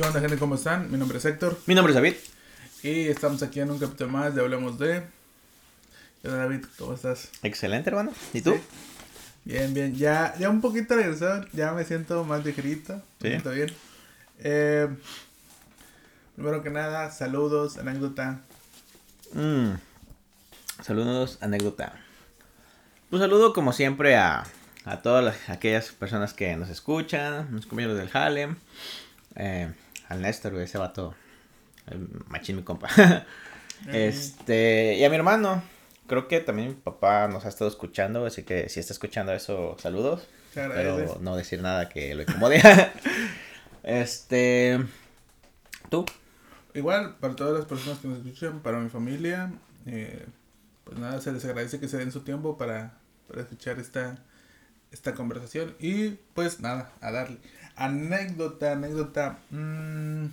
¿Qué 0.00 0.06
onda, 0.06 0.18
gente? 0.20 0.38
¿Cómo 0.38 0.54
están? 0.54 0.90
Mi 0.90 0.96
nombre 0.96 1.18
es 1.18 1.24
Héctor. 1.26 1.58
Mi 1.66 1.74
nombre 1.74 1.90
es 1.90 1.94
David. 1.94 2.14
Y 2.82 3.08
estamos 3.08 3.42
aquí 3.42 3.60
en 3.60 3.70
un 3.70 3.78
capítulo 3.78 4.08
más 4.08 4.34
de 4.34 4.40
Hablemos 4.40 4.78
de. 4.78 5.02
¿Qué 6.22 6.28
onda, 6.28 6.40
David? 6.40 6.64
¿Cómo 6.78 6.94
estás? 6.94 7.28
Excelente, 7.42 7.90
hermano. 7.90 8.10
¿Y 8.32 8.40
tú? 8.40 8.54
Sí. 8.54 8.60
Bien, 9.44 9.74
bien. 9.74 9.94
Ya, 9.94 10.34
ya 10.38 10.48
un 10.48 10.62
poquito 10.62 10.96
regresado. 10.96 11.44
Ya 11.52 11.72
me 11.74 11.84
siento 11.84 12.24
más 12.24 12.42
ligerito. 12.46 12.94
Me 12.94 13.02
Sí. 13.20 13.28
siento 13.28 13.50
bien. 13.50 13.74
Eh, 14.38 14.88
primero 16.34 16.62
que 16.62 16.70
nada, 16.70 17.10
saludos, 17.10 17.76
anécdota. 17.76 18.40
Mm. 19.34 19.72
Saludos, 20.82 21.36
anécdota. 21.42 21.92
Un 23.10 23.18
saludo, 23.18 23.52
como 23.52 23.74
siempre, 23.74 24.16
a, 24.16 24.46
a 24.86 25.02
todas 25.02 25.22
las- 25.22 25.50
aquellas 25.50 25.88
personas 25.90 26.32
que 26.32 26.56
nos 26.56 26.70
escuchan, 26.70 27.48
los 27.52 27.66
compañeros 27.66 27.98
del 27.98 28.08
Halem, 28.14 28.56
eh, 29.36 29.70
al 30.10 30.20
Néstor, 30.20 30.52
güey, 30.52 30.64
ese 30.64 30.76
vato, 30.76 31.14
machín, 32.26 32.56
mi 32.56 32.62
compa. 32.62 32.88
este, 33.92 34.96
y 34.96 35.04
a 35.04 35.08
mi 35.08 35.16
hermano. 35.16 35.62
Creo 36.06 36.26
que 36.26 36.40
también 36.40 36.70
mi 36.70 36.74
papá 36.74 37.28
nos 37.28 37.44
ha 37.44 37.48
estado 37.48 37.70
escuchando, 37.70 38.26
así 38.26 38.42
que 38.42 38.68
si 38.68 38.80
está 38.80 38.92
escuchando 38.92 39.32
eso, 39.32 39.76
saludos. 39.78 40.26
Pero 40.52 41.18
no 41.20 41.36
decir 41.36 41.62
nada 41.62 41.88
que 41.88 42.12
lo 42.16 42.22
incomode. 42.22 42.60
este. 43.84 44.84
¿Tú? 45.88 46.04
Igual, 46.74 47.16
para 47.20 47.36
todas 47.36 47.54
las 47.56 47.66
personas 47.66 48.00
que 48.00 48.08
nos 48.08 48.18
escuchan, 48.18 48.58
para 48.58 48.80
mi 48.80 48.90
familia, 48.90 49.52
eh, 49.86 50.26
pues 50.82 50.98
nada, 50.98 51.20
se 51.20 51.30
les 51.30 51.44
agradece 51.44 51.78
que 51.78 51.86
se 51.86 51.98
den 51.98 52.10
su 52.10 52.22
tiempo 52.22 52.58
para, 52.58 52.94
para 53.28 53.42
escuchar 53.42 53.78
esta, 53.78 54.18
esta 54.90 55.14
conversación. 55.14 55.76
Y 55.78 56.10
pues 56.34 56.58
nada, 56.58 56.92
a 57.00 57.12
darle. 57.12 57.38
Anécdota, 57.76 58.72
anécdota. 58.72 59.38
mm, 59.50 60.26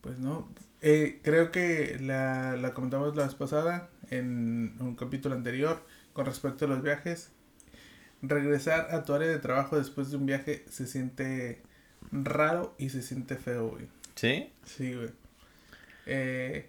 pues 0.00 0.18
no, 0.18 0.48
eh, 0.80 1.20
creo 1.22 1.52
que 1.52 1.98
la, 2.00 2.56
la 2.56 2.74
comentamos 2.74 3.14
la 3.16 3.24
vez 3.24 3.34
pasada 3.34 3.88
en 4.10 4.74
un 4.80 4.96
capítulo 4.96 5.34
anterior 5.34 5.84
con 6.12 6.26
respecto 6.26 6.64
a 6.64 6.68
los 6.68 6.82
viajes. 6.82 7.30
Regresar 8.20 8.94
a 8.94 9.04
tu 9.04 9.14
área 9.14 9.28
de 9.28 9.38
trabajo 9.38 9.78
después 9.78 10.10
de 10.10 10.16
un 10.16 10.26
viaje 10.26 10.64
se 10.70 10.86
siente 10.86 11.60
raro 12.12 12.74
y 12.78 12.90
se 12.90 13.02
siente 13.02 13.36
feo, 13.36 13.70
güey. 13.70 13.86
¿Sí? 14.14 14.50
Sí, 14.64 14.94
güey. 14.94 15.10
Eh, 16.06 16.68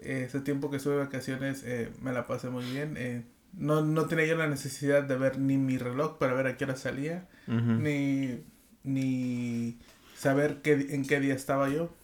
ese 0.00 0.40
tiempo 0.40 0.70
que 0.70 0.78
estuve 0.78 0.94
de 0.94 1.00
vacaciones 1.04 1.62
eh, 1.64 1.90
me 2.02 2.12
la 2.12 2.26
pasé 2.26 2.48
muy 2.50 2.64
bien. 2.64 2.94
eh, 2.98 3.22
no, 3.52 3.82
no 3.82 4.06
tenía 4.06 4.26
yo 4.26 4.36
la 4.36 4.46
necesidad 4.48 5.02
de 5.02 5.16
ver 5.16 5.38
ni 5.38 5.56
mi 5.56 5.78
reloj 5.78 6.18
para 6.18 6.34
ver 6.34 6.46
a 6.46 6.56
qué 6.56 6.64
hora 6.64 6.76
salía, 6.76 7.26
ni, 7.46 8.42
ni 8.84 9.78
saber 10.16 10.62
qué, 10.62 10.72
en 10.90 11.06
qué 11.06 11.20
día 11.20 11.34
estaba 11.34 11.68
yo. 11.68 11.94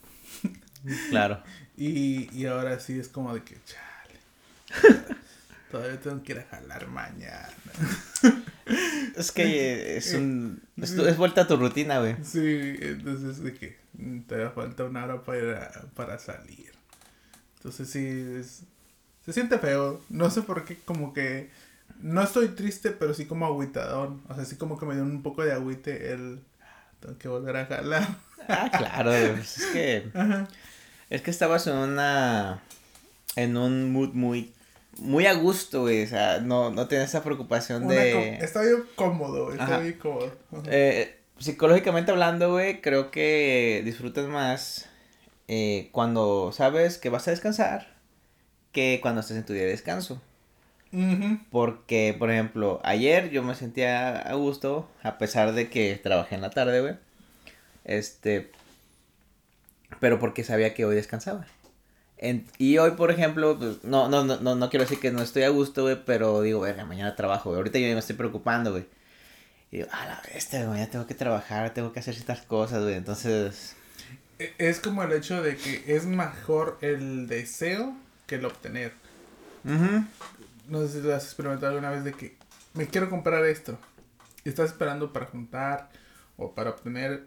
Claro. 1.11 1.43
Y, 1.81 2.29
y 2.37 2.47
ahora 2.47 2.81
sí 2.81 2.99
es 2.99 3.07
como 3.07 3.33
de 3.33 3.45
que, 3.45 3.57
chale. 3.65 4.19
Todavía 5.71 6.01
tengo 6.01 6.21
que 6.25 6.33
ir 6.33 6.39
a 6.41 6.45
jalar 6.51 6.89
mañana. 6.89 7.49
Es 9.17 9.31
que 9.33 9.97
es 9.97 10.13
un. 10.15 10.61
Es, 10.77 10.91
es 10.93 11.17
vuelta 11.17 11.43
a 11.43 11.47
tu 11.47 11.57
rutina, 11.57 12.01
güey. 12.01 12.17
Sí, 12.23 12.75
entonces 12.81 13.43
de 13.43 13.55
que 13.55 13.79
mm, 13.95 14.21
todavía 14.23 14.51
falta 14.51 14.85
una 14.85 15.05
hora 15.05 15.23
para, 15.23 15.71
para 15.95 16.19
salir. 16.19 16.73
Entonces 17.57 17.89
sí, 17.89 18.07
es- 18.39 18.63
se 19.29 19.35
siente 19.35 19.59
feo. 19.59 20.01
No 20.09 20.31
sé 20.31 20.41
por 20.41 20.65
qué, 20.65 20.79
como 20.87 21.13
que 21.13 21.51
no 22.01 22.23
estoy 22.23 22.49
triste, 22.49 22.93
pero 22.93 23.13
sí 23.13 23.27
como 23.27 23.45
agüitadón. 23.45 24.23
O 24.27 24.35
sea, 24.35 24.47
sí 24.47 24.57
como 24.57 24.79
que 24.79 24.87
me 24.87 24.95
dio 24.95 25.03
un 25.03 25.23
poco 25.23 25.45
de 25.45 25.53
agüite 25.53 26.13
el... 26.13 26.41
Tengo 26.99 27.19
que 27.19 27.29
volver 27.29 27.55
a 27.59 27.67
jalar. 27.67 28.09
Ah, 28.49 28.71
claro, 28.77 29.11
pues 29.35 29.59
es 29.59 29.67
que. 29.67 30.11
Ajá. 30.15 30.49
Es 31.11 31.21
que 31.21 31.31
estabas 31.31 31.67
en 31.67 31.77
una. 31.77 32.63
En 33.37 33.59
un 33.59 33.93
mood 33.93 34.15
muy. 34.15 34.55
Muy 34.97 35.27
a 35.27 35.35
gusto, 35.35 35.83
güey. 35.83 36.05
O 36.05 36.07
sea, 36.09 36.41
no, 36.41 36.71
no 36.71 36.89
tenías 36.89 37.11
esa 37.11 37.23
preocupación 37.23 37.85
Una 37.85 37.95
de. 37.95 38.37
Estaba 38.37 38.65
yo 38.65 38.87
cómodo, 38.97 39.53
estaba 39.53 39.81
bien 39.81 39.99
cómodo. 39.99 40.33
Eh, 40.65 41.21
psicológicamente 41.39 42.11
hablando, 42.11 42.51
güey, 42.51 42.81
creo 42.81 43.11
que 43.11 43.83
disfrutas 43.85 44.27
más 44.27 44.89
eh, 45.47 45.91
cuando 45.93 46.51
sabes 46.53 46.97
que 46.97 47.11
vas 47.11 47.29
a 47.29 47.33
descansar 47.33 47.98
que 48.73 48.99
cuando 49.03 49.21
estás 49.21 49.37
en 49.37 49.45
tu 49.47 49.53
día 49.53 49.63
de 49.63 49.69
descanso. 49.71 50.21
Porque, 51.51 52.17
por 52.19 52.31
ejemplo, 52.31 52.81
ayer 52.83 53.29
yo 53.31 53.43
me 53.43 53.55
sentía 53.55 54.19
a 54.19 54.35
gusto, 54.35 54.89
a 55.03 55.19
pesar 55.19 55.53
de 55.53 55.69
que 55.69 56.01
trabajé 56.03 56.35
en 56.35 56.41
la 56.41 56.51
tarde, 56.51 56.81
güey. 56.81 56.95
Este. 57.85 58.51
Pero 60.01 60.19
porque 60.19 60.45
sabía 60.45 60.75
que 60.75 60.85
hoy 60.85 60.95
descansaba. 60.95 61.47
En- 62.17 62.47
y 62.59 62.79
hoy, 62.79 62.93
por 62.93 63.11
ejemplo, 63.11 63.59
pues, 63.59 63.85
no, 63.85 64.09
no, 64.09 64.25
no, 64.25 64.41
no, 64.41 64.55
no 64.55 64.71
quiero 64.71 64.85
decir 64.85 64.99
que 64.99 65.11
no 65.11 65.23
estoy 65.23 65.45
a 65.45 65.51
gusto, 65.51 65.83
güey, 65.83 66.03
pero 66.05 66.41
digo, 66.43 66.61
verga, 66.61 66.85
mañana 66.85 67.15
trabajo, 67.17 67.51
güey. 67.51 67.59
Ahorita 67.59 67.79
yo 67.79 67.87
me 67.93 67.99
estoy 67.99 68.17
preocupando, 68.17 68.73
güey. 68.73 68.87
Y 69.71 69.79
digo, 69.79 69.89
a 69.93 70.07
la 70.07 70.23
bestia, 70.33 70.61
güey, 70.61 70.71
mañana 70.71 70.91
tengo 70.91 71.07
que 71.07 71.15
trabajar, 71.15 71.75
tengo 71.75 71.93
que 71.93 72.01
hacer 72.01 72.15
ciertas 72.15 72.43
cosas, 72.43 72.83
güey. 72.83 72.95
Entonces, 72.95 73.77
E- 74.39 74.55
Es 74.59 74.81
como 74.81 75.03
el 75.03 75.13
hecho 75.13 75.43
de 75.43 75.57
que 75.57 75.85
es 75.87 76.07
mejor 76.07 76.79
el 76.81 77.27
deseo 77.29 77.95
que 78.29 78.37
el 78.37 78.45
obtener. 78.45 78.93
No 80.69 80.83
sé 80.83 80.89
si 80.89 81.01
lo 81.01 81.15
has 81.15 81.25
experimentado 81.25 81.73
alguna 81.73 81.91
vez 81.91 82.05
de 82.05 82.13
que 82.13 82.37
me 82.75 82.87
quiero 82.87 83.11
comprar 83.11 83.45
esto. 83.47 83.77
Y 84.45 84.51
estás 84.51 84.71
esperando 84.71 85.13
para 85.13 85.27
juntar 85.27 85.91
o 86.37 86.55
para 86.55 86.71
obtener 86.71 87.27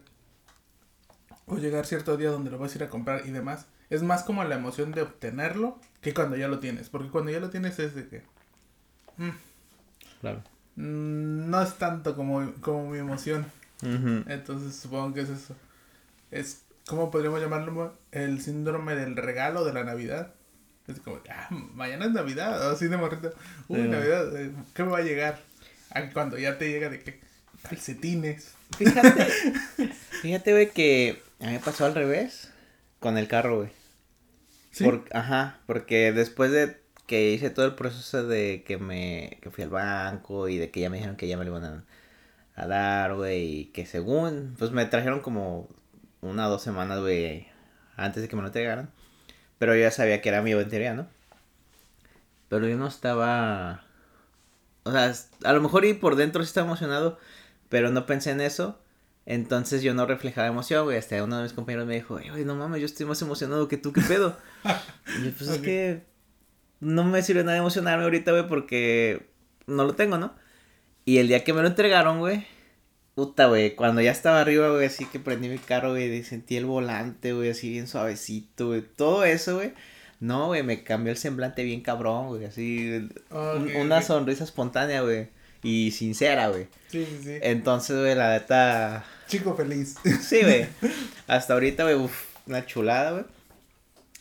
o 1.46 1.58
llegar 1.58 1.84
cierto 1.84 2.16
día 2.16 2.30
donde 2.30 2.50
lo 2.50 2.58
vas 2.58 2.72
a 2.72 2.78
ir 2.78 2.84
a 2.84 2.88
comprar 2.88 3.26
y 3.26 3.30
demás. 3.32 3.66
Es 3.90 4.02
más 4.02 4.22
como 4.22 4.42
la 4.44 4.54
emoción 4.54 4.92
de 4.92 5.02
obtenerlo 5.02 5.78
que 6.00 6.14
cuando 6.14 6.36
ya 6.36 6.48
lo 6.48 6.60
tienes. 6.60 6.88
Porque 6.88 7.10
cuando 7.10 7.30
ya 7.30 7.40
lo 7.40 7.50
tienes 7.50 7.78
es 7.80 7.94
de 7.94 8.08
que 8.08 8.22
mm, 9.18 9.30
claro. 10.20 10.42
mm, 10.76 11.50
no 11.50 11.62
es 11.62 11.74
tanto 11.74 12.16
como, 12.16 12.54
como 12.60 12.88
mi 12.88 12.98
emoción. 12.98 13.44
Entonces 13.82 14.76
supongo 14.76 15.12
que 15.12 15.22
es 15.22 15.28
eso. 15.28 15.56
Es, 16.30 16.64
¿cómo 16.86 17.10
podríamos 17.10 17.40
llamarlo? 17.40 17.98
El 18.12 18.40
síndrome 18.40 18.94
del 18.94 19.16
regalo 19.16 19.64
de 19.64 19.72
la 19.72 19.82
Navidad. 19.82 20.34
Es 20.88 21.00
como, 21.00 21.20
ah, 21.30 21.48
mañana 21.74 22.06
es 22.06 22.12
Navidad, 22.12 22.68
o 22.68 22.72
así 22.72 22.88
de 22.88 22.96
morrito. 22.96 23.32
Uy, 23.68 23.82
Sí. 23.82 23.88
Navidad, 23.88 24.36
eh, 24.36 24.52
¿qué 24.74 24.82
me 24.82 24.90
va 24.90 24.98
a 24.98 25.02
llegar? 25.02 25.40
Ah, 25.90 26.02
cuando 26.12 26.38
ya 26.38 26.58
te 26.58 26.70
llega 26.70 26.88
de 26.88 27.00
que 27.00 27.20
calcetines. 27.62 28.52
Fíjate, 28.76 29.26
fíjate, 30.22 30.52
güey, 30.52 30.70
que 30.70 31.22
a 31.40 31.46
mí 31.46 31.52
me 31.52 31.58
pasó 31.60 31.84
al 31.84 31.94
revés 31.94 32.50
con 32.98 33.16
el 33.18 33.28
carro, 33.28 33.58
güey. 33.58 33.70
¿Sí? 34.70 34.84
Por- 34.84 35.04
ajá, 35.12 35.60
porque 35.66 36.12
después 36.12 36.50
de 36.50 36.80
que 37.06 37.30
hice 37.32 37.50
todo 37.50 37.66
el 37.66 37.74
proceso 37.74 38.26
de 38.26 38.64
que 38.66 38.78
me 38.78 39.38
que 39.42 39.50
fui 39.50 39.64
al 39.64 39.70
banco 39.70 40.48
y 40.48 40.56
de 40.56 40.70
que 40.70 40.80
ya 40.80 40.88
me 40.90 40.96
dijeron 40.96 41.16
que 41.16 41.28
ya 41.28 41.36
me 41.36 41.44
lo 41.44 41.50
iban 41.58 41.64
a, 41.64 41.84
a 42.56 42.66
dar, 42.66 43.14
güey, 43.14 43.42
y 43.60 43.64
que 43.66 43.84
según, 43.86 44.54
pues 44.58 44.70
me 44.70 44.86
trajeron 44.86 45.20
como 45.20 45.68
una 46.22 46.46
o 46.48 46.50
dos 46.50 46.62
semanas, 46.62 47.00
güey, 47.00 47.48
antes 47.96 48.22
de 48.22 48.28
que 48.28 48.36
me 48.36 48.42
lo 48.42 48.48
entregaran. 48.48 48.90
Pero 49.62 49.76
yo 49.76 49.82
ya 49.82 49.92
sabía 49.92 50.20
que 50.20 50.28
era 50.28 50.42
mi 50.42 50.50
en 50.50 50.68
teoría, 50.68 50.92
¿no? 50.92 51.06
Pero 52.48 52.66
yo 52.66 52.76
no 52.76 52.88
estaba... 52.88 53.84
O 54.82 54.90
sea, 54.90 55.14
a 55.44 55.52
lo 55.52 55.60
mejor 55.60 55.84
y 55.84 55.94
por 55.94 56.16
dentro 56.16 56.42
sí 56.42 56.48
estaba 56.48 56.66
emocionado, 56.66 57.16
pero 57.68 57.92
no 57.92 58.04
pensé 58.04 58.32
en 58.32 58.40
eso. 58.40 58.80
Entonces 59.24 59.84
yo 59.84 59.94
no 59.94 60.04
reflejaba 60.04 60.48
emoción, 60.48 60.82
güey. 60.82 60.98
Hasta 60.98 61.22
uno 61.22 61.36
de 61.36 61.44
mis 61.44 61.52
compañeros 61.52 61.86
me 61.86 61.94
dijo, 61.94 62.18
"Ey, 62.18 62.30
güey, 62.30 62.44
no 62.44 62.56
mames, 62.56 62.80
yo 62.80 62.86
estoy 62.86 63.06
más 63.06 63.22
emocionado 63.22 63.68
que 63.68 63.76
tú, 63.76 63.92
¿qué 63.92 64.00
pedo? 64.00 64.36
y 65.20 65.26
yo, 65.26 65.30
pues 65.38 65.48
es 65.48 65.58
que 65.58 66.02
no 66.80 67.04
me 67.04 67.22
sirve 67.22 67.44
nada 67.44 67.56
emocionarme 67.56 68.02
ahorita, 68.02 68.32
güey, 68.32 68.48
porque 68.48 69.30
no 69.68 69.84
lo 69.84 69.94
tengo, 69.94 70.18
¿no? 70.18 70.34
Y 71.04 71.18
el 71.18 71.28
día 71.28 71.44
que 71.44 71.52
me 71.52 71.62
lo 71.62 71.68
entregaron, 71.68 72.18
güey, 72.18 72.48
puta, 73.14 73.46
güey, 73.46 73.74
cuando 73.74 74.00
ya 74.00 74.10
estaba 74.12 74.40
arriba, 74.40 74.70
güey, 74.70 74.86
así 74.86 75.04
que 75.06 75.18
prendí 75.20 75.48
mi 75.48 75.58
carro, 75.58 75.90
güey, 75.90 76.12
y 76.14 76.24
sentí 76.24 76.56
el 76.56 76.64
volante, 76.66 77.32
güey, 77.32 77.50
así 77.50 77.70
bien 77.70 77.86
suavecito, 77.86 78.68
güey. 78.68 78.82
Todo 78.82 79.24
eso, 79.24 79.56
güey. 79.56 79.72
No, 80.20 80.46
güey, 80.46 80.62
me 80.62 80.84
cambió 80.84 81.10
el 81.12 81.18
semblante 81.18 81.64
bien 81.64 81.80
cabrón, 81.80 82.28
güey, 82.28 82.44
así. 82.44 83.08
un- 83.30 83.76
una 83.76 84.02
sonrisa 84.02 84.44
espontánea, 84.44 85.02
güey. 85.02 85.28
Y 85.64 85.90
sincera, 85.92 86.48
güey. 86.48 86.66
Sí, 86.88 87.04
sí, 87.06 87.18
sí. 87.22 87.38
Entonces, 87.42 87.96
güey, 87.96 88.14
la 88.14 88.30
neta. 88.30 89.04
Chico 89.28 89.54
feliz. 89.56 89.96
Sí, 90.22 90.40
güey. 90.42 90.66
Hasta 91.28 91.54
ahorita, 91.54 91.84
güey, 91.84 92.08
una 92.46 92.66
chulada, 92.66 93.10
güey. 93.12 93.24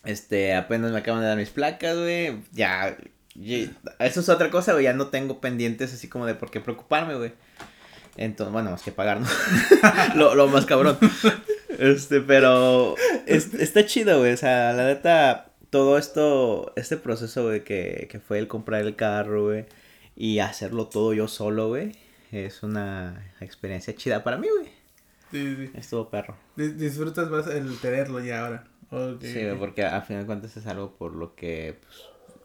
Este, 0.04 0.56
apenas 0.56 0.92
me 0.92 1.00
acaban 1.00 1.22
de 1.22 1.28
dar 1.28 1.38
mis 1.38 1.50
placas, 1.50 1.96
güey. 1.98 2.38
Ya. 2.52 2.98
ya- 3.36 3.72
Eso 4.00 4.20
es 4.22 4.30
otra 4.30 4.50
cosa, 4.50 4.74
güey. 4.74 4.84
Ya 4.86 4.94
no 4.94 5.08
tengo 5.08 5.40
pendientes 5.42 5.94
así 5.94 6.08
como 6.08 6.26
de 6.26 6.36
por 6.36 6.50
qué 6.52 6.60
preocuparme, 6.60 7.16
güey. 7.16 7.34
Entonces, 8.18 8.52
bueno, 8.52 8.72
más 8.72 8.82
que 8.84 8.92
pagar, 8.92 9.20
¿no? 9.22 9.28
lo, 10.16 10.36
lo 10.36 10.48
más 10.48 10.66
cabrón. 10.66 10.98
Este, 11.80 12.22
pero. 12.22 12.96
es- 13.26 13.54
está 13.54 13.86
chido, 13.86 14.20
güey. 14.20 14.34
O 14.34 14.38
sea, 14.38 14.74
la 14.74 14.86
neta. 14.86 15.48
Todo 15.70 15.98
esto. 15.98 16.74
Este 16.76 16.98
proceso, 16.98 17.44
güey, 17.46 17.64
que, 17.64 18.08
que 18.12 18.20
fue 18.20 18.40
el 18.40 18.48
comprar 18.48 18.82
el 18.82 18.96
carro, 18.96 19.46
güey. 19.46 19.66
Y 20.16 20.40
hacerlo 20.40 20.88
todo 20.88 21.14
yo 21.14 21.28
solo, 21.28 21.70
güey. 21.70 21.94
Es 22.32 22.64
una 22.64 23.34
experiencia 23.40 23.96
chida 23.96 24.24
para 24.24 24.38
mí, 24.38 24.48
güey. 24.50 24.70
Sí, 25.32 25.56
sí. 25.56 25.72
Estuvo 25.78 26.10
perro. 26.10 26.36
Dis- 26.58 26.76
Disfrutas 26.76 27.30
más 27.30 27.48
el 27.48 27.78
tenerlo 27.80 28.20
ya 28.20 28.46
ahora. 28.46 28.68
Ok, 28.90 29.24
Sí, 29.24 29.40
porque 29.58 29.86
a 29.86 30.02
final 30.02 30.24
de 30.24 30.28
cuentas 30.28 30.58
es 30.58 30.68
algo 30.68 30.98
por 30.98 31.16
lo 31.16 31.34
que 31.36 31.80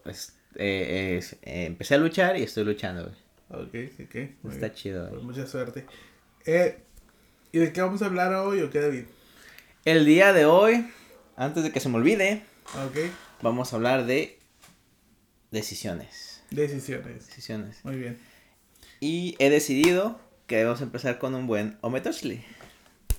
pues, 0.05 0.15
es- 0.17 0.37
eh, 0.55 1.17
es- 1.19 1.33
eh, 1.43 1.67
empecé 1.67 1.97
a 1.97 1.99
luchar 1.99 2.37
y 2.39 2.45
estoy 2.45 2.65
luchando, 2.65 3.03
güey. 3.03 3.15
Ok, 3.49 3.75
ok. 4.05 4.15
Está 4.53 4.73
chido, 4.75 5.09
Pues 5.11 5.23
mucha 5.23 5.47
suerte. 5.47 5.87
Eh, 6.45 6.79
¿Y 7.53 7.59
de 7.59 7.73
qué 7.73 7.81
vamos 7.81 8.03
a 8.03 8.07
hablar 8.07 8.33
hoy 8.35 8.61
o 8.63 8.71
qué, 8.71 8.81
David? 8.81 9.05
El 9.85 10.05
día 10.05 10.33
de 10.33 10.47
hoy, 10.47 10.87
antes 11.37 11.63
de 11.63 11.71
que 11.73 11.81
se 11.81 11.89
me 11.89 11.97
olvide, 11.97 12.43
Ok. 12.87 13.11
vamos 13.43 13.73
a 13.73 13.77
hablar 13.77 14.05
de 14.07 14.39
decisiones. 15.51 16.43
Decisiones. 16.51 17.27
Decisiones. 17.27 17.85
Muy 17.85 17.97
bien. 17.97 18.19
Y 19.01 19.37
he 19.39 19.49
decidido 19.51 20.21
que 20.47 20.57
debemos 20.57 20.81
empezar 20.81 21.19
con 21.19 21.35
un 21.35 21.47
buen 21.47 21.79
Ometochli. 21.83 22.45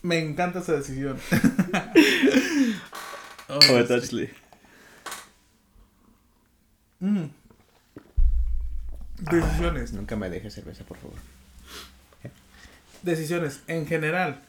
Me 0.01 0.19
encanta 0.19 0.59
esa 0.59 0.73
decisión. 0.73 1.18
Oh, 3.50 3.59
Ometochli. 3.71 4.30
Mm. 7.00 7.25
Decisiones. 9.19 9.93
Nunca 9.93 10.15
me 10.15 10.29
dejes 10.29 10.53
cerveza, 10.53 10.83
por 10.83 10.97
favor. 10.97 11.17
Decisiones. 13.03 13.61
En 13.67 13.85
general, 13.85 14.41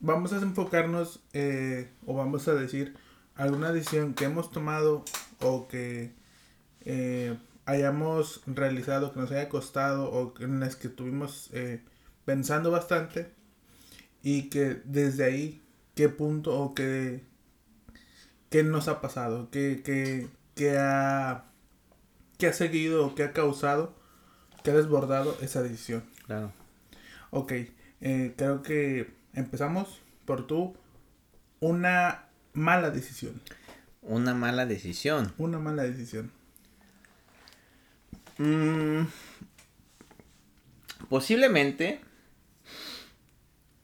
vamos 0.00 0.32
a 0.32 0.36
enfocarnos 0.36 1.20
eh, 1.32 1.90
o 2.06 2.14
vamos 2.14 2.46
a 2.48 2.54
decir 2.54 2.96
alguna 3.36 3.72
decisión 3.72 4.14
que 4.14 4.24
hemos 4.24 4.50
tomado 4.50 5.04
o 5.40 5.68
que 5.68 6.12
eh, 6.84 7.36
hayamos 7.66 8.42
realizado, 8.46 9.12
que 9.12 9.20
nos 9.20 9.30
haya 9.30 9.48
costado 9.48 10.10
o 10.10 10.34
en 10.40 10.60
las 10.60 10.76
que 10.76 10.88
estuvimos 10.88 11.50
eh, 11.52 11.82
pensando 12.24 12.70
bastante 12.70 13.30
y 14.22 14.48
que 14.50 14.80
desde 14.84 15.24
ahí, 15.24 15.62
qué 15.94 16.08
punto 16.08 16.58
o 16.58 16.74
qué, 16.74 17.24
qué 18.50 18.62
nos 18.62 18.88
ha 18.88 19.00
pasado, 19.00 19.50
qué, 19.50 19.82
qué, 19.84 20.28
qué 20.54 20.78
ha, 20.78 21.44
qué 22.44 22.50
ha 22.50 22.52
seguido 22.52 23.06
o 23.06 23.14
qué 23.14 23.22
ha 23.22 23.32
causado, 23.32 23.94
qué 24.62 24.70
ha 24.70 24.74
desbordado 24.74 25.34
esa 25.40 25.62
decisión. 25.62 26.04
Claro. 26.26 26.52
Ok, 27.30 27.52
eh, 28.02 28.34
creo 28.36 28.60
que 28.60 29.14
empezamos 29.32 30.02
por 30.26 30.46
tú. 30.46 30.76
Una 31.60 32.26
mala 32.52 32.90
decisión. 32.90 33.40
Una 34.02 34.34
mala 34.34 34.66
decisión. 34.66 35.32
Una 35.38 35.58
mala 35.58 35.84
decisión. 35.84 36.30
Mm, 38.36 39.04
posiblemente. 41.08 42.02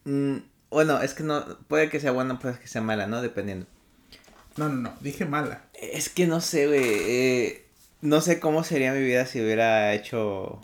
mm, 0.04 0.36
bueno, 0.68 1.00
es 1.00 1.14
que 1.14 1.22
no. 1.22 1.56
Puede 1.60 1.88
que 1.88 1.98
sea 1.98 2.12
buena, 2.12 2.38
puede 2.38 2.58
que 2.58 2.68
sea 2.68 2.82
mala, 2.82 3.06
¿no? 3.06 3.22
Dependiendo. 3.22 3.64
No, 4.58 4.68
no, 4.68 4.74
no, 4.74 4.94
dije 5.00 5.24
mala. 5.24 5.64
Es 5.72 6.10
que 6.10 6.26
no 6.26 6.42
sé, 6.42 6.66
güey. 6.66 6.82
eh, 6.84 7.69
no 8.00 8.20
sé 8.20 8.40
cómo 8.40 8.64
sería 8.64 8.92
mi 8.92 9.00
vida 9.00 9.26
si 9.26 9.40
hubiera 9.40 9.92
hecho. 9.94 10.60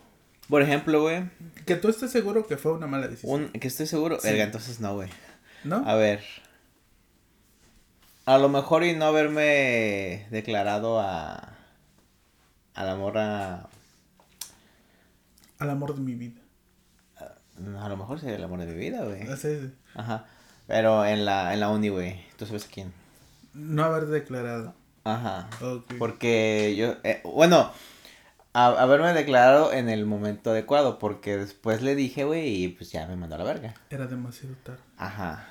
Por 0.49 0.63
ejemplo, 0.63 1.03
güey. 1.03 1.29
Que 1.65 1.77
tú 1.77 1.89
estés 1.89 2.11
seguro 2.11 2.47
que 2.47 2.57
fue 2.57 2.73
una 2.73 2.87
mala 2.87 3.09
decisión. 3.09 3.45
Un, 3.45 3.49
que 3.53 3.69
estoy 3.69 3.87
seguro. 3.87 4.19
Sí. 4.21 4.29
Verga, 4.29 4.45
entonces 4.45 4.81
no, 4.81 4.95
güey. 4.95 5.11
¿No? 5.65 5.83
A 5.87 5.95
ver. 5.95 6.23
A 8.25 8.39
lo 8.39 8.49
mejor 8.49 8.85
y 8.85 8.95
no 8.95 9.07
haberme 9.07 10.27
declarado 10.31 11.01
a. 11.01 11.57
A 12.75 12.85
la 12.85 12.97
morra. 12.97 13.69
Al 15.59 15.71
amor 15.71 15.95
de 15.95 16.01
mi 16.01 16.15
vida. 16.15 16.41
A 17.81 17.89
lo 17.89 17.97
mejor 17.97 18.21
sería 18.21 18.37
el 18.37 18.45
amor 18.45 18.61
de 18.61 18.67
mi 18.67 18.75
vida, 18.75 19.03
güey. 19.05 19.23
Así, 19.23 19.73
Ajá. 19.95 20.27
Pero 20.67 21.07
en 21.07 21.25
la, 21.25 21.55
en 21.55 21.61
la 21.61 21.71
uni, 21.71 21.89
güey. 21.89 22.21
¿Tú 22.37 22.45
sabes 22.45 22.67
a 22.67 22.69
quién? 22.69 22.93
no 23.57 23.85
haber 23.85 24.07
declarado. 24.07 24.75
Ajá. 25.07 25.49
Porque 25.99 26.75
yo. 26.77 26.95
eh, 27.05 27.21
bueno. 27.25 27.73
A, 28.53 28.69
haberme 28.69 29.13
declarado 29.13 29.73
en 29.73 29.89
el 29.91 30.07
momento 30.07 30.51
adecuado. 30.51 30.99
Porque 30.99 31.37
después 31.37 31.83
le 31.83 31.95
dije, 31.95 32.25
güey, 32.25 32.65
y 32.65 32.69
pues 32.69 32.91
ya 32.91 33.07
me 33.07 33.15
mandó 33.17 33.35
a 33.35 33.39
la 33.39 33.45
verga. 33.45 33.75
Era 33.91 34.07
demasiado 34.07 34.55
tarde. 34.63 34.81
Ajá. 34.97 35.47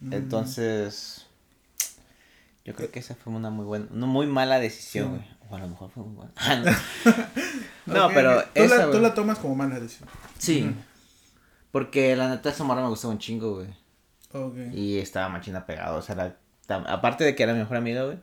Mm. 0.00 0.12
Entonces. 0.12 1.26
Yo 2.64 2.74
creo 2.74 2.90
que 2.90 2.98
esa 3.00 3.14
fue 3.14 3.32
una 3.32 3.50
muy 3.50 3.64
buena. 3.64 3.86
Una 3.90 4.06
muy 4.06 4.26
mala 4.26 4.60
decisión, 4.60 5.06
Sí. 5.06 5.10
güey. 5.16 5.40
O 5.50 5.56
a 5.56 5.58
lo 5.60 5.68
mejor 5.68 5.90
fue 5.90 6.04
muy 6.04 6.14
buena. 6.14 6.32
Ah, 6.36 6.56
no. 7.86 7.94
No, 7.94 8.08
pero. 8.14 8.42
Tú, 8.42 8.48
esa, 8.54 8.86
la, 8.86 8.90
tú 8.92 9.00
la 9.00 9.14
tomas 9.14 9.38
como 9.38 9.54
mala 9.56 9.80
decisión. 9.80 10.08
Sí. 10.38 10.70
Porque 11.72 12.14
la 12.16 12.28
neta 12.28 12.50
esa 12.50 12.62
morra 12.64 12.82
me 12.82 12.88
gustaba 12.88 13.12
un 13.12 13.18
chingo, 13.18 13.54
güey. 13.54 13.68
Y 14.76 14.98
estaba 14.98 15.28
machina 15.28 15.66
pegado, 15.66 15.96
o 15.98 16.02
sea, 16.02 16.14
la- 16.14 16.36
tam- 16.68 16.84
aparte 16.88 17.24
de 17.24 17.34
que 17.34 17.42
era 17.42 17.52
mi 17.52 17.58
mejor 17.60 17.78
amiga, 17.78 18.04
güey. 18.04 18.18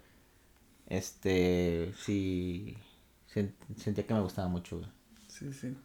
Este, 0.87 1.93
sí, 2.03 2.77
sen- 3.33 3.53
sentía 3.77 4.05
que 4.07 4.13
me 4.13 4.21
gustaba 4.21 4.47
mucho, 4.47 4.77
güey. 4.79 4.89
Sí, 5.27 5.53
sí. 5.53 5.75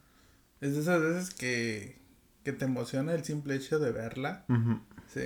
Es 0.61 0.73
de 0.75 0.81
esas 0.81 1.01
veces 1.01 1.33
que, 1.33 1.97
que 2.43 2.53
te 2.53 2.65
emociona 2.65 3.13
el 3.13 3.23
simple 3.23 3.55
hecho 3.55 3.79
de 3.79 3.91
verla. 3.91 4.45
Sí. 5.13 5.21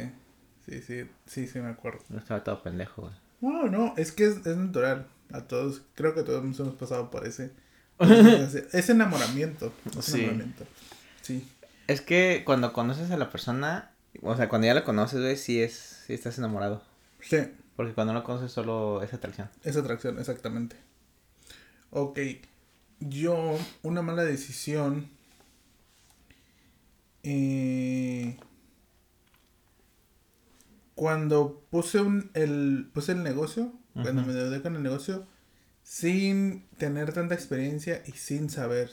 Sí, 0.67 0.81
sí, 0.81 1.09
sí, 1.27 1.47
sí, 1.47 1.59
me 1.59 1.69
acuerdo. 1.69 1.99
Yo 2.09 2.17
estaba 2.17 2.43
todo 2.43 2.61
pendejo, 2.61 3.03
güey. 3.03 3.13
No, 3.39 3.67
no, 3.69 3.93
es 3.97 4.11
que 4.11 4.25
es, 4.25 4.45
es 4.45 4.57
natural. 4.57 5.07
A 5.31 5.41
todos, 5.41 5.83
creo 5.95 6.13
que 6.15 6.23
todos 6.23 6.43
nos 6.43 6.59
hemos 6.59 6.75
pasado 6.75 7.09
por 7.11 7.25
ese. 7.27 7.51
ese- 7.99 8.67
Es 8.73 8.89
enamoramiento. 8.89 9.71
Es 9.97 10.05
Sí. 10.05 10.19
enamoramiento. 10.23 10.65
Sí. 11.21 11.47
Es 11.87 12.01
que 12.01 12.41
cuando 12.45 12.73
conoces 12.73 13.11
a 13.11 13.17
la 13.17 13.29
persona, 13.29 13.91
o 14.21 14.35
sea, 14.35 14.49
cuando 14.49 14.67
ya 14.67 14.73
la 14.73 14.83
conoces, 14.83 15.21
güey, 15.21 15.37
sí 15.37 15.61
es, 15.61 16.03
sí 16.05 16.13
estás 16.13 16.37
enamorado. 16.37 16.83
Sí, 17.21 17.37
Porque 17.77 17.93
cuando 17.93 18.11
no 18.11 18.23
conoces 18.23 18.51
solo 18.51 19.01
es 19.03 19.13
atracción. 19.13 19.49
es 19.63 19.77
atracción, 19.77 20.19
exactamente. 20.19 20.75
Ok. 21.91 22.19
Yo, 22.99 23.57
una 23.83 24.01
mala 24.01 24.25
decisión. 24.25 25.09
eh, 27.23 28.37
cuando 30.95 31.61
puse 31.69 32.01
un, 32.01 32.31
el, 32.33 32.89
puse 32.93 33.11
el 33.11 33.21
negocio, 33.21 33.71
cuando 33.93 34.23
me 34.23 34.33
deudé 34.33 34.61
con 34.63 34.75
el 34.75 34.81
negocio, 34.81 35.27
sin 35.83 36.67
tener 36.77 37.13
tanta 37.13 37.35
experiencia 37.35 38.01
y 38.07 38.13
sin 38.13 38.49
saber. 38.49 38.89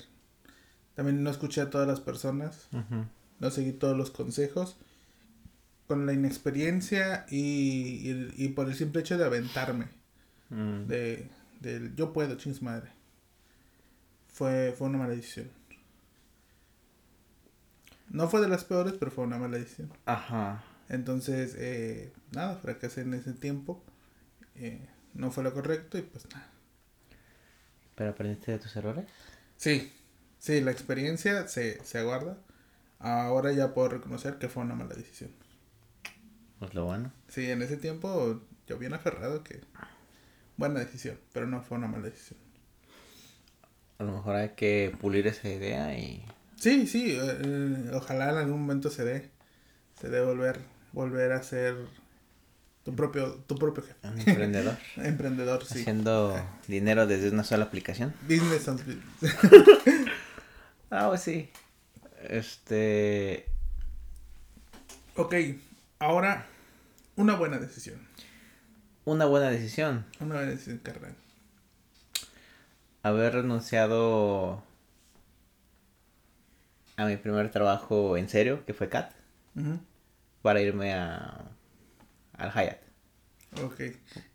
También 0.95 1.23
no 1.23 1.31
escuché 1.31 1.63
a 1.63 1.71
todas 1.71 1.89
las 1.89 2.01
personas, 2.01 2.69
no 3.41 3.51
seguí 3.51 3.73
todos 3.73 3.97
los 3.97 4.11
consejos. 4.11 4.77
Con 5.87 6.07
la 6.07 6.13
inexperiencia 6.13 7.27
y, 7.31 8.11
y, 8.11 8.35
y 8.37 8.49
por 8.49 8.69
el 8.69 8.75
simple 8.75 9.01
hecho 9.01 9.19
de 9.19 9.25
aventarme. 9.25 9.89
Mm. 10.51 10.87
De, 10.87 11.29
del 11.61 11.95
yo 11.95 12.13
puedo, 12.13 12.37
chingos 12.37 12.63
madre. 12.63 12.91
Fue, 14.29 14.75
fue 14.77 14.89
una 14.89 14.99
mala 14.99 15.15
decisión. 15.15 15.51
No 18.09 18.29
fue 18.29 18.41
de 18.41 18.49
las 18.49 18.65
peores, 18.65 18.95
pero 18.99 19.11
fue 19.11 19.25
una 19.25 19.39
mala 19.39 19.59
decisión. 19.59 19.93
Ajá. 20.07 20.63
Entonces, 20.89 21.55
eh, 21.59 22.13
nada, 22.33 22.57
fracasé 22.57 23.03
en 23.03 23.15
ese 23.15 23.33
tiempo. 23.33 23.83
Eh, 24.57 24.87
no 25.15 25.31
fue 25.31 25.45
lo 25.45 25.53
correcto 25.53 25.99
y 25.99 26.03
pues 26.03 26.27
nada. 26.33 26.51
¿Pero 27.95 28.11
aprendiste 28.11 28.53
de 28.53 28.59
tus 28.59 28.75
errores? 28.77 29.07
Sí, 29.57 29.93
sí, 30.39 30.61
la 30.61 30.71
experiencia 30.71 31.47
se, 31.49 31.83
se 31.85 31.99
aguarda. 31.99 32.39
Ahora 32.99 33.53
ya 33.53 33.75
puedo 33.75 33.89
reconocer 33.89 34.39
que 34.39 34.49
fue 34.49 34.63
una 34.63 34.75
mala 34.75 34.95
decisión. 34.95 35.31
Pues 36.65 36.75
lo 36.75 36.87
bueno. 36.87 37.13
Sí, 37.29 37.51
en 37.51 37.61
ese 37.61 37.77
tiempo 37.77 38.41
yo 38.67 38.79
bien 38.79 38.95
aferrado 38.95 39.45
que 39.45 39.61
buena 40.57 40.81
decisión, 40.81 41.21
pero 41.35 41.47
no 41.47 41.61
fue 41.61 41.77
una 41.77 41.89
mala 41.89 42.05
decisión. 42.05 42.41
A 43.99 44.05
lo 44.05 44.13
mejor 44.13 44.37
hay 44.37 44.49
que 44.57 44.97
pulir 44.99 45.27
esa 45.27 45.47
idea 45.47 45.95
y... 45.99 46.25
Sí, 46.57 46.87
sí, 46.87 47.19
eh, 47.21 47.39
eh, 47.45 47.91
ojalá 47.93 48.31
en 48.31 48.39
algún 48.39 48.63
momento 48.63 48.89
se 48.89 49.05
dé, 49.05 49.29
se 50.01 50.09
dé 50.09 50.25
volver, 50.25 50.59
volver 50.93 51.33
a 51.33 51.43
ser 51.43 51.77
tu 52.83 52.97
propio, 52.97 53.35
tu 53.47 53.57
propio 53.57 53.83
jefe. 53.83 54.09
Un 54.09 54.21
emprendedor. 54.27 54.79
Emprendedor, 54.97 55.67
sí. 55.67 55.81
Haciendo 55.81 56.35
dinero 56.67 57.07
desde 57.07 57.29
una 57.29 57.45
sola 57.45 57.67
aplicación. 57.67 58.15
Business 58.23 58.69
and 58.69 58.81
business. 58.87 59.37
Ah, 60.91 61.09
pues 61.09 61.21
sí. 61.21 61.51
Este... 62.23 63.49
ok, 65.17 65.35
ahora 65.99 66.47
una 67.17 67.37
buena 67.37 67.59
decisión. 67.59 68.07
Una 69.05 69.27
buena 69.27 69.51
decisión. 69.51 70.07
Una 70.21 70.37
buena 70.37 70.51
decisión, 70.51 70.79
carnal. 70.79 71.15
Haber 73.03 73.35
renunciado 73.35 74.63
a 76.97 77.07
mi 77.07 77.17
primer 77.17 77.51
trabajo 77.51 78.17
en 78.17 78.29
serio, 78.29 78.65
que 78.65 78.73
fue 78.73 78.89
CAT, 78.89 79.13
para 80.43 80.61
irme 80.61 80.95
a 80.95 81.51
al 82.37 82.51
Hyatt. 82.51 82.81
Ok, 83.63 83.81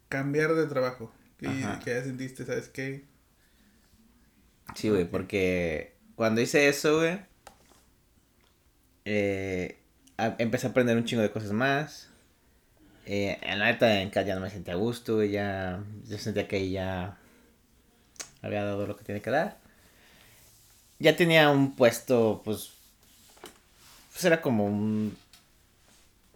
cambiar 0.08 0.54
de 0.56 0.68
trabajo. 0.68 1.12
Ajá. 1.46 1.80
que 1.80 1.92
ya 1.92 2.04
sentiste, 2.04 2.46
¿sabes 2.46 2.68
qué? 2.68 3.06
Sí, 4.76 4.90
güey, 4.90 5.06
porque 5.06 5.96
cuando 6.16 6.42
hice 6.42 6.68
eso, 6.68 6.98
güey, 6.98 7.20
eh, 9.06 9.80
empecé 10.38 10.68
a 10.68 10.70
aprender 10.72 10.98
un 10.98 11.06
chingo 11.06 11.22
de 11.22 11.32
cosas 11.32 11.54
más. 11.54 12.10
Eh, 13.12 13.40
en 13.42 13.58
la 13.58 13.66
neta, 13.66 14.02
en 14.02 14.12
casa 14.12 14.28
ya 14.28 14.36
no 14.36 14.42
me 14.42 14.52
sentía 14.52 14.76
a 14.76 14.78
gusto, 14.78 15.24
ya, 15.24 15.84
yo 16.08 16.20
sentía 16.20 16.48
que 16.48 16.70
ya 16.70 17.18
había 18.44 18.64
dado 18.64 18.86
lo 18.86 18.96
que 18.96 19.04
tiene 19.04 19.20
que 19.20 19.32
dar. 19.32 19.58
Ya 21.00 21.16
tenía 21.16 21.50
un 21.50 21.76
puesto, 21.76 22.44
pues, 22.46 22.72
pues 24.12 24.26
era 24.26 24.42
como 24.42 24.66
un 24.68 25.18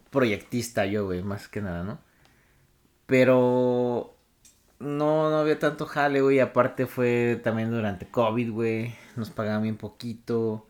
proyectista 0.10 0.88
yo, 0.88 1.06
güey, 1.06 1.22
más 1.22 1.48
que 1.48 1.62
nada, 1.62 1.84
¿no? 1.84 2.00
Pero 3.06 4.16
no, 4.80 5.30
no 5.30 5.38
había 5.38 5.60
tanto 5.60 5.86
jale, 5.86 6.22
güey. 6.22 6.40
Aparte 6.40 6.88
fue 6.88 7.40
también 7.44 7.70
durante 7.72 8.08
COVID, 8.08 8.52
güey. 8.52 8.96
Nos 9.16 9.30
pagaban 9.30 9.62
bien 9.64 9.78
poquito. 9.78 10.68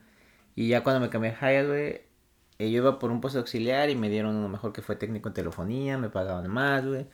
Y 0.55 0.67
ya 0.69 0.83
cuando 0.83 0.99
me 1.01 1.09
cambié 1.09 1.31
a 1.31 1.51
Hyatt, 1.51 1.67
güey, 1.67 2.01
yo 2.59 2.65
iba 2.67 2.99
por 2.99 3.11
un 3.11 3.21
puesto 3.21 3.39
auxiliar 3.39 3.89
y 3.89 3.95
me 3.95 4.09
dieron 4.09 4.35
uno 4.35 4.49
mejor 4.49 4.73
que 4.73 4.81
fue 4.81 4.95
técnico 4.95 5.29
en 5.29 5.33
telefonía. 5.33 5.97
Me 5.97 6.09
pagaban 6.09 6.49
más, 6.49 6.85
güey. 6.85 7.07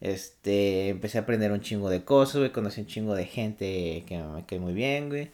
Este, 0.00 0.90
empecé 0.90 1.18
a 1.18 1.22
aprender 1.22 1.52
un 1.52 1.60
chingo 1.60 1.90
de 1.90 2.04
cosas, 2.04 2.36
güey. 2.38 2.52
Conocí 2.52 2.80
un 2.80 2.86
chingo 2.86 3.14
de 3.14 3.24
gente 3.26 4.04
que 4.06 4.18
me 4.18 4.44
quedé 4.46 4.60
muy 4.60 4.74
bien, 4.74 5.08
güey. 5.08 5.30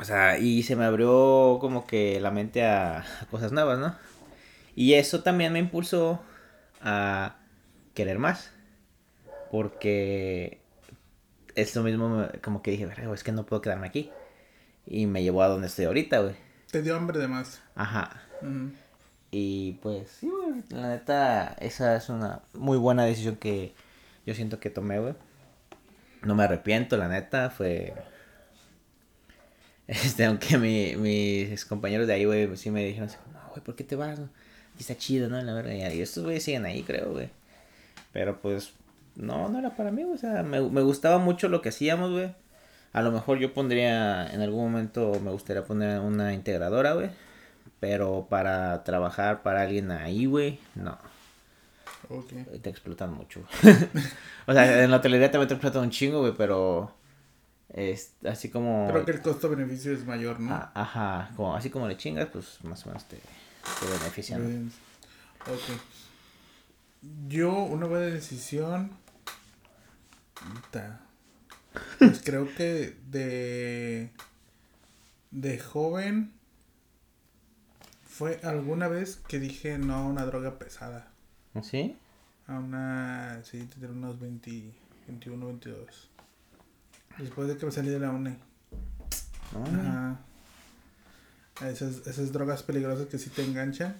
O 0.00 0.04
sea, 0.04 0.38
y 0.38 0.62
se 0.62 0.76
me 0.76 0.84
abrió 0.84 1.58
como 1.60 1.86
que 1.86 2.20
la 2.20 2.30
mente 2.30 2.64
a, 2.64 3.00
a 3.00 3.26
cosas 3.30 3.52
nuevas, 3.52 3.78
¿no? 3.78 3.96
Y 4.76 4.94
eso 4.94 5.22
también 5.22 5.52
me 5.52 5.58
impulsó 5.58 6.20
a 6.80 7.36
querer 7.94 8.18
más. 8.18 8.52
Porque 9.50 10.60
es 11.54 11.74
lo 11.74 11.82
mismo, 11.82 12.26
como 12.42 12.62
que 12.62 12.70
dije, 12.70 12.88
es 13.12 13.24
que 13.24 13.32
no 13.32 13.46
puedo 13.46 13.62
quedarme 13.62 13.86
aquí. 13.86 14.10
Y 14.86 15.06
me 15.06 15.22
llevó 15.22 15.42
a 15.42 15.48
donde 15.48 15.66
estoy 15.66 15.86
ahorita, 15.86 16.20
güey. 16.20 16.49
Te 16.70 16.82
dio 16.82 16.96
hambre 16.96 17.18
de 17.18 17.26
más. 17.26 17.60
Ajá. 17.74 18.22
Y 19.32 19.72
pues, 19.82 20.08
sí, 20.20 20.28
güey. 20.28 20.62
La 20.70 20.88
neta, 20.88 21.56
esa 21.60 21.96
es 21.96 22.08
una 22.08 22.42
muy 22.54 22.78
buena 22.78 23.04
decisión 23.04 23.36
que 23.36 23.74
yo 24.24 24.34
siento 24.34 24.60
que 24.60 24.70
tomé, 24.70 25.00
güey. 25.00 25.14
No 26.22 26.34
me 26.34 26.44
arrepiento, 26.44 26.96
la 26.96 27.08
neta, 27.08 27.50
fue. 27.50 27.94
Este, 29.88 30.24
aunque 30.24 30.56
mi, 30.56 30.94
mis 30.94 31.64
compañeros 31.64 32.06
de 32.06 32.12
ahí, 32.12 32.24
güey, 32.24 32.56
sí 32.56 32.70
me 32.70 32.84
dijeron 32.84 33.08
no, 33.32 33.40
güey, 33.50 33.60
¿por 33.60 33.74
qué 33.74 33.82
te 33.82 33.96
vas? 33.96 34.20
Aquí 34.20 34.78
está 34.78 34.96
chido, 34.96 35.28
¿no? 35.28 35.42
La 35.42 35.52
verdad, 35.52 35.72
y 35.72 36.00
estos 36.00 36.22
güeyes 36.22 36.44
siguen 36.44 36.64
ahí, 36.64 36.84
creo, 36.84 37.10
güey. 37.10 37.30
Pero 38.12 38.40
pues, 38.40 38.72
no, 39.16 39.48
no 39.48 39.58
era 39.58 39.74
para 39.74 39.90
mí, 39.90 40.04
o 40.04 40.16
sea, 40.16 40.44
me, 40.44 40.60
me 40.60 40.82
gustaba 40.82 41.18
mucho 41.18 41.48
lo 41.48 41.60
que 41.60 41.70
hacíamos, 41.70 42.12
güey. 42.12 42.32
A 42.92 43.02
lo 43.02 43.12
mejor 43.12 43.38
yo 43.38 43.54
pondría, 43.54 44.26
en 44.32 44.40
algún 44.40 44.64
momento 44.64 45.20
me 45.22 45.30
gustaría 45.30 45.64
poner 45.64 46.00
una 46.00 46.32
integradora, 46.32 46.94
güey. 46.94 47.10
Pero 47.78 48.26
para 48.28 48.82
trabajar 48.84 49.42
para 49.42 49.62
alguien 49.62 49.90
ahí, 49.90 50.26
güey, 50.26 50.58
no. 50.74 50.98
Okay. 52.08 52.44
Te 52.60 52.70
explotan 52.70 53.14
mucho. 53.14 53.40
o 54.46 54.52
sea, 54.52 54.82
en 54.82 54.90
la 54.90 54.96
hotelería 54.96 55.30
también 55.30 55.48
te 55.48 55.54
explotan 55.54 55.82
un 55.82 55.90
chingo, 55.90 56.20
güey, 56.20 56.34
pero 56.36 56.92
es 57.72 58.14
así 58.28 58.50
como... 58.50 58.88
Creo 58.90 59.04
que 59.04 59.12
el 59.12 59.22
costo-beneficio 59.22 59.92
es 59.92 60.04
mayor, 60.04 60.40
¿no? 60.40 60.52
Ah, 60.52 60.72
ajá, 60.74 61.30
como, 61.36 61.54
así 61.54 61.70
como 61.70 61.86
le 61.86 61.96
chingas, 61.96 62.26
pues 62.26 62.58
más 62.64 62.84
o 62.84 62.88
menos 62.88 63.04
te, 63.04 63.16
te 63.16 63.86
benefician. 63.98 64.72
Ok. 65.46 65.78
Yo, 67.28 67.52
una 67.52 67.86
buena 67.86 68.06
decisión. 68.06 68.90
Pues 71.98 72.22
creo 72.24 72.52
que 72.54 72.96
de. 73.10 74.10
De 75.30 75.58
joven. 75.58 76.32
Fue 78.06 78.40
alguna 78.42 78.88
vez 78.88 79.16
que 79.28 79.38
dije 79.38 79.78
no 79.78 79.94
a 79.94 80.06
una 80.06 80.26
droga 80.26 80.58
pesada. 80.58 81.10
¿Ah, 81.54 81.62
¿Sí? 81.62 81.96
A 82.46 82.58
una. 82.58 83.40
Sí, 83.44 83.64
tener 83.64 83.90
unos 83.90 84.20
20, 84.20 84.72
21, 85.06 85.46
22. 85.46 86.10
Después 87.18 87.48
de 87.48 87.56
que 87.56 87.66
me 87.66 87.72
salí 87.72 87.88
de 87.88 88.00
la 88.00 88.10
UNE. 88.10 88.36
Ajá. 89.54 90.20
Esas, 91.66 92.06
esas 92.06 92.32
drogas 92.32 92.62
peligrosas 92.62 93.06
que 93.06 93.18
sí 93.18 93.30
te 93.30 93.44
enganchan 93.44 93.94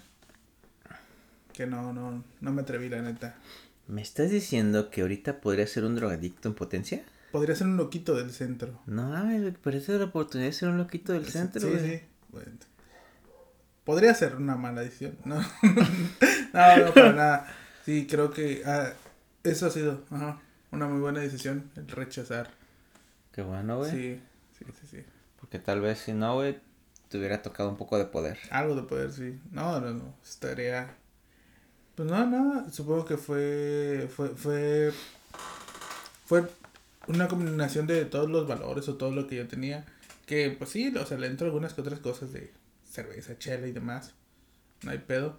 que 1.60 1.66
no, 1.66 1.92
no, 1.92 2.24
no 2.40 2.52
me 2.52 2.62
atreví, 2.62 2.88
la 2.88 3.02
neta. 3.02 3.34
¿Me 3.86 4.00
estás 4.00 4.30
diciendo 4.30 4.88
que 4.88 5.02
ahorita 5.02 5.42
podría 5.42 5.66
ser 5.66 5.84
un 5.84 5.94
drogadicto 5.94 6.48
en 6.48 6.54
potencia? 6.54 7.04
Podría 7.32 7.54
ser 7.54 7.66
un 7.66 7.76
loquito 7.76 8.14
del 8.14 8.30
centro. 8.30 8.80
No, 8.86 9.30
es 9.30 9.40
la 9.40 10.04
oportunidad 10.04 10.48
de 10.48 10.52
ser 10.52 10.68
un 10.68 10.78
loquito 10.78 11.12
del 11.12 11.26
centro. 11.26 11.60
Sí, 11.60 11.78
sí. 11.78 12.02
podría 13.84 14.14
ser 14.14 14.36
una 14.36 14.56
mala 14.56 14.82
decisión. 14.82 15.16
No, 15.24 15.36
no, 15.62 16.76
no, 16.86 16.94
para 16.94 17.12
nada. 17.14 17.54
Sí, 17.84 18.06
creo 18.08 18.30
que 18.30 18.62
ah, 18.66 18.92
eso 19.44 19.66
ha 19.66 19.70
sido 19.70 20.04
ajá, 20.10 20.40
una 20.70 20.86
muy 20.86 21.00
buena 21.00 21.20
decisión, 21.20 21.70
el 21.76 21.88
rechazar. 21.88 22.50
Qué 23.32 23.42
bueno, 23.42 23.78
güey. 23.78 23.90
Sí, 23.90 24.20
sí, 24.58 24.64
sí, 24.80 24.86
sí. 24.90 25.04
Porque 25.38 25.58
tal 25.58 25.80
vez 25.80 26.00
si 26.00 26.12
no, 26.12 26.34
güey, 26.34 26.58
te 27.08 27.18
hubiera 27.18 27.42
tocado 27.42 27.68
un 27.70 27.76
poco 27.76 27.96
de 27.96 28.06
poder. 28.06 28.38
Algo 28.50 28.74
de 28.74 28.82
poder, 28.82 29.12
sí. 29.12 29.40
No, 29.52 29.80
no, 29.80 29.92
no. 29.92 30.14
Estaría 30.24 30.96
pues 32.00 32.10
no, 32.10 32.24
no, 32.24 32.70
supongo 32.72 33.04
que 33.04 33.18
fue, 33.18 34.08
fue, 34.16 34.30
fue, 34.30 34.90
fue 36.24 36.48
una 37.14 37.28
combinación 37.28 37.86
de 37.86 38.04
todos 38.04 38.30
los 38.30 38.46
valores 38.46 38.88
o 38.88 38.96
todo 38.96 39.10
lo 39.10 39.26
que 39.26 39.36
yo 39.36 39.48
tenía. 39.48 39.84
Que 40.26 40.50
pues 40.50 40.70
sí, 40.70 40.94
o 40.96 41.06
sea, 41.06 41.18
le 41.18 41.26
entro 41.26 41.46
algunas 41.46 41.74
que 41.74 41.80
otras 41.80 42.00
cosas 42.00 42.32
de 42.32 42.52
cerveza, 42.84 43.38
chela 43.38 43.66
y 43.66 43.72
demás. 43.72 44.14
No 44.82 44.90
hay 44.90 44.98
pedo. 44.98 45.38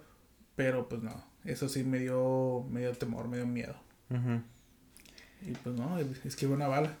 Pero 0.54 0.88
pues 0.88 1.02
no, 1.02 1.24
eso 1.44 1.68
sí 1.68 1.82
me 1.82 1.98
dio, 1.98 2.66
me 2.70 2.80
dio 2.80 2.92
temor, 2.92 3.28
me 3.28 3.38
dio 3.38 3.46
miedo. 3.46 3.74
Y 5.40 5.52
pues 5.52 5.74
no, 5.74 5.98
es 5.98 6.36
que 6.36 6.44
iba 6.44 6.54
una 6.54 6.68
bala. 6.68 6.96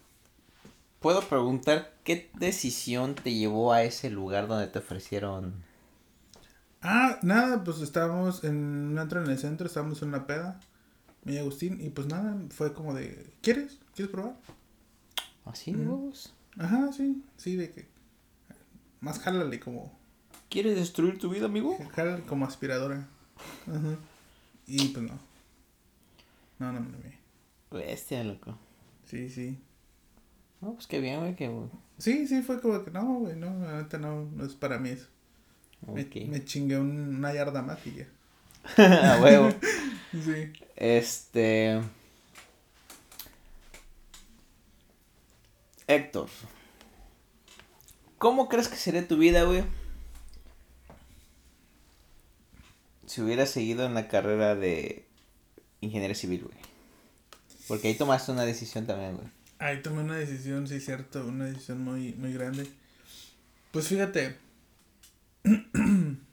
¿Puedo 1.00 1.20
preguntar 1.20 1.92
qué 2.04 2.30
decisión 2.38 3.14
te 3.14 3.34
llevó 3.34 3.72
a 3.72 3.82
ese 3.82 4.08
lugar 4.08 4.46
donde 4.46 4.68
te 4.68 4.78
ofrecieron 4.78 5.52
Ah, 6.82 7.20
nada, 7.22 7.62
pues 7.62 7.80
estábamos 7.80 8.42
en 8.42 8.56
un 8.56 8.98
antro 8.98 9.22
en 9.22 9.30
el 9.30 9.38
centro, 9.38 9.68
estábamos 9.68 10.02
en 10.02 10.08
una 10.08 10.26
peda, 10.26 10.58
mi 11.22 11.38
Agustín, 11.38 11.80
y 11.80 11.90
pues 11.90 12.08
nada, 12.08 12.36
fue 12.50 12.72
como 12.72 12.92
de, 12.92 13.32
¿quieres? 13.40 13.78
¿Quieres 13.94 14.10
probar? 14.10 14.34
¿Así 15.44 15.72
de 15.72 15.86
huevos? 15.86 16.34
Ajá, 16.58 16.92
sí, 16.92 17.22
sí, 17.36 17.56
de 17.56 17.70
que, 17.70 17.86
más 19.00 19.18
jálale 19.18 19.58
como... 19.58 19.98
¿Quieres 20.48 20.76
destruir 20.76 21.18
tu 21.18 21.30
vida, 21.30 21.46
amigo? 21.46 21.76
Jálale 21.94 22.22
como 22.24 22.44
aspiradora. 22.44 23.08
Ajá. 23.66 23.96
Y 24.66 24.88
pues 24.88 25.04
no. 25.06 25.18
No, 26.58 26.72
no 26.72 26.80
me 26.80 26.90
lo 26.90 27.78
Bestia, 27.78 28.22
loco. 28.22 28.56
Sí, 29.06 29.30
sí. 29.30 29.58
No, 30.60 30.74
pues 30.74 30.86
qué 30.86 31.00
bien, 31.00 31.20
güey, 31.20 31.34
que... 31.34 31.50
Sí, 31.98 32.26
sí, 32.26 32.42
fue 32.42 32.60
como 32.60 32.84
que 32.84 32.90
no, 32.90 33.20
güey, 33.20 33.36
no, 33.36 33.50
neta 33.50 33.98
no, 33.98 34.24
no 34.24 34.44
es 34.44 34.54
para 34.54 34.78
mí 34.78 34.90
eso. 34.90 35.08
Me, 35.86 36.44
chingué 36.44 36.78
una 36.78 37.34
yarda 37.34 37.62
más 37.62 37.84
y 37.86 37.94
ya. 37.94 38.06
A 39.14 39.20
huevo. 39.20 39.50
sí. 40.12 40.52
Este. 40.76 41.80
Héctor. 45.86 46.28
¿Cómo 48.18 48.48
crees 48.48 48.68
que 48.68 48.76
sería 48.76 49.06
tu 49.06 49.16
vida, 49.16 49.44
güey? 49.44 49.64
Si 53.06 53.20
hubieras 53.20 53.50
seguido 53.50 53.84
en 53.84 53.94
la 53.94 54.08
carrera 54.08 54.54
de 54.54 55.06
ingeniería 55.80 56.14
civil, 56.14 56.44
güey. 56.44 56.56
Porque 57.68 57.88
ahí 57.88 57.94
tomaste 57.94 58.32
una 58.32 58.44
decisión 58.44 58.86
también, 58.86 59.16
güey. 59.16 59.28
Ahí 59.58 59.82
tomé 59.82 60.02
una 60.02 60.16
decisión, 60.16 60.66
sí, 60.66 60.80
cierto. 60.80 61.26
Una 61.26 61.46
decisión 61.46 61.82
muy, 61.82 62.12
muy 62.14 62.32
grande. 62.32 62.66
Pues 63.70 63.88
fíjate, 63.88 64.36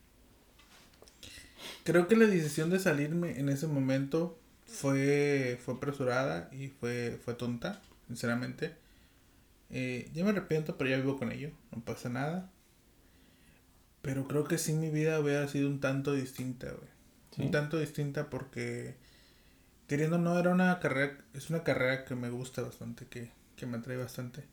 Creo 1.84 2.08
que 2.08 2.16
la 2.16 2.26
decisión 2.28 2.70
de 2.70 2.78
salirme 2.78 3.40
en 3.40 3.50
ese 3.50 3.66
momento 3.66 4.38
fue, 4.68 5.60
fue 5.66 5.74
apresurada 5.74 6.48
y 6.52 6.68
fue, 6.68 7.20
fue 7.26 7.34
tonta, 7.34 7.82
sinceramente. 8.08 8.76
Eh, 9.70 10.10
yo 10.14 10.24
me 10.24 10.32
arrepiento, 10.32 10.78
pero 10.78 10.90
ya 10.90 10.98
vivo 10.98 11.18
con 11.18 11.32
ello, 11.32 11.52
no 11.72 11.84
pasa 11.84 12.10
nada. 12.10 12.52
Pero 14.02 14.28
creo 14.28 14.46
que 14.46 14.58
sí 14.58 14.74
mi 14.74 14.90
vida 14.90 15.20
hubiera 15.20 15.48
sido 15.48 15.68
un 15.70 15.80
tanto 15.80 16.14
distinta, 16.14 16.72
güey. 16.72 16.90
Un 17.38 17.52
tanto 17.52 17.78
distinta 17.78 18.30
porque 18.30 18.96
queriendo 19.88 20.18
no 20.18 20.38
era 20.38 20.52
una 20.52 20.80
carrera, 20.80 21.18
es 21.34 21.50
una 21.50 21.64
carrera 21.64 22.06
que 22.06 22.16
me 22.16 22.30
gusta 22.30 22.62
bastante, 22.62 23.08
que, 23.08 23.32
que 23.56 23.66
me 23.66 23.78
atrae 23.78 23.98
bastante. 23.98 24.44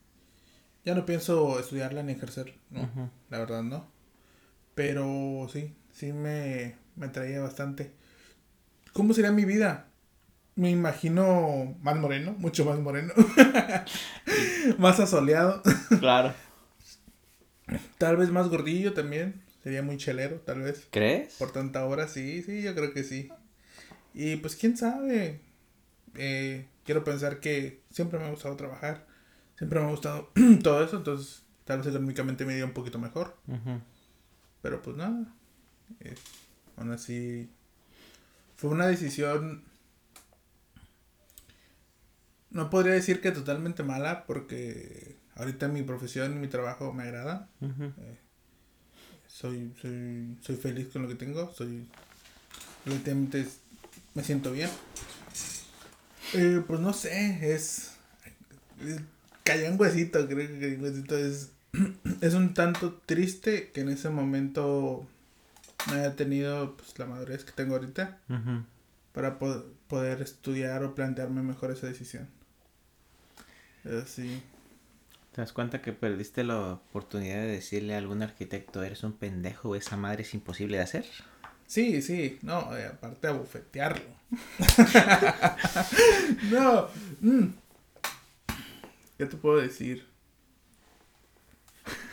Ya 0.85 0.95
no 0.95 1.05
pienso 1.05 1.59
estudiarla 1.59 2.03
ni 2.03 2.13
ejercer, 2.13 2.55
no, 2.71 3.11
la 3.29 3.39
verdad 3.39 3.63
no. 3.63 3.91
Pero 4.75 5.49
sí, 5.53 5.75
sí 5.93 6.13
me, 6.13 6.77
me 6.95 7.09
traía 7.09 7.41
bastante. 7.41 7.93
¿Cómo 8.93 9.13
sería 9.15 9.33
mi 9.33 9.45
vida? 9.45 9.89
Me 10.57 10.71
imagino 10.71 11.77
más 11.83 11.97
moreno, 11.97 12.35
mucho 12.39 12.65
más 12.65 12.79
moreno. 12.79 13.13
más 14.79 14.99
asoleado. 14.99 15.63
Claro. 16.01 16.35
Tal 17.99 18.17
vez 18.17 18.31
más 18.31 18.49
gordillo 18.49 18.93
también. 18.95 19.43
Sería 19.63 19.83
muy 19.83 19.97
chelero, 19.97 20.37
tal 20.41 20.63
vez. 20.63 20.87
¿Crees? 20.91 21.35
Por 21.35 21.53
tanta 21.53 21.85
hora, 21.85 22.09
sí, 22.09 22.43
sí, 22.43 22.63
yo 22.63 22.75
creo 22.75 22.93
que 22.95 23.05
sí. 23.05 23.29
Y 24.15 24.37
pues 24.37 24.57
quién 24.57 24.77
sabe. 24.77 25.41
Eh, 26.15 26.67
quiero 26.85 27.05
pensar 27.05 27.41
que 27.41 27.83
siempre 27.91 28.19
me 28.19 28.25
ha 28.27 28.31
gustado 28.31 28.57
trabajar. 28.57 29.07
Siempre 29.59 29.81
me 29.81 29.87
ha 29.87 29.91
gustado 29.91 30.31
todo 30.63 30.83
eso, 30.85 30.97
entonces 30.97 31.43
tal 31.65 31.79
vez 31.79 31.89
económicamente 31.89 32.45
me 32.47 32.53
iría 32.53 32.65
un 32.65 32.73
poquito 32.73 32.99
mejor. 32.99 33.37
Pero 34.63 34.83
pues 34.83 34.97
nada. 34.97 35.35
eh, 36.01 36.15
aún 36.77 36.93
así. 36.93 37.51
Fue 38.57 38.71
una 38.71 38.87
decisión. 38.87 39.65
No 42.57 42.71
podría 42.71 42.93
decir 42.95 43.21
que 43.21 43.33
totalmente 43.33 43.83
mala, 43.83 44.25
porque 44.27 45.17
ahorita 45.37 45.69
mi 45.69 45.83
profesión 45.83 46.33
y 46.33 46.39
mi 46.41 46.49
trabajo 46.49 46.93
me 46.93 47.03
agrada. 47.05 47.49
Ujú. 47.61 47.93
Soy, 49.29 49.73
soy, 49.81 50.37
soy 50.41 50.57
feliz 50.57 50.89
con 50.93 51.03
lo 51.03 51.09
que 51.09 51.15
tengo. 51.15 51.53
Soy. 51.53 51.87
Relativamente 52.87 53.47
me 54.15 54.25
siento 54.25 54.53
bien. 54.53 54.71
Eh, 56.35 56.63
pues 56.67 56.81
no 56.81 56.93
sé, 56.93 57.55
es. 57.55 57.93
es 58.85 59.01
cayó 59.45 59.71
un 59.71 59.79
huesito, 59.81 60.27
creo 60.27 60.49
que 60.49 60.59
cayó 60.59 60.83
huesito. 60.83 61.17
Es, 61.19 61.51
es 62.23 62.35
un 62.35 62.55
tanto 62.55 62.95
triste 63.07 63.71
que 63.73 63.83
en 63.83 63.91
ese 63.91 64.09
momento 64.09 65.07
no 65.89 65.93
haya 65.93 66.17
tenido 66.17 66.77
pues, 66.77 66.99
la 66.99 67.07
madurez 67.07 67.45
que 67.45 67.53
tengo 67.53 67.75
ahorita 67.75 68.19
para 69.13 69.39
po- 69.39 69.65
poder 69.89 70.23
estudiar 70.23 70.83
o 70.85 70.95
plantearme 70.95 71.43
mejor 71.43 71.71
esa 71.71 71.87
decisión. 71.87 72.29
Pero 73.87 74.05
sí. 74.05 74.43
¿Te 75.31 75.43
das 75.43 75.53
cuenta 75.53 75.81
que 75.81 75.93
perdiste 75.93 76.43
la 76.43 76.73
oportunidad 76.73 77.37
de 77.37 77.47
decirle 77.47 77.95
a 77.95 77.99
algún 77.99 78.21
arquitecto, 78.21 78.83
eres 78.83 79.05
un 79.05 79.13
pendejo, 79.13 79.77
esa 79.77 79.97
madre 79.97 80.23
es 80.23 80.35
imposible 80.35 80.79
de 80.79 80.83
hacer? 80.83 81.07
Sí, 81.69 82.03
sí, 82.03 82.41
no, 82.43 82.77
eh, 82.77 82.87
aparte 82.87 83.29
a 83.29 83.33
bufetearlo. 83.33 84.05
no, 86.51 86.89
mm. 87.21 87.47
¿qué 89.19 89.27
te 89.27 89.37
puedo 89.37 89.59
decir? 89.59 90.09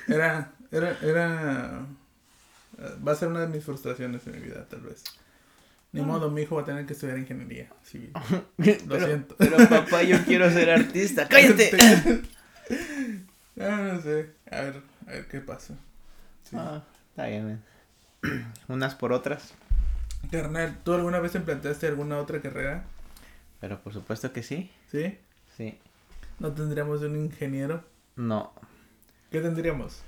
Era, 0.08 0.54
era, 0.70 1.00
era, 1.02 1.88
eh, 2.78 2.96
va 3.08 3.14
a 3.14 3.16
ser 3.16 3.30
una 3.30 3.40
de 3.40 3.48
mis 3.48 3.64
frustraciones 3.64 4.28
en 4.28 4.34
mi 4.34 4.42
vida, 4.42 4.68
tal 4.70 4.82
vez. 4.82 5.04
Ni 5.94 6.02
modo, 6.02 6.32
mi 6.32 6.42
hijo 6.42 6.56
va 6.56 6.64
a 6.64 6.66
tener 6.66 6.88
que 6.88 6.94
estudiar 6.94 7.20
ingeniería 7.20 7.70
civil. 7.84 8.12
pero, 8.58 9.06
siento. 9.06 9.36
pero 9.38 9.58
papá, 9.70 10.02
yo 10.02 10.18
quiero 10.26 10.50
ser 10.50 10.72
artista. 10.72 11.28
¡Cállate! 11.30 11.72
Ah, 13.60 13.92
no 13.94 14.02
sé, 14.02 14.32
a 14.50 14.62
ver, 14.62 14.82
a 15.06 15.12
ver 15.12 15.28
qué 15.28 15.40
pasa. 15.40 15.76
Sí. 16.42 16.56
Ah, 16.58 16.82
está 17.12 17.28
bien, 17.28 17.46
man. 17.46 17.64
Unas 18.68 18.96
por 18.96 19.14
otras. 19.14 19.54
Carnal, 20.32 20.80
¿tú 20.84 20.94
alguna 20.94 21.20
vez 21.20 21.34
te 21.34 21.40
planteaste 21.40 21.86
alguna 21.86 22.18
otra 22.18 22.42
carrera? 22.42 22.84
Pero 23.60 23.80
por 23.84 23.94
supuesto 23.94 24.34
que 24.34 24.42
sí. 24.42 24.72
¿Sí? 24.92 25.20
Sí. 25.56 25.78
¿No 26.40 26.52
tendríamos 26.52 27.04
un 27.04 27.16
ingeniero? 27.16 27.84
No. 28.16 28.54
¿Qué 29.30 29.40
tendríamos? 29.40 30.02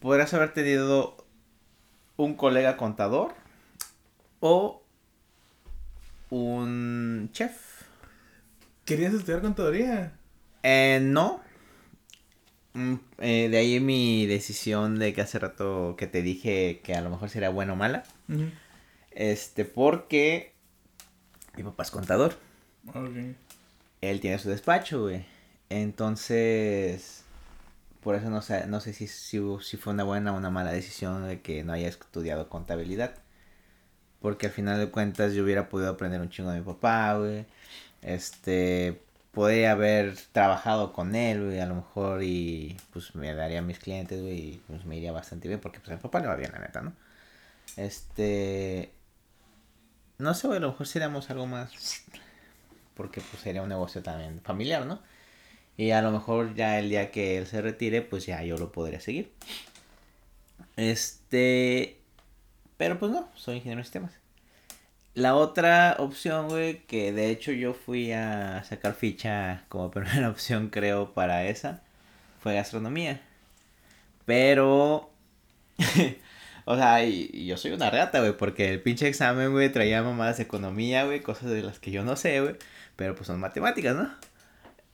Podrías 0.00 0.34
haber 0.34 0.52
tenido 0.52 1.24
un 2.16 2.34
colega 2.34 2.76
contador 2.76 3.32
o 4.40 4.81
un 6.32 7.28
chef. 7.32 7.82
¿Querías 8.86 9.12
estudiar 9.12 9.42
contaduría? 9.42 10.14
Eh, 10.62 10.98
no. 11.02 11.42
Mm, 12.72 12.94
eh, 13.18 13.48
de 13.50 13.58
ahí 13.58 13.80
mi 13.80 14.24
decisión 14.24 14.98
de 14.98 15.12
que 15.12 15.20
hace 15.20 15.38
rato 15.38 15.94
que 15.98 16.06
te 16.06 16.22
dije 16.22 16.80
que 16.82 16.94
a 16.94 17.02
lo 17.02 17.10
mejor 17.10 17.28
sería 17.28 17.50
buena 17.50 17.74
o 17.74 17.76
mala. 17.76 18.04
Este, 19.10 19.66
porque 19.66 20.54
mi 21.54 21.64
papá 21.64 21.82
es 21.82 21.90
contador. 21.90 22.38
Ok. 22.88 23.36
Él 24.00 24.20
tiene 24.20 24.38
su 24.38 24.48
despacho, 24.48 25.02
güey. 25.02 25.26
Entonces, 25.68 27.24
por 28.00 28.14
eso 28.14 28.30
no 28.30 28.40
sé, 28.40 28.66
no 28.68 28.80
sé 28.80 28.94
si, 28.94 29.06
si, 29.06 29.38
si 29.60 29.76
fue 29.76 29.92
una 29.92 30.04
buena 30.04 30.32
o 30.32 30.38
una 30.38 30.48
mala 30.48 30.72
decisión 30.72 31.28
de 31.28 31.42
que 31.42 31.62
no 31.62 31.74
haya 31.74 31.88
estudiado 31.88 32.48
contabilidad. 32.48 33.22
Porque 34.22 34.46
al 34.46 34.52
final 34.52 34.78
de 34.78 34.90
cuentas 34.90 35.34
yo 35.34 35.44
hubiera 35.44 35.68
podido 35.68 35.90
aprender 35.90 36.20
un 36.20 36.30
chingo 36.30 36.50
de 36.50 36.60
mi 36.60 36.64
papá, 36.64 37.14
güey. 37.18 37.44
Este, 38.02 39.02
podría 39.32 39.72
haber 39.72 40.16
trabajado 40.32 40.92
con 40.92 41.14
él, 41.14 41.44
güey, 41.46 41.60
a 41.60 41.66
lo 41.66 41.76
mejor 41.76 42.22
y 42.22 42.76
pues 42.92 43.14
me 43.14 43.34
daría 43.34 43.60
a 43.60 43.62
mis 43.62 43.78
clientes, 43.78 44.20
güey, 44.20 44.38
y 44.38 44.62
pues 44.66 44.84
me 44.84 44.96
iría 44.96 45.12
bastante 45.12 45.48
bien 45.48 45.60
porque 45.60 45.80
pues 45.80 45.90
a 45.92 45.96
mi 45.96 46.00
papá 46.02 46.20
le 46.20 46.28
va 46.28 46.36
bien, 46.36 46.52
la 46.52 46.60
neta, 46.60 46.82
¿no? 46.82 46.92
Este, 47.76 48.92
no 50.18 50.34
sé, 50.34 50.46
güey, 50.46 50.58
a 50.58 50.60
lo 50.60 50.70
mejor 50.70 50.86
seríamos 50.86 51.30
algo 51.30 51.46
más 51.46 51.72
porque 52.94 53.20
pues 53.20 53.42
sería 53.42 53.62
un 53.62 53.68
negocio 53.68 54.02
también 54.02 54.40
familiar, 54.42 54.86
¿no? 54.86 55.00
Y 55.76 55.90
a 55.92 56.02
lo 56.02 56.10
mejor 56.12 56.54
ya 56.54 56.78
el 56.78 56.90
día 56.90 57.10
que 57.10 57.38
él 57.38 57.46
se 57.46 57.62
retire, 57.62 58.02
pues 58.02 58.26
ya 58.26 58.42
yo 58.44 58.56
lo 58.58 58.72
podría 58.72 59.00
seguir. 59.00 59.32
Este, 60.76 62.01
pero 62.82 62.98
pues 62.98 63.12
no, 63.12 63.28
soy 63.36 63.58
ingeniero 63.58 63.78
de 63.78 63.84
sistemas. 63.84 64.10
La 65.14 65.36
otra 65.36 65.94
opción, 66.00 66.48
güey, 66.48 66.78
que 66.86 67.12
de 67.12 67.30
hecho 67.30 67.52
yo 67.52 67.74
fui 67.74 68.10
a 68.10 68.64
sacar 68.64 68.94
ficha 68.94 69.62
como 69.68 69.88
primera 69.92 70.28
opción, 70.28 70.68
creo, 70.68 71.14
para 71.14 71.46
esa, 71.46 71.80
fue 72.40 72.54
gastronomía. 72.54 73.20
Pero, 74.26 75.12
o 76.64 76.76
sea, 76.76 77.04
y, 77.04 77.30
y 77.32 77.46
yo 77.46 77.56
soy 77.56 77.70
una 77.70 77.88
rata, 77.88 78.18
güey, 78.18 78.36
porque 78.36 78.70
el 78.70 78.82
pinche 78.82 79.06
examen, 79.06 79.52
güey, 79.52 79.70
traía 79.70 80.02
mamadas 80.02 80.38
de 80.38 80.42
economía, 80.42 81.04
güey, 81.04 81.20
cosas 81.20 81.50
de 81.50 81.62
las 81.62 81.78
que 81.78 81.92
yo 81.92 82.02
no 82.02 82.16
sé, 82.16 82.40
güey, 82.40 82.56
pero 82.96 83.14
pues 83.14 83.28
son 83.28 83.38
matemáticas, 83.38 83.94
¿no? 83.94 84.10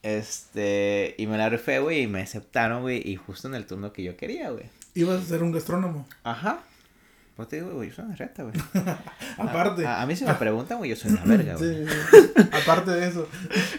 Este, 0.03 1.14
y 1.16 1.27
me 1.27 1.38
la 1.38 1.48
rifé, 1.48 1.79
güey, 1.79 2.03
y 2.03 2.07
me 2.07 2.20
aceptaron, 2.20 2.83
güey, 2.83 3.01
y 3.03 3.16
justo 3.16 3.48
en 3.48 3.55
el 3.55 3.64
turno 3.64 3.94
que 3.94 4.03
yo 4.03 4.14
quería, 4.14 4.51
güey. 4.51 4.66
Ibas 4.94 5.22
a 5.22 5.24
ser 5.24 5.42
un 5.42 5.53
gastrónomo. 5.53 6.07
Ajá. 6.22 6.61
Pues 7.38 7.51
te 7.51 7.55
digo, 7.55 7.70
güey, 7.70 7.90
yo 7.90 7.94
soy 7.94 8.07
una 8.07 8.16
rata, 8.16 8.42
güey. 8.42 8.55
Aparte. 9.38 9.87
A, 9.87 10.03
a 10.03 10.07
mí 10.07 10.16
si 10.16 10.24
me 10.24 10.35
preguntan, 10.35 10.79
güey, 10.79 10.90
yo 10.90 10.96
soy 10.96 11.12
una 11.12 11.22
verga, 11.22 11.55
güey. 11.55 11.87
Sí, 11.87 11.92
sí. 12.11 12.40
Aparte 12.51 12.90
de 12.90 13.07
eso. 13.07 13.29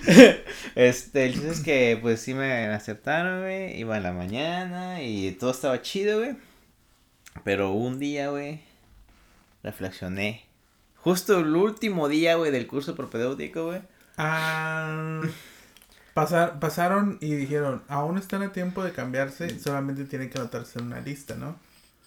Este, 0.75 1.25
el 1.25 1.33
chiste 1.33 1.49
es 1.49 1.59
que, 1.59 1.99
pues, 2.01 2.21
sí 2.21 2.33
me 2.33 2.67
aceptaron, 2.67 3.41
güey. 3.41 3.77
Iba 3.77 3.97
en 3.97 4.03
la 4.03 4.13
mañana 4.13 5.03
y 5.03 5.33
todo 5.33 5.51
estaba 5.51 5.81
chido, 5.81 6.19
güey. 6.19 6.37
Pero 7.43 7.73
un 7.73 7.99
día, 7.99 8.29
güey, 8.29 8.61
reflexioné. 9.61 10.45
Justo 10.95 11.39
el 11.39 11.53
último 11.53 12.07
día, 12.07 12.35
güey, 12.35 12.51
del 12.51 12.65
curso 12.65 12.95
propedéutico, 12.95 13.65
güey. 13.65 13.81
Ah, 14.17 15.19
pasar, 16.13 16.59
pasaron 16.59 17.17
y 17.19 17.33
dijeron, 17.35 17.83
aún 17.89 18.17
están 18.17 18.41
a 18.41 18.53
tiempo 18.53 18.85
de 18.85 18.93
cambiarse, 18.93 19.59
solamente 19.59 20.05
tienen 20.05 20.29
que 20.29 20.39
anotarse 20.39 20.79
en 20.79 20.85
una 20.85 21.01
lista, 21.01 21.35
¿no? 21.35 21.57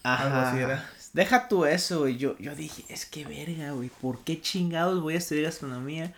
Algo 0.03 0.35
así 0.35 0.57
era. 0.57 0.89
Deja 1.13 1.47
tú 1.47 1.65
eso, 1.65 1.99
güey. 2.01 2.17
Yo, 2.17 2.35
yo 2.39 2.55
dije, 2.55 2.83
es 2.89 3.05
que 3.05 3.23
verga, 3.25 3.71
güey. 3.71 3.89
¿Por 4.01 4.23
qué 4.23 4.41
chingados 4.41 5.01
voy 5.01 5.13
a 5.15 5.17
estudiar 5.19 5.45
gastronomía? 5.45 6.13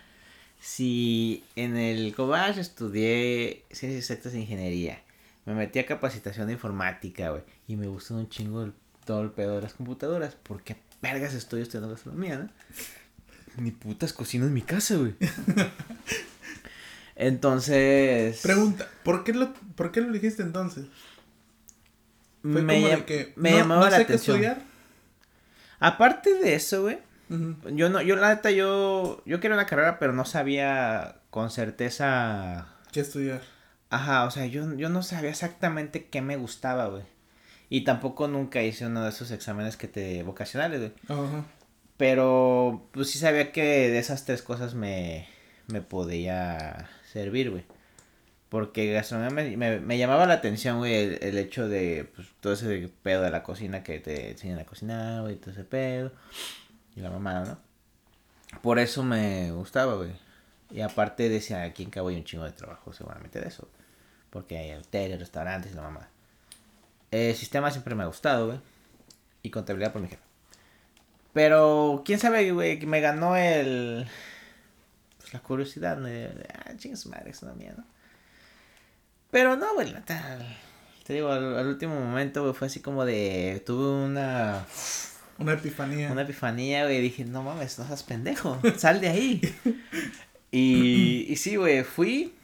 Si 0.58 1.44
en 1.54 1.76
el 1.76 2.14
Cobach 2.14 2.56
estudié 2.56 3.64
ciencias 3.70 4.10
exactas 4.10 4.32
e 4.34 4.40
ingeniería. 4.40 5.02
Me 5.44 5.54
metí 5.54 5.78
a 5.78 5.86
capacitación 5.86 6.46
de 6.46 6.54
informática, 6.54 7.30
güey. 7.30 7.42
Y 7.68 7.76
me 7.76 7.86
gustó 7.86 8.14
un 8.16 8.28
chingo 8.28 8.62
el- 8.64 8.72
todo 9.04 9.22
el 9.22 9.30
pedo 9.30 9.56
de 9.56 9.62
las 9.62 9.74
computadoras. 9.74 10.34
¿Por 10.34 10.62
qué 10.62 10.76
vergas 11.02 11.34
estoy 11.34 11.60
estudiando 11.62 11.90
gastronomía, 11.90 12.38
no? 12.38 12.48
Ni 13.62 13.70
putas 13.70 14.12
cocino 14.14 14.46
en 14.46 14.54
mi 14.54 14.62
casa, 14.62 14.96
güey. 14.96 15.14
Entonces. 17.16 18.40
Pregunta, 18.42 18.88
¿por 19.04 19.24
qué 19.24 19.32
lo, 19.34 19.52
por 19.74 19.92
qué 19.92 20.00
lo 20.00 20.12
dijiste 20.12 20.42
entonces? 20.42 20.86
Fue 22.42 22.62
me, 22.62 22.74
como 22.74 22.88
de 22.88 22.96
llam- 22.98 23.04
que 23.04 23.32
me 23.36 23.50
no- 23.52 23.56
llamaba 23.58 23.84
no 23.86 23.90
la 23.90 23.96
sé 23.98 24.06
qué 24.06 24.12
atención. 24.14 24.36
estudiar. 24.36 24.75
Aparte 25.78 26.34
de 26.34 26.54
eso, 26.54 26.82
güey. 26.82 26.98
Yo 27.72 27.88
no, 27.88 28.00
yo 28.02 28.14
la 28.16 28.34
neta, 28.34 28.50
yo, 28.52 29.22
yo 29.26 29.40
quería 29.40 29.56
una 29.56 29.66
carrera, 29.66 29.98
pero 29.98 30.12
no 30.12 30.24
sabía 30.24 31.16
con 31.30 31.50
certeza. 31.50 32.68
¿Qué 32.92 33.00
estudiar? 33.00 33.42
Ajá, 33.90 34.24
o 34.24 34.30
sea, 34.30 34.46
yo, 34.46 34.74
yo 34.74 34.88
no 34.88 35.02
sabía 35.02 35.30
exactamente 35.30 36.06
qué 36.06 36.22
me 36.22 36.36
gustaba, 36.36 36.86
güey. 36.86 37.02
Y 37.68 37.82
tampoco 37.82 38.28
nunca 38.28 38.62
hice 38.62 38.86
uno 38.86 39.02
de 39.02 39.10
esos 39.10 39.32
exámenes 39.32 39.76
que 39.76 39.88
te 39.88 40.22
vocacionales, 40.22 40.78
güey. 40.80 40.92
Ajá. 41.08 41.44
Pero, 41.96 42.88
pues 42.92 43.10
sí 43.10 43.18
sabía 43.18 43.52
que 43.52 43.90
de 43.90 43.98
esas 43.98 44.24
tres 44.24 44.42
cosas 44.42 44.74
me, 44.74 45.26
me 45.66 45.80
podía 45.80 46.88
servir, 47.10 47.50
güey. 47.50 47.64
Porque 48.48 48.92
gastronomía 48.92 49.56
me, 49.56 49.80
me, 49.80 49.98
llamaba 49.98 50.26
la 50.26 50.34
atención, 50.34 50.78
güey, 50.78 50.94
el, 50.94 51.18
el 51.20 51.38
hecho 51.38 51.68
de, 51.68 52.10
pues, 52.14 52.28
todo 52.40 52.52
ese 52.52 52.90
pedo 53.02 53.22
de 53.22 53.30
la 53.30 53.42
cocina 53.42 53.82
que 53.82 53.98
te 53.98 54.30
enseñan 54.30 54.60
a 54.60 54.64
cocinar, 54.64 55.22
güey, 55.22 55.36
todo 55.36 55.50
ese 55.50 55.64
pedo. 55.64 56.12
Y 56.94 57.00
la 57.00 57.10
mamada, 57.10 57.44
¿no? 57.44 57.66
Por 58.62 58.78
eso 58.78 59.02
me 59.02 59.50
gustaba, 59.52 59.94
güey. 59.96 60.12
Y 60.70 60.80
aparte 60.80 61.28
decía, 61.28 61.62
aquí 61.62 61.82
en 61.82 61.90
Cabo 61.90 62.08
hay 62.08 62.16
un 62.16 62.24
chingo 62.24 62.44
de 62.44 62.52
trabajo 62.52 62.92
seguramente 62.92 63.40
de 63.40 63.48
eso. 63.48 63.68
Porque 64.30 64.58
hay 64.58 64.72
hoteles, 64.72 65.18
restaurantes 65.18 65.72
y 65.72 65.74
la 65.74 65.82
mamada. 65.82 66.10
El 67.10 67.34
sistema 67.34 67.70
siempre 67.70 67.94
me 67.94 68.02
ha 68.02 68.06
gustado, 68.06 68.46
güey. 68.46 68.60
y 69.42 69.50
contabilidad 69.50 69.92
por 69.92 70.02
mi 70.02 70.08
jefe. 70.08 70.22
Pero, 71.32 72.02
quién 72.04 72.18
sabe, 72.18 72.50
güey, 72.52 72.78
que 72.78 72.86
me 72.86 73.00
ganó 73.00 73.36
el. 73.36 74.06
Pues 75.18 75.34
la 75.34 75.40
curiosidad, 75.40 75.98
¿no? 75.98 76.08
Ah, 76.08 76.72
chingas 76.76 77.06
madre, 77.06 77.30
es 77.30 77.42
una 77.42 77.52
mierda. 77.52 77.84
Pero 79.36 79.54
no, 79.54 79.74
güey, 79.74 79.92
tal. 80.06 80.56
Te 81.04 81.12
digo, 81.12 81.30
al, 81.30 81.58
al 81.58 81.66
último 81.66 81.94
momento, 82.00 82.40
güey, 82.40 82.54
fue 82.54 82.68
así 82.68 82.80
como 82.80 83.04
de. 83.04 83.62
Tuve 83.66 84.06
una. 84.06 84.64
Una 85.36 85.52
epifanía. 85.52 86.10
Una 86.10 86.22
epifanía, 86.22 86.84
güey. 86.84 87.02
Dije, 87.02 87.26
no 87.26 87.42
mames, 87.42 87.78
no 87.78 87.86
seas 87.86 88.02
pendejo. 88.02 88.58
Sal 88.78 89.02
de 89.02 89.08
ahí. 89.10 89.42
y, 90.50 91.26
y 91.28 91.36
sí, 91.36 91.56
güey, 91.56 91.84
fui. 91.84 92.34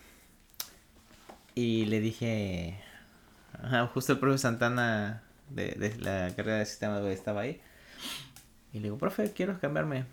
Y 1.55 1.87
le 1.87 2.01
dije. 2.01 2.79
Ajá, 3.55 3.87
justo 3.87 4.13
el 4.13 4.19
profe 4.19 4.37
Santana 4.37 5.23
de, 5.49 5.69
de 5.71 5.97
la 5.97 6.31
carrera 6.37 6.59
de 6.59 6.67
sistemas, 6.67 7.01
güey, 7.01 7.15
estaba 7.15 7.41
ahí. 7.41 7.59
Y 8.75 8.81
le 8.81 8.83
digo, 8.83 8.99
profe, 8.99 9.33
quiero 9.33 9.59
cambiarme. 9.59 10.05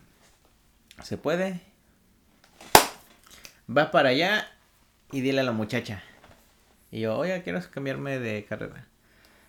¿Se 1.04 1.18
puede? 1.18 1.60
Va 3.70 3.92
para 3.92 4.12
allá 4.12 4.48
y 5.12 5.20
dile 5.20 5.42
a 5.42 5.44
la 5.44 5.52
muchacha. 5.52 6.04
Y 6.92 7.02
yo, 7.02 7.18
oye, 7.18 7.42
quiero 7.44 7.60
cambiarme 7.72 8.20
de 8.20 8.46
carrera. 8.46 8.88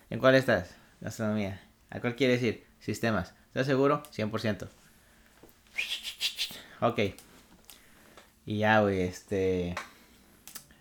¿En 0.09 0.19
cuál 0.19 0.35
estás? 0.35 0.75
Gastronomía. 0.99 1.61
¿A 1.89 1.99
cuál 1.99 2.15
quieres 2.15 2.41
ir? 2.43 2.65
Sistemas. 2.79 3.33
¿Estás 3.47 3.67
seguro? 3.67 4.03
100%. 4.15 4.67
Ok. 6.81 6.99
Y 8.45 8.59
ya, 8.59 8.81
güey, 8.81 9.01
este... 9.01 9.75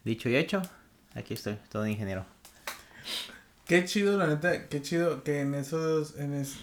Dicho 0.04 0.28
y 0.30 0.36
hecho, 0.36 0.62
aquí 1.14 1.34
estoy, 1.34 1.58
todo 1.70 1.86
ingeniero. 1.86 2.24
Qué 3.66 3.84
chido, 3.84 4.16
la 4.16 4.26
neta, 4.26 4.68
qué 4.68 4.80
chido 4.82 5.22
que 5.22 5.42
en 5.42 5.54
esos, 5.54 6.18
en 6.18 6.34
es, 6.34 6.56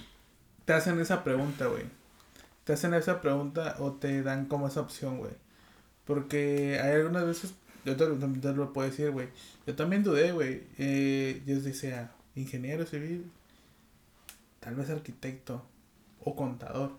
te 0.66 0.74
hacen 0.74 1.00
esa 1.00 1.24
pregunta, 1.24 1.68
güey. 1.68 1.84
Te 2.64 2.74
hacen 2.74 2.94
esa 2.96 3.22
pregunta 3.22 3.76
o 3.80 3.94
te 3.94 4.24
dan 4.24 4.48
como 4.48 4.68
esa 4.68 4.82
opción, 4.82 5.20
güey. 5.20 5.32
Porque 6.04 6.80
hay 6.84 6.94
algunas 6.94 7.26
veces, 7.26 7.54
yo 7.88 7.96
te, 7.96 8.06
te 8.06 8.54
lo 8.54 8.74
puedo 8.74 8.90
decir, 8.90 9.12
güey. 9.12 9.30
Yo 9.66 9.76
también 9.76 10.04
dudé, 10.04 10.34
güey. 10.34 10.64
Eh, 10.78 11.42
yo 11.46 11.60
decía, 11.62 12.12
ingeniero 12.36 12.86
civil, 12.86 13.32
tal 14.60 14.76
vez 14.76 14.90
arquitecto 14.90 15.64
o 16.22 16.36
contador. 16.36 16.92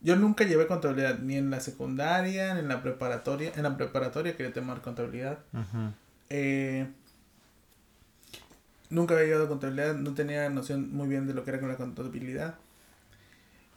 Yo 0.00 0.14
nunca 0.14 0.44
llevé 0.44 0.68
contabilidad, 0.68 1.18
ni 1.18 1.36
en 1.36 1.50
la 1.50 1.58
secundaria, 1.58 2.54
ni 2.54 2.60
en 2.60 2.68
la 2.68 2.82
preparatoria. 2.82 3.52
En 3.56 3.64
la 3.64 3.76
preparatoria 3.76 4.36
quería 4.36 4.52
tomar 4.52 4.80
contabilidad. 4.80 5.40
Eh, 6.30 6.86
nunca 8.90 9.14
había 9.14 9.26
llevado 9.26 9.48
contabilidad, 9.48 9.96
no 9.96 10.14
tenía 10.14 10.48
noción 10.50 10.94
muy 10.94 11.08
bien 11.08 11.26
de 11.26 11.34
lo 11.34 11.44
que 11.44 11.50
era 11.50 11.58
con 11.58 11.68
la 11.68 11.76
contabilidad. 11.76 12.54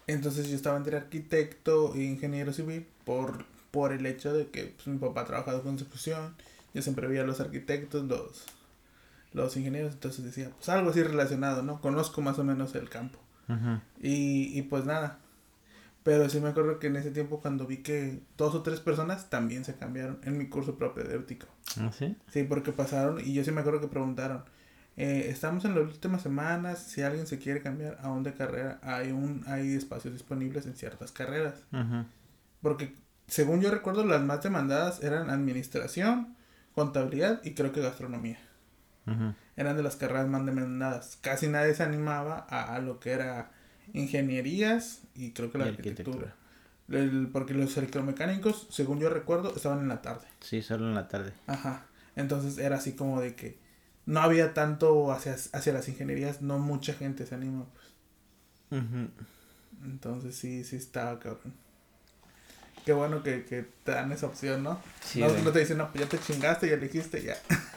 Entonces 0.06 0.48
yo 0.48 0.56
estaba 0.56 0.78
entre 0.78 0.96
arquitecto 0.96 1.96
e 1.96 2.04
ingeniero 2.04 2.54
civil 2.54 2.86
por, 3.04 3.46
por 3.74 3.92
el 3.92 4.06
hecho 4.06 4.32
de 4.32 4.50
que 4.50 4.66
pues, 4.76 4.86
mi 4.86 5.00
papá 5.00 5.22
ha 5.22 5.26
trabajado 5.26 5.64
con 5.64 5.76
construcción. 5.76 6.36
Yo 6.76 6.84
siempre 6.84 7.08
veía 7.08 7.24
a 7.24 7.26
los 7.26 7.40
arquitectos, 7.40 8.06
los, 8.06 8.46
los 9.34 9.58
ingenieros, 9.58 9.94
entonces 9.94 10.24
decía, 10.24 10.52
pues 10.56 10.70
algo 10.70 10.92
así 10.92 11.02
relacionado, 11.02 11.64
¿no? 11.64 11.82
Conozco 11.82 12.22
más 12.22 12.38
o 12.38 12.44
menos 12.44 12.76
el 12.76 12.88
campo. 12.88 13.18
y, 14.00 14.58
y 14.58 14.62
pues 14.62 14.86
nada. 14.86 15.18
Pero 16.04 16.30
sí 16.30 16.40
me 16.40 16.50
acuerdo 16.50 16.78
que 16.78 16.86
en 16.88 16.98
ese 16.98 17.10
tiempo 17.10 17.40
cuando 17.40 17.66
vi 17.66 17.78
que 17.78 18.20
dos 18.38 18.54
o 18.54 18.62
tres 18.62 18.80
personas 18.80 19.32
también 19.32 19.66
se 19.66 19.74
cambiaron 19.74 20.20
en 20.24 20.38
mi 20.38 20.50
curso 20.50 20.78
propedéutico. 20.78 21.48
¿Ah, 21.80 21.92
sí? 21.92 22.16
Sí, 22.32 22.44
porque 22.44 22.74
pasaron 22.74 23.22
y 23.26 23.34
yo 23.34 23.44
sí 23.44 23.50
me 23.52 23.62
acuerdo 23.62 23.82
que 23.82 23.88
preguntaron, 23.88 24.44
eh, 24.98 25.30
estamos 25.30 25.66
en 25.66 25.74
las 25.74 25.86
últimas 25.86 26.22
semanas, 26.22 26.78
si 26.84 27.02
alguien 27.02 27.26
se 27.26 27.40
quiere 27.40 27.64
cambiar 27.64 27.98
a 28.04 28.12
un 28.12 28.22
de 28.22 28.36
carrera, 28.36 28.80
hay 28.84 29.12
un 29.12 29.44
hay 29.48 29.74
espacios 29.74 30.14
disponibles 30.14 30.68
en 30.68 30.76
ciertas 30.76 31.12
carreras. 31.12 31.56
Ujú. 31.72 32.06
Porque 32.62 33.02
según 33.34 33.62
yo 33.62 33.72
recuerdo 33.72 34.06
las 34.06 34.22
más 34.22 34.44
demandadas 34.44 35.02
eran 35.04 35.30
administración, 35.32 36.36
contabilidad 36.76 37.42
y 37.44 37.56
creo 37.56 37.72
que 37.72 37.82
gastronomía. 37.82 38.38
Eran 39.56 39.76
de 39.76 39.84
las 39.84 39.96
carreras 39.96 40.28
más 40.28 40.46
demandadas. 40.46 41.18
Casi 41.22 41.48
nadie 41.48 41.74
se 41.74 41.84
animaba 41.84 42.46
a, 42.50 42.76
a 42.76 42.80
lo 42.80 43.00
que 43.00 43.12
era 43.12 43.52
ingenierías 43.94 45.02
y 45.16 45.32
creo 45.32 45.52
que 45.52 45.58
la 45.58 45.66
arquitectura. 45.66 46.36
El- 46.90 47.28
porque 47.34 47.54
los 47.54 47.76
electromecánicos, 47.78 48.68
según 48.70 49.00
yo 49.00 49.10
recuerdo, 49.10 49.56
estaban 49.56 49.80
en 49.80 49.88
la 49.88 50.02
tarde. 50.02 50.28
Sí, 50.40 50.62
solo 50.62 50.88
en 50.88 50.94
la 50.96 51.08
tarde. 51.08 51.34
Ajá. 51.48 51.86
Entonces 52.16 52.58
era 52.60 52.76
así 52.78 52.94
como 52.94 53.20
de 53.20 53.36
que 53.36 53.58
no 54.06 54.20
había 54.22 54.54
tanto 54.54 55.12
hacia, 55.12 55.34
hacia 55.34 55.74
las 55.74 55.88
ingenierías, 55.90 56.42
no 56.42 56.60
mucha 56.60 56.94
gente 56.94 57.26
se 57.26 57.34
anima. 57.36 57.66
Pues. 58.70 58.82
Entonces 59.84 60.36
sí, 60.36 60.64
sí 60.64 60.76
estaba 60.76 61.20
cabrón. 61.20 61.54
Qué 62.86 62.94
bueno 62.94 63.24
que, 63.24 63.46
que 63.46 63.66
te 63.84 63.92
dan 63.92 64.12
esa 64.12 64.28
opción, 64.28 64.64
¿no? 64.64 64.82
Sí, 65.02 65.22
no, 65.22 65.30
no 65.30 65.52
te 65.52 65.60
dicen, 65.60 65.78
no, 65.78 65.92
pues 65.92 66.04
ya 66.04 66.10
te 66.10 66.20
chingaste, 66.20 66.68
ya 66.68 66.76
elegiste, 66.76 67.24
ya. 67.24 67.38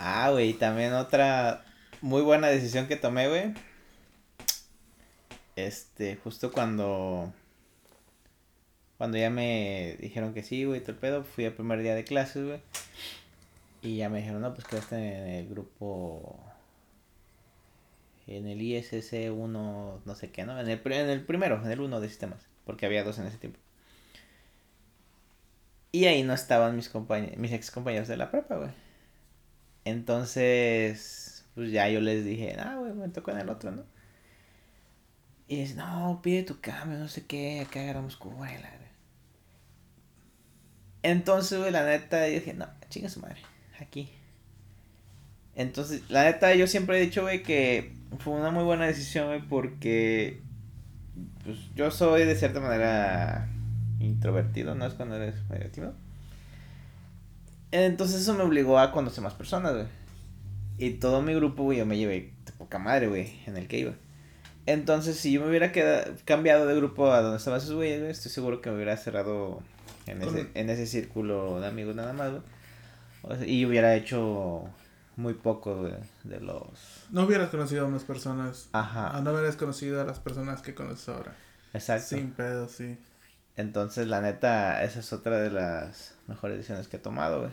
Ah, 0.00 0.30
güey, 0.30 0.52
también 0.54 0.92
otra 0.92 1.64
muy 2.00 2.22
buena 2.22 2.46
decisión 2.46 2.86
que 2.86 2.96
tomé, 2.96 3.28
güey. 3.28 3.52
Este, 5.56 6.16
justo 6.16 6.52
cuando. 6.52 7.32
Cuando 8.96 9.18
ya 9.18 9.30
me 9.30 9.96
dijeron 10.00 10.34
que 10.34 10.42
sí, 10.42 10.64
güey, 10.64 10.80
todo 10.80 10.92
el 10.92 10.98
pedo, 10.98 11.24
fui 11.24 11.44
al 11.44 11.52
primer 11.52 11.82
día 11.82 11.94
de 11.94 12.04
clases, 12.04 12.44
güey. 12.44 12.60
Y 13.82 13.96
ya 13.96 14.08
me 14.08 14.18
dijeron, 14.18 14.40
no, 14.40 14.54
pues 14.54 14.66
quedaste 14.66 14.96
en 14.96 15.28
el 15.28 15.48
grupo. 15.48 16.38
En 18.26 18.46
el 18.46 18.60
ISS 18.60 19.12
1, 19.30 20.02
no 20.04 20.14
sé 20.14 20.30
qué, 20.30 20.44
¿no? 20.44 20.60
En 20.60 20.68
el, 20.68 20.80
en 20.84 21.10
el 21.10 21.24
primero, 21.24 21.60
en 21.64 21.70
el 21.70 21.80
1 21.80 22.00
de 22.00 22.08
sistemas. 22.08 22.47
Porque 22.68 22.84
había 22.84 23.02
dos 23.02 23.18
en 23.18 23.24
ese 23.24 23.38
tiempo. 23.38 23.58
Y 25.90 26.04
ahí 26.04 26.22
no 26.22 26.34
estaban 26.34 26.76
mis 26.76 26.90
compañeros, 26.90 27.38
mis 27.38 27.50
ex 27.50 27.70
compañeros 27.70 28.08
de 28.08 28.18
la 28.18 28.30
prepa, 28.30 28.56
güey. 28.56 28.68
Entonces, 29.86 31.46
pues 31.54 31.72
ya 31.72 31.88
yo 31.88 32.02
les 32.02 32.26
dije, 32.26 32.56
ah, 32.58 32.76
güey, 32.76 32.92
me 32.92 33.08
tocó 33.08 33.30
en 33.30 33.38
el 33.38 33.48
otro, 33.48 33.70
¿no? 33.70 33.84
Y 35.46 35.60
dice, 35.60 35.76
no, 35.76 36.20
pide 36.22 36.42
tu 36.42 36.60
cambio, 36.60 36.98
no 36.98 37.08
sé 37.08 37.24
qué, 37.24 37.60
acá 37.62 37.80
agarramos 37.80 38.18
cuba, 38.18 38.52
y 38.52 38.60
la 38.60 38.70
verga". 38.70 38.90
Entonces, 41.02 41.58
güey, 41.58 41.70
la 41.70 41.86
neta, 41.86 42.28
yo 42.28 42.34
dije, 42.34 42.52
no, 42.52 42.68
chinga 42.90 43.08
su 43.08 43.20
madre, 43.20 43.40
aquí. 43.80 44.10
Entonces, 45.54 46.02
la 46.10 46.24
neta, 46.24 46.54
yo 46.54 46.66
siempre 46.66 46.98
he 46.98 47.00
dicho, 47.00 47.22
güey, 47.22 47.42
que 47.42 47.94
fue 48.18 48.34
una 48.34 48.50
muy 48.50 48.64
buena 48.64 48.86
decisión, 48.86 49.28
güey, 49.28 49.40
porque, 49.40 50.42
pues, 51.48 51.74
yo 51.74 51.90
soy 51.90 52.26
de 52.26 52.34
cierta 52.34 52.60
manera 52.60 53.48
introvertido, 54.00 54.74
¿no? 54.74 54.84
Es 54.84 54.92
cuando 54.92 55.16
eres 55.16 55.34
medio 55.48 55.70
tímido. 55.70 55.94
Entonces 57.70 58.20
eso 58.20 58.34
me 58.34 58.42
obligó 58.42 58.78
a 58.78 58.92
conocer 58.92 59.24
más 59.24 59.32
personas, 59.32 59.72
güey. 59.72 59.86
Y 60.76 60.90
todo 60.98 61.22
mi 61.22 61.32
grupo, 61.34 61.62
güey, 61.62 61.78
yo 61.78 61.86
me 61.86 61.96
llevé 61.96 62.34
de 62.44 62.52
poca 62.52 62.78
madre, 62.78 63.08
güey, 63.08 63.32
en 63.46 63.56
el 63.56 63.66
que 63.66 63.78
iba. 63.78 63.94
Entonces, 64.66 65.16
si 65.16 65.32
yo 65.32 65.40
me 65.40 65.48
hubiera 65.48 65.72
quedado, 65.72 66.12
cambiado 66.26 66.66
de 66.66 66.76
grupo 66.76 67.10
a 67.10 67.22
donde 67.22 67.38
estaban 67.38 67.60
esos 67.60 67.74
güeyes, 67.74 68.00
güey, 68.00 68.10
estoy 68.10 68.30
seguro 68.30 68.60
que 68.60 68.68
me 68.68 68.76
hubiera 68.76 68.98
cerrado 68.98 69.62
en 70.04 70.20
ese, 70.20 70.48
en 70.52 70.68
ese 70.68 70.86
círculo 70.86 71.60
de 71.60 71.66
amigos 71.66 71.96
nada 71.96 72.12
más, 72.12 72.30
güey. 72.30 72.42
O 73.22 73.34
sea, 73.34 73.46
y 73.46 73.64
hubiera 73.64 73.96
hecho 73.96 74.68
muy 75.18 75.34
poco, 75.34 75.76
güey, 75.76 75.94
de 76.22 76.38
los... 76.40 77.06
No 77.10 77.24
hubieras 77.24 77.50
conocido 77.50 77.86
a 77.86 77.88
más 77.88 78.04
personas. 78.04 78.68
Ajá, 78.72 79.20
no 79.20 79.32
hubieras 79.32 79.56
conocido 79.56 80.00
a 80.00 80.04
las 80.04 80.20
personas 80.20 80.62
que 80.62 80.76
conoces 80.76 81.08
ahora. 81.08 81.34
exacto. 81.74 82.16
Sin 82.16 82.30
pedo, 82.30 82.68
sí. 82.68 82.96
Entonces, 83.56 84.06
la 84.06 84.20
neta, 84.20 84.84
esa 84.84 85.00
es 85.00 85.12
otra 85.12 85.40
de 85.40 85.50
las 85.50 86.14
mejores 86.28 86.58
decisiones 86.58 86.86
que 86.86 86.98
he 86.98 87.00
tomado, 87.00 87.40
güey. 87.40 87.52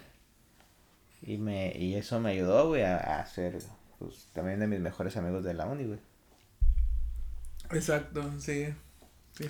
Y, 1.24 1.40
me, 1.40 1.76
y 1.76 1.96
eso 1.96 2.20
me 2.20 2.30
ayudó, 2.30 2.68
güey, 2.68 2.84
a, 2.84 2.98
a 2.98 3.26
ser 3.26 3.58
pues, 3.98 4.28
también 4.34 4.60
de 4.60 4.68
mis 4.68 4.80
mejores 4.80 5.18
amigos 5.18 5.44
de 5.44 5.56
la 5.56 5.66
uni, 5.66 5.86
güey. 5.86 6.00
Exacto, 7.72 8.32
sí. 8.38 8.68
sí. 9.34 9.50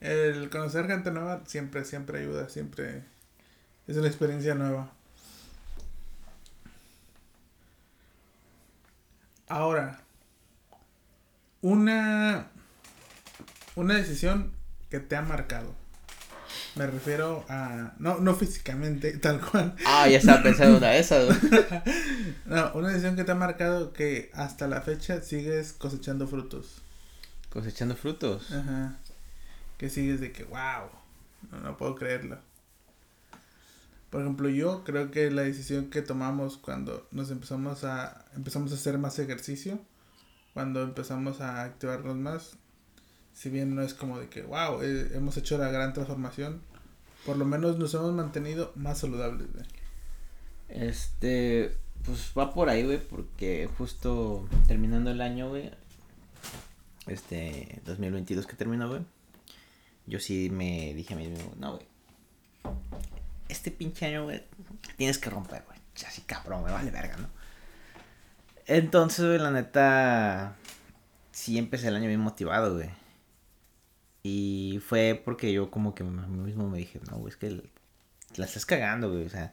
El 0.00 0.48
conocer 0.48 0.86
gente 0.86 1.10
nueva 1.10 1.42
siempre, 1.44 1.84
siempre 1.84 2.20
ayuda, 2.20 2.48
siempre 2.48 3.02
es 3.86 3.98
una 3.98 4.06
experiencia 4.06 4.54
nueva. 4.54 4.94
Ahora, 9.50 9.98
una, 11.60 12.52
una 13.74 13.94
decisión 13.96 14.52
que 14.90 15.00
te 15.00 15.16
ha 15.16 15.22
marcado. 15.22 15.74
Me 16.76 16.86
refiero 16.86 17.44
a, 17.48 17.94
no, 17.98 18.18
no 18.20 18.36
físicamente, 18.36 19.10
tal 19.18 19.40
cual. 19.40 19.74
Ah, 19.84 20.06
ya 20.06 20.18
estaba 20.18 20.44
pensando 20.44 20.78
una 20.78 20.90
de 20.90 21.00
esas. 21.00 21.36
No, 22.46 22.70
una 22.74 22.88
decisión 22.90 23.16
que 23.16 23.24
te 23.24 23.32
ha 23.32 23.34
marcado 23.34 23.92
que 23.92 24.30
hasta 24.34 24.68
la 24.68 24.82
fecha 24.82 25.20
sigues 25.20 25.72
cosechando 25.72 26.28
frutos. 26.28 26.80
Cosechando 27.48 27.96
frutos. 27.96 28.52
Ajá. 28.52 28.98
Que 29.78 29.90
sigues 29.90 30.20
de 30.20 30.30
que, 30.30 30.44
wow, 30.44 30.90
no, 31.50 31.58
no 31.58 31.76
puedo 31.76 31.96
creerlo. 31.96 32.38
Por 34.10 34.22
ejemplo, 34.22 34.48
yo 34.48 34.82
creo 34.84 35.10
que 35.10 35.30
la 35.30 35.42
decisión 35.42 35.88
que 35.88 36.02
tomamos 36.02 36.56
cuando 36.56 37.06
nos 37.12 37.30
empezamos 37.30 37.84
a 37.84 38.24
empezamos 38.34 38.72
a 38.72 38.74
hacer 38.74 38.98
más 38.98 39.18
ejercicio 39.18 39.78
cuando 40.54 40.82
empezamos 40.82 41.40
a 41.40 41.62
activarnos 41.62 42.16
más, 42.16 42.56
si 43.32 43.50
bien 43.50 43.74
no 43.74 43.82
es 43.82 43.94
como 43.94 44.18
de 44.18 44.28
que, 44.28 44.42
wow, 44.42 44.82
eh, 44.82 45.10
hemos 45.14 45.36
hecho 45.36 45.58
la 45.58 45.70
gran 45.70 45.92
transformación, 45.92 46.60
por 47.24 47.36
lo 47.36 47.44
menos 47.44 47.78
nos 47.78 47.94
hemos 47.94 48.12
mantenido 48.12 48.72
más 48.74 48.98
saludables. 48.98 49.48
Este, 50.68 51.76
pues 52.04 52.32
va 52.36 52.52
por 52.52 52.68
ahí, 52.68 52.84
güey, 52.84 52.98
porque 52.98 53.68
justo 53.78 54.48
terminando 54.66 55.10
el 55.10 55.20
año, 55.20 55.48
güey, 55.48 55.70
este, 57.06 57.80
2022 57.86 58.46
que 58.46 58.56
terminó, 58.56 58.88
güey, 58.88 59.02
yo 60.06 60.18
sí 60.18 60.50
me 60.50 60.94
dije 60.94 61.14
a 61.14 61.16
mí 61.16 61.28
mismo, 61.28 61.52
no, 61.58 61.76
güey, 61.76 61.86
este 63.50 63.70
pinche 63.70 64.06
año, 64.06 64.24
güey, 64.24 64.42
tienes 64.96 65.18
que 65.18 65.30
romper, 65.30 65.64
güey, 65.66 65.78
así 66.06 66.22
cabrón, 66.22 66.64
me 66.64 66.70
vale 66.70 66.90
verga, 66.90 67.16
¿no? 67.16 67.28
Entonces, 68.66 69.24
güey, 69.24 69.38
la 69.38 69.50
neta, 69.50 70.56
sí 71.32 71.58
empecé 71.58 71.88
el 71.88 71.96
año 71.96 72.06
bien 72.06 72.20
motivado, 72.20 72.74
güey. 72.74 72.90
Y 74.22 74.80
fue 74.86 75.20
porque 75.24 75.52
yo 75.52 75.70
como 75.70 75.94
que 75.94 76.02
a 76.02 76.06
mí 76.06 76.38
mismo 76.38 76.68
me 76.68 76.78
dije, 76.78 77.00
no, 77.10 77.18
güey, 77.18 77.30
es 77.30 77.36
que 77.36 77.50
la 78.36 78.44
estás 78.44 78.66
cagando, 78.66 79.10
güey, 79.10 79.26
o 79.26 79.30
sea, 79.30 79.52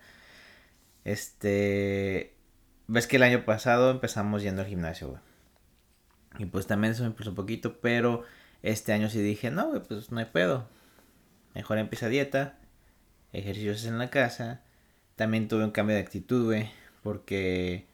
este, 1.04 2.36
ves 2.88 3.08
que 3.08 3.16
el 3.16 3.24
año 3.24 3.46
pasado 3.46 3.92
empezamos 3.92 4.44
yendo 4.44 4.62
al 4.62 4.68
gimnasio, 4.68 5.10
güey. 5.10 5.22
Y 6.40 6.46
pues 6.46 6.68
también 6.68 6.94
eso 6.94 7.04
me 7.04 7.12
puso 7.12 7.32
un 7.32 7.36
poquito, 7.36 7.80
pero 7.80 8.24
este 8.62 8.94
año 8.94 9.10
sí 9.10 9.20
dije, 9.22 9.50
no, 9.50 9.70
güey, 9.70 9.82
pues 9.82 10.12
no 10.12 10.20
hay 10.20 10.26
pedo. 10.26 10.68
Mejor 11.56 11.80
empieza 11.80 12.10
dieta, 12.10 12.60
ejercicios 13.34 13.86
en 13.86 13.98
la 13.98 14.10
casa. 14.10 14.62
También 15.16 15.48
tuve 15.48 15.63
un 15.63 15.72
cambio 15.72 15.96
de 15.96 16.02
actitud, 16.02 16.46
güey, 16.46 16.70
porque 17.04 17.86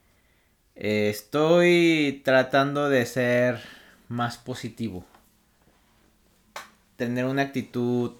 estoy 0.75 2.21
tratando 2.23 2.89
de 2.89 3.05
ser 3.05 3.61
más 4.09 4.37
positivo. 4.37 5.05
Tener 6.97 7.25
una 7.25 7.43
actitud 7.43 8.13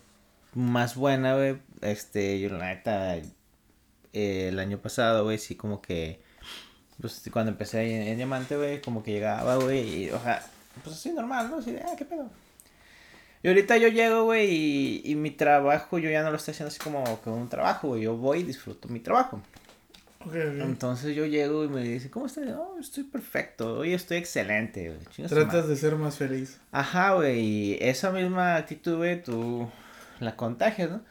más 0.53 0.95
buena, 0.95 1.35
güey. 1.35 1.57
Este, 1.81 2.39
yo 2.39 2.49
la 2.49 2.67
neta, 2.67 3.17
eh, 3.17 4.47
el 4.49 4.59
año 4.59 4.77
pasado, 4.79 5.23
güey, 5.23 5.37
sí 5.37 5.55
como 5.55 5.81
que, 5.81 6.21
pues 7.01 7.21
cuando 7.31 7.51
empecé 7.51 8.09
en, 8.11 8.17
Diamante, 8.17 8.55
güey, 8.55 8.81
como 8.81 9.03
que 9.03 9.11
llegaba, 9.11 9.57
güey, 9.57 10.05
y, 10.05 10.09
o 10.11 10.19
sea, 10.21 10.45
pues 10.83 10.95
así 10.95 11.11
normal, 11.11 11.49
¿no? 11.49 11.57
Así 11.57 11.71
de, 11.71 11.81
ah, 11.81 11.95
qué 11.97 12.05
pedo. 12.05 12.29
Y 13.43 13.49
ahorita 13.49 13.77
yo 13.77 13.89
llego, 13.89 14.23
güey, 14.23 14.49
y, 14.49 15.01
y 15.03 15.15
mi 15.15 15.29
trabajo 15.29 15.99
yo 15.99 16.09
ya 16.09 16.23
no 16.23 16.31
lo 16.31 16.37
estoy 16.37 16.53
haciendo 16.53 16.69
así 16.69 16.79
como, 16.79 17.03
como 17.21 17.37
un 17.37 17.49
trabajo, 17.49 17.89
güey. 17.89 18.03
Yo 18.03 18.15
voy 18.15 18.39
y 18.39 18.43
disfruto 18.43 18.87
mi 18.87 19.01
trabajo. 19.01 19.41
Entonces 20.31 21.15
yo 21.15 21.25
llego 21.25 21.65
y 21.65 21.67
me 21.67 21.83
dice, 21.83 22.09
¿cómo 22.09 22.27
estás? 22.27 22.45
No, 22.45 22.79
estoy 22.79 23.03
perfecto, 23.03 23.79
hoy 23.79 23.93
estoy 23.93 24.17
excelente, 24.17 24.89
güey. 24.89 25.27
Tratas 25.27 25.67
de 25.67 25.75
ser 25.75 25.95
más 25.95 26.17
feliz. 26.17 26.59
Ajá, 26.71 27.15
güey, 27.15 27.39
y 27.41 27.77
esa 27.81 28.11
misma 28.11 28.55
actitud, 28.55 28.97
güey, 28.97 29.21
tú 29.21 29.69
la 30.19 30.35
contagias, 30.35 30.89
¿no? 30.89 31.01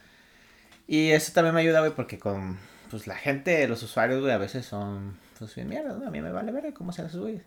Y 0.87 1.11
eso 1.11 1.33
también 1.33 1.55
me 1.55 1.61
ayuda, 1.61 1.81
güey, 1.81 1.93
porque 1.95 2.19
con, 2.19 2.59
pues, 2.91 3.07
la 3.07 3.17
gente, 3.17 3.67
los 3.69 3.83
usuarios, 3.83 4.21
güey, 4.21 4.33
a 4.33 4.39
veces 4.39 4.65
son, 4.65 5.19
pues, 5.39 5.55
bien 5.55 5.69
mierda, 5.69 5.93
¿no? 5.93 6.07
A 6.07 6.11
mí 6.11 6.21
me 6.21 6.33
vale 6.33 6.51
ver 6.51 6.73
cómo 6.73 6.93
se 6.93 7.03
las 7.03 7.15
güeyes. 7.15 7.43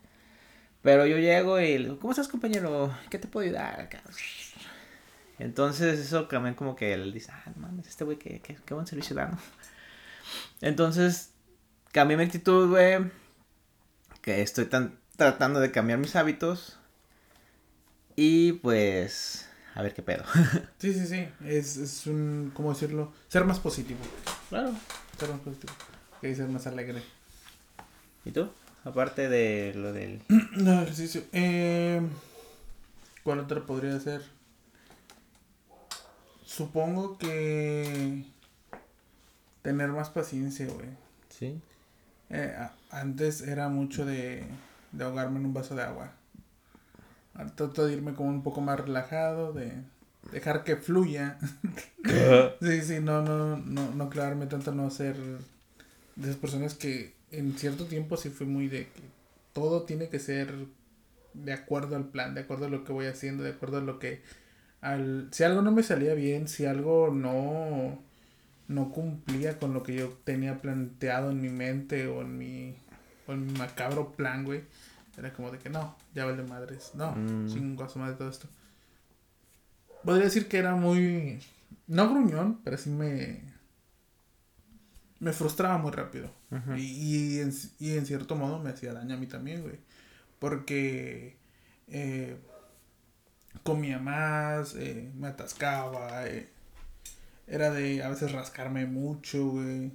Pero 0.82 1.04
yo 1.06 1.18
llego 1.18 1.58
y 1.58 1.78
le 1.78 1.84
digo, 1.84 1.98
¿cómo 1.98 2.12
estás, 2.12 2.28
compañero? 2.28 2.96
¿Qué 3.10 3.18
te 3.18 3.26
puedo 3.26 3.44
ayudar 3.44 3.80
acá? 3.80 4.02
Entonces 5.38 5.98
eso 5.98 6.26
también 6.26 6.54
como 6.54 6.76
que 6.76 6.94
él 6.94 7.12
dice, 7.12 7.30
ah, 7.32 7.52
mames, 7.56 7.86
este 7.88 8.04
güey, 8.04 8.18
qué, 8.18 8.40
qué, 8.40 8.56
qué 8.64 8.74
buen 8.74 8.86
servicio 8.86 9.14
da, 9.14 9.26
¿no? 9.26 9.38
Entonces 10.60 11.32
cambié 11.92 12.16
mi 12.16 12.24
actitud, 12.24 12.68
güey. 12.68 13.10
Que 14.22 14.42
estoy 14.42 14.66
tan, 14.66 14.98
tratando 15.16 15.60
de 15.60 15.70
cambiar 15.70 15.98
mis 15.98 16.16
hábitos. 16.16 16.78
Y 18.16 18.52
pues, 18.54 19.48
a 19.74 19.82
ver 19.82 19.94
qué 19.94 20.02
pedo. 20.02 20.24
sí, 20.78 20.92
sí, 20.92 21.06
sí. 21.06 21.28
Es, 21.44 21.76
es 21.76 22.06
un, 22.06 22.50
¿cómo 22.54 22.72
decirlo? 22.72 23.12
Ser 23.28 23.44
más 23.44 23.60
positivo. 23.60 24.00
Claro. 24.48 24.72
Ser 25.18 25.30
más 25.30 25.40
positivo. 25.40 25.72
Que 26.20 26.34
ser 26.34 26.48
más 26.48 26.66
alegre. 26.66 27.02
¿Y 28.24 28.30
tú? 28.30 28.50
Aparte 28.84 29.28
de 29.28 29.74
lo 29.74 29.92
del... 29.92 30.22
no, 30.52 30.82
ejercicio. 30.82 31.22
Eh, 31.32 32.00
¿Cuál 33.22 33.40
otra 33.40 33.64
podría 33.66 33.98
ser? 34.00 34.22
Supongo 36.46 37.18
que... 37.18 38.24
Tener 39.62 39.88
más 39.90 40.10
paciencia, 40.10 40.66
güey. 40.66 40.88
Sí. 41.28 41.60
Eh, 42.30 42.56
antes 42.90 43.42
era 43.42 43.68
mucho 43.68 44.06
de, 44.06 44.44
de 44.92 45.04
ahogarme 45.04 45.40
en 45.40 45.46
un 45.46 45.54
vaso 45.54 45.74
de 45.74 45.82
agua. 45.82 46.12
trato 47.56 47.84
de 47.84 47.92
irme 47.92 48.14
como 48.14 48.30
un 48.30 48.44
poco 48.44 48.60
más 48.60 48.78
relajado, 48.78 49.52
de 49.52 49.72
dejar 50.30 50.62
que 50.62 50.76
fluya. 50.76 51.36
sí, 52.62 52.80
sí, 52.82 53.00
no, 53.00 53.22
no, 53.22 53.56
no, 53.56 53.90
no 53.90 54.08
clavarme 54.08 54.46
tanto, 54.46 54.72
no 54.72 54.88
ser 54.90 55.16
de 55.16 56.22
esas 56.22 56.36
personas 56.36 56.74
que 56.74 57.14
en 57.32 57.58
cierto 57.58 57.86
tiempo 57.86 58.16
sí 58.16 58.30
fui 58.30 58.46
muy 58.46 58.68
de 58.68 58.84
que 58.84 59.02
todo 59.52 59.82
tiene 59.82 60.08
que 60.08 60.20
ser 60.20 60.54
de 61.34 61.52
acuerdo 61.52 61.96
al 61.96 62.04
plan, 62.04 62.34
de 62.34 62.42
acuerdo 62.42 62.66
a 62.66 62.70
lo 62.70 62.84
que 62.84 62.92
voy 62.92 63.06
haciendo, 63.06 63.42
de 63.42 63.50
acuerdo 63.50 63.78
a 63.78 63.82
lo 63.82 63.98
que 63.98 64.22
al 64.86 65.28
si 65.32 65.42
algo 65.44 65.62
no 65.62 65.72
me 65.72 65.82
salía 65.82 66.14
bien, 66.14 66.48
si 66.48 66.64
algo 66.64 67.10
no 67.12 67.98
no 68.68 68.90
cumplía 68.90 69.58
con 69.58 69.74
lo 69.74 69.82
que 69.82 69.94
yo 69.94 70.08
tenía 70.24 70.60
planteado 70.60 71.30
en 71.30 71.40
mi 71.40 71.48
mente 71.48 72.06
o 72.08 72.22
en 72.22 72.36
mi, 72.36 72.74
o 73.26 73.32
en 73.32 73.46
mi 73.46 73.52
macabro 73.52 74.12
plan, 74.12 74.44
güey. 74.44 74.62
Era 75.16 75.32
como 75.32 75.50
de 75.50 75.58
que 75.58 75.70
no, 75.70 75.96
ya 76.14 76.24
vale 76.24 76.42
madres. 76.42 76.90
No, 76.94 77.12
mm. 77.12 77.48
sin 77.48 77.76
guaso 77.76 78.04
de 78.04 78.14
todo 78.14 78.28
esto. 78.28 78.48
Podría 80.04 80.24
decir 80.24 80.46
que 80.46 80.58
era 80.58 80.74
muy. 80.74 81.40
No 81.86 82.08
gruñón, 82.10 82.60
pero 82.62 82.76
sí 82.76 82.90
me. 82.90 83.40
Me 85.18 85.32
frustraba 85.32 85.78
muy 85.78 85.92
rápido. 85.92 86.30
y, 86.76 86.82
y, 86.82 87.40
en, 87.40 87.52
y, 87.78 87.96
en, 87.96 88.04
cierto 88.04 88.36
modo 88.36 88.58
me 88.58 88.70
hacía 88.70 88.92
daño 88.92 89.14
a 89.14 89.18
mí 89.18 89.26
también, 89.26 89.62
güey. 89.62 89.78
Porque. 90.38 91.36
Eh, 91.88 92.36
comía 93.62 93.98
más, 93.98 94.74
eh, 94.74 95.10
me 95.16 95.28
atascaba, 95.28 96.26
eh, 96.26 96.48
era 97.46 97.70
de 97.70 98.02
a 98.02 98.08
veces 98.08 98.32
rascarme 98.32 98.86
mucho, 98.86 99.48
güey. 99.48 99.92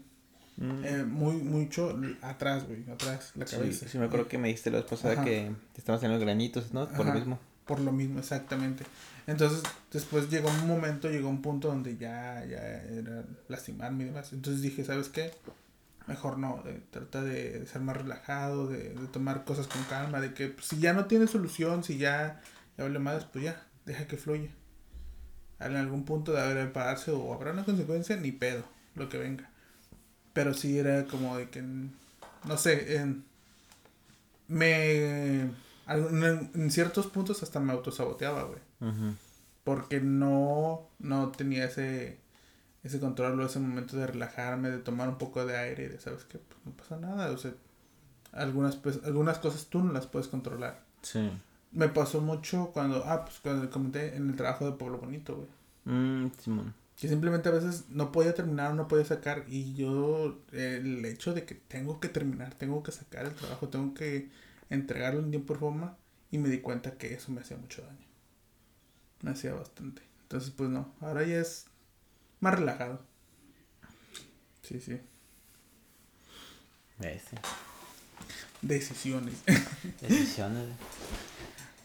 Mm. 0.57 0.85
Eh, 0.85 1.03
muy, 1.05 1.35
mucho 1.37 1.99
atrás, 2.21 2.67
güey, 2.67 2.89
atrás, 2.91 3.31
la 3.35 3.45
cabeza. 3.45 3.87
Sí, 3.87 3.97
me 3.97 4.05
acuerdo 4.05 4.27
que 4.27 4.37
me 4.37 4.49
dijiste 4.49 4.69
la 4.69 4.77
vez 4.79 4.87
pasada 4.87 5.23
que 5.23 5.51
te 5.73 5.79
estabas 5.79 5.99
haciendo 5.99 6.19
granitos, 6.19 6.73
¿no? 6.73 6.87
Por 6.87 7.05
lo 7.05 7.13
mismo. 7.13 7.39
Por 7.65 7.79
lo 7.79 7.91
mismo, 7.91 8.19
exactamente. 8.19 8.83
Entonces, 9.27 9.63
después 9.91 10.29
llegó 10.29 10.49
un 10.49 10.67
momento, 10.67 11.09
llegó 11.09 11.29
un 11.29 11.41
punto 11.41 11.69
donde 11.69 11.97
ya, 11.97 12.43
ya 12.45 12.57
era 12.57 13.23
lastimarme 13.47 14.03
y 14.03 14.07
demás. 14.07 14.33
Entonces 14.33 14.61
dije, 14.61 14.83
¿sabes 14.83 15.09
qué? 15.09 15.31
Mejor 16.07 16.37
no, 16.37 16.63
trata 16.89 17.23
de 17.23 17.65
ser 17.65 17.81
más 17.81 17.95
relajado, 17.95 18.67
de, 18.67 18.89
de, 18.89 19.07
tomar 19.07 19.45
cosas 19.45 19.67
con 19.67 19.83
calma, 19.83 20.19
de 20.19 20.33
que 20.33 20.49
pues, 20.49 20.65
si 20.65 20.79
ya 20.79 20.93
no 20.93 21.05
tiene 21.05 21.27
solución, 21.27 21.83
si 21.83 21.97
ya, 21.97 22.41
ya 22.81 22.87
hable 22.87 22.99
más, 22.99 23.25
pues 23.25 23.45
ya, 23.45 23.63
deja 23.85 24.07
que 24.07 24.17
fluya 24.17 24.49
en 25.61 25.75
algún 25.75 26.05
punto 26.05 26.31
de 26.33 26.41
haber 26.41 26.73
pararse 26.73 27.11
o 27.11 27.33
habrá 27.33 27.51
una 27.51 27.63
consecuencia, 27.63 28.15
ni 28.17 28.31
pedo, 28.31 28.63
lo 28.95 29.09
que 29.09 29.17
venga. 29.17 29.49
Pero 30.33 30.53
sí 30.53 30.77
era 30.77 31.05
como 31.05 31.37
de 31.37 31.49
que, 31.49 31.61
no 31.61 32.57
sé, 32.57 32.97
en, 32.97 33.25
me... 34.47 35.51
En, 35.87 36.71
ciertos 36.71 37.07
puntos 37.07 37.43
hasta 37.43 37.59
me 37.59 37.73
autosaboteaba, 37.73 38.43
güey. 38.43 38.59
Porque 39.63 39.99
no, 39.99 40.89
no 40.99 41.31
tenía 41.31 41.65
ese, 41.65 42.17
ese 42.83 42.99
control 42.99 43.39
o 43.39 43.45
ese 43.45 43.59
momento 43.59 43.97
de 43.97 44.07
relajarme, 44.07 44.69
de 44.69 44.79
tomar 44.79 45.09
un 45.09 45.17
poco 45.17 45.45
de 45.45 45.57
aire 45.57 45.83
y 45.83 45.87
de, 45.89 45.99
¿sabes 45.99 46.23
qué? 46.23 46.39
Pues 46.39 46.59
no 46.65 46.71
pasa 46.71 46.97
nada, 46.97 47.31
o 47.31 47.37
sea, 47.37 47.53
algunas, 48.31 48.77
pues, 48.77 48.99
algunas 49.03 49.37
cosas 49.37 49.67
tú 49.67 49.83
no 49.83 49.91
las 49.91 50.07
puedes 50.07 50.27
controlar. 50.27 50.83
Sí 51.01 51.29
me 51.71 51.87
pasó 51.89 52.21
mucho 52.21 52.71
cuando, 52.73 53.03
ah, 53.05 53.25
pues 53.25 53.39
cuando 53.39 53.69
comenté 53.69 54.15
en 54.15 54.29
el 54.29 54.35
trabajo 54.35 54.65
de 54.65 54.73
Pueblo 54.73 54.99
Bonito, 54.99 55.35
güey. 55.35 55.47
Mm, 55.85 56.31
Simón. 56.37 56.73
Que 56.95 57.07
simplemente 57.07 57.49
a 57.49 57.53
veces 57.53 57.85
no 57.89 58.11
podía 58.11 58.35
terminar 58.35 58.71
o 58.71 58.75
no 58.75 58.87
podía 58.87 59.05
sacar 59.05 59.45
y 59.47 59.73
yo, 59.73 60.39
el 60.51 61.03
hecho 61.05 61.33
de 61.33 61.45
que 61.45 61.55
tengo 61.55 61.99
que 61.99 62.09
terminar, 62.09 62.53
tengo 62.53 62.83
que 62.83 62.91
sacar 62.91 63.25
el 63.25 63.33
trabajo, 63.33 63.69
tengo 63.69 63.93
que 63.93 64.29
entregarlo 64.69 65.19
en 65.19 65.31
tiempo 65.31 65.55
y 65.55 65.57
forma 65.57 65.97
y 66.29 66.37
me 66.37 66.49
di 66.49 66.59
cuenta 66.59 66.97
que 66.97 67.13
eso 67.13 67.31
me 67.31 67.41
hacía 67.41 67.57
mucho 67.57 67.81
daño. 67.81 68.05
Me 69.21 69.31
hacía 69.31 69.53
bastante. 69.53 70.03
Entonces, 70.23 70.51
pues 70.51 70.69
no, 70.69 70.93
ahora 71.01 71.25
ya 71.25 71.39
es 71.39 71.65
más 72.39 72.53
relajado. 72.53 73.01
Sí, 74.61 74.79
sí. 74.79 74.99
Decisiones. 78.61 79.43
Decisiones. 80.01 80.69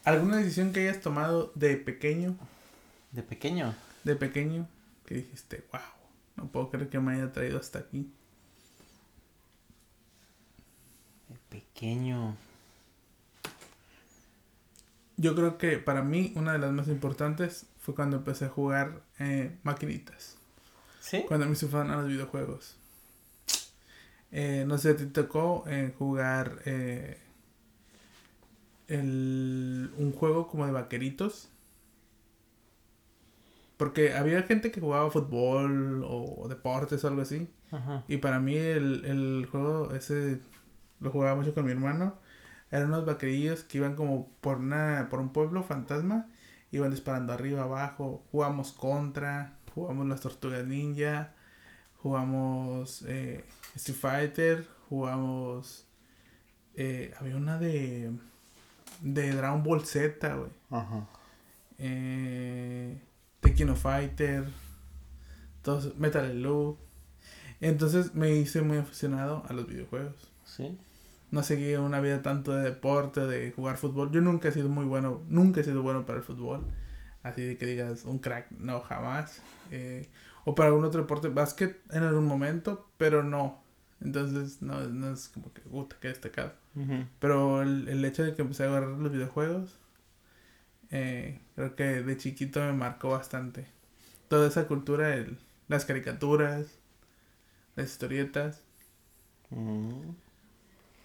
¿Alguna 0.07 0.37
decisión 0.37 0.71
que 0.71 0.87
hayas 0.87 1.01
tomado 1.01 1.51
de 1.55 1.75
pequeño? 1.75 2.37
¿De 3.11 3.23
pequeño? 3.23 3.75
De 4.05 4.15
pequeño, 4.15 4.65
que 5.05 5.15
dijiste, 5.15 5.65
wow, 5.69 5.81
no 6.37 6.47
puedo 6.47 6.69
creer 6.69 6.87
que 6.87 6.97
me 6.97 7.15
haya 7.15 7.33
traído 7.33 7.59
hasta 7.59 7.79
aquí. 7.79 8.09
De 11.27 11.35
pequeño. 11.49 12.37
yo 15.17 15.35
creo 15.35 15.57
que 15.57 15.77
para 15.77 16.03
mí 16.03 16.31
una 16.37 16.53
de 16.53 16.59
las 16.59 16.71
más 16.71 16.87
importantes 16.87 17.65
fue 17.81 17.93
cuando 17.93 18.15
empecé 18.15 18.45
a 18.45 18.49
jugar 18.49 19.01
eh, 19.19 19.57
maquinitas. 19.63 20.37
¿Sí? 21.01 21.25
Cuando 21.27 21.47
me 21.47 21.51
hice 21.51 21.67
fan 21.67 21.91
a 21.91 21.97
los 21.97 22.07
videojuegos. 22.07 22.77
Eh, 24.31 24.63
no 24.65 24.77
sé, 24.77 24.93
te 24.93 25.07
tocó 25.07 25.65
eh, 25.67 25.93
jugar 25.97 26.61
eh, 26.63 27.19
el, 28.87 29.91
un 29.97 30.11
juego 30.11 30.47
como 30.47 30.65
de 30.65 30.71
vaqueritos. 30.71 31.49
Porque 33.77 34.13
había 34.13 34.41
gente 34.43 34.71
que 34.71 34.81
jugaba 34.81 35.11
fútbol 35.11 36.03
o 36.07 36.47
deportes 36.49 37.03
o 37.03 37.07
algo 37.07 37.21
así. 37.21 37.47
Ajá. 37.71 38.03
Y 38.07 38.17
para 38.17 38.39
mí 38.39 38.55
el, 38.55 39.05
el 39.05 39.47
juego 39.51 39.93
ese 39.93 40.39
lo 40.99 41.11
jugaba 41.11 41.35
mucho 41.35 41.53
con 41.53 41.65
mi 41.65 41.71
hermano. 41.71 42.15
Eran 42.71 42.87
unos 42.87 43.05
vaquerillos 43.05 43.63
que 43.63 43.77
iban 43.77 43.95
como 43.95 44.29
por 44.41 44.57
una 44.57 45.07
por 45.09 45.19
un 45.19 45.31
pueblo 45.31 45.63
fantasma. 45.63 46.27
Iban 46.71 46.91
disparando 46.91 47.33
arriba, 47.33 47.63
abajo. 47.63 48.25
Jugamos 48.31 48.71
contra. 48.73 49.59
Jugamos 49.75 50.07
las 50.07 50.21
tortugas 50.21 50.65
ninja. 50.65 51.35
Jugamos 51.97 53.03
eh, 53.07 53.45
Street 53.75 53.99
Fighter. 53.99 54.67
Jugamos... 54.89 55.85
eh, 56.77 57.13
había 57.19 57.35
una 57.35 57.57
de... 57.57 58.11
De 59.01 59.31
Dragon 59.31 59.63
Ball 59.63 59.85
Z, 59.85 60.35
güey. 60.35 60.49
Ajá. 60.69 61.07
Eh, 61.77 62.99
Tekken 63.39 63.75
Fighter. 63.75 64.45
Todos, 65.61 65.95
Metal 65.97 66.31
Slug. 66.31 66.77
Entonces 67.59 68.13
me 68.13 68.35
hice 68.35 68.61
muy 68.61 68.77
aficionado 68.77 69.43
a 69.47 69.53
los 69.53 69.67
videojuegos. 69.67 70.31
¿Sí? 70.45 70.77
No 71.29 71.43
seguí 71.43 71.73
una 71.75 71.99
vida 71.99 72.21
tanto 72.21 72.53
de 72.53 72.63
deporte, 72.63 73.21
de 73.21 73.51
jugar 73.51 73.77
fútbol. 73.77 74.11
Yo 74.11 74.21
nunca 74.21 74.47
he 74.47 74.51
sido 74.51 74.69
muy 74.69 74.85
bueno, 74.85 75.21
nunca 75.27 75.61
he 75.61 75.63
sido 75.63 75.81
bueno 75.81 76.05
para 76.05 76.19
el 76.19 76.23
fútbol. 76.23 76.65
Así 77.23 77.41
de 77.41 77.57
que 77.57 77.65
digas 77.65 78.05
un 78.05 78.19
crack, 78.19 78.51
no, 78.51 78.79
jamás. 78.81 79.41
Eh, 79.71 80.07
o 80.45 80.55
para 80.55 80.69
algún 80.69 80.85
otro 80.85 81.01
deporte, 81.01 81.27
básquet 81.27 81.81
en 81.91 82.03
algún 82.03 82.25
momento, 82.25 82.87
pero 82.97 83.23
no. 83.23 83.61
Entonces 84.01 84.61
no, 84.61 84.79
no 84.87 85.13
es 85.13 85.29
como 85.29 85.51
que, 85.53 85.61
puta, 85.61 85.95
que 85.99 86.09
destacado. 86.09 86.53
Pero 87.19 87.63
el, 87.63 87.87
el 87.87 88.05
hecho 88.05 88.23
de 88.23 88.35
que 88.35 88.43
empecé 88.43 88.63
a 88.63 88.67
agarrar 88.67 88.89
los 88.89 89.11
videojuegos, 89.11 89.79
eh, 90.91 91.39
creo 91.55 91.75
que 91.75 91.83
de 91.83 92.17
chiquito 92.17 92.59
me 92.59 92.73
marcó 92.73 93.09
bastante. 93.09 93.65
Toda 94.27 94.47
esa 94.47 94.67
cultura, 94.67 95.15
el, 95.15 95.39
las 95.67 95.85
caricaturas, 95.85 96.67
las 97.75 97.89
historietas, 97.89 98.61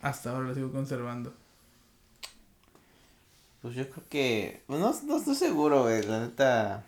hasta 0.03 0.31
ahora 0.31 0.49
lo 0.49 0.55
sigo 0.55 0.73
conservando. 0.73 1.33
Pues 3.63 3.75
yo 3.75 3.89
creo 3.89 4.05
que. 4.09 4.63
No, 4.69 4.79
no 4.79 5.17
estoy 5.17 5.35
seguro, 5.37 5.83
güey, 5.83 6.03
la 6.03 6.21
neta. 6.21 6.85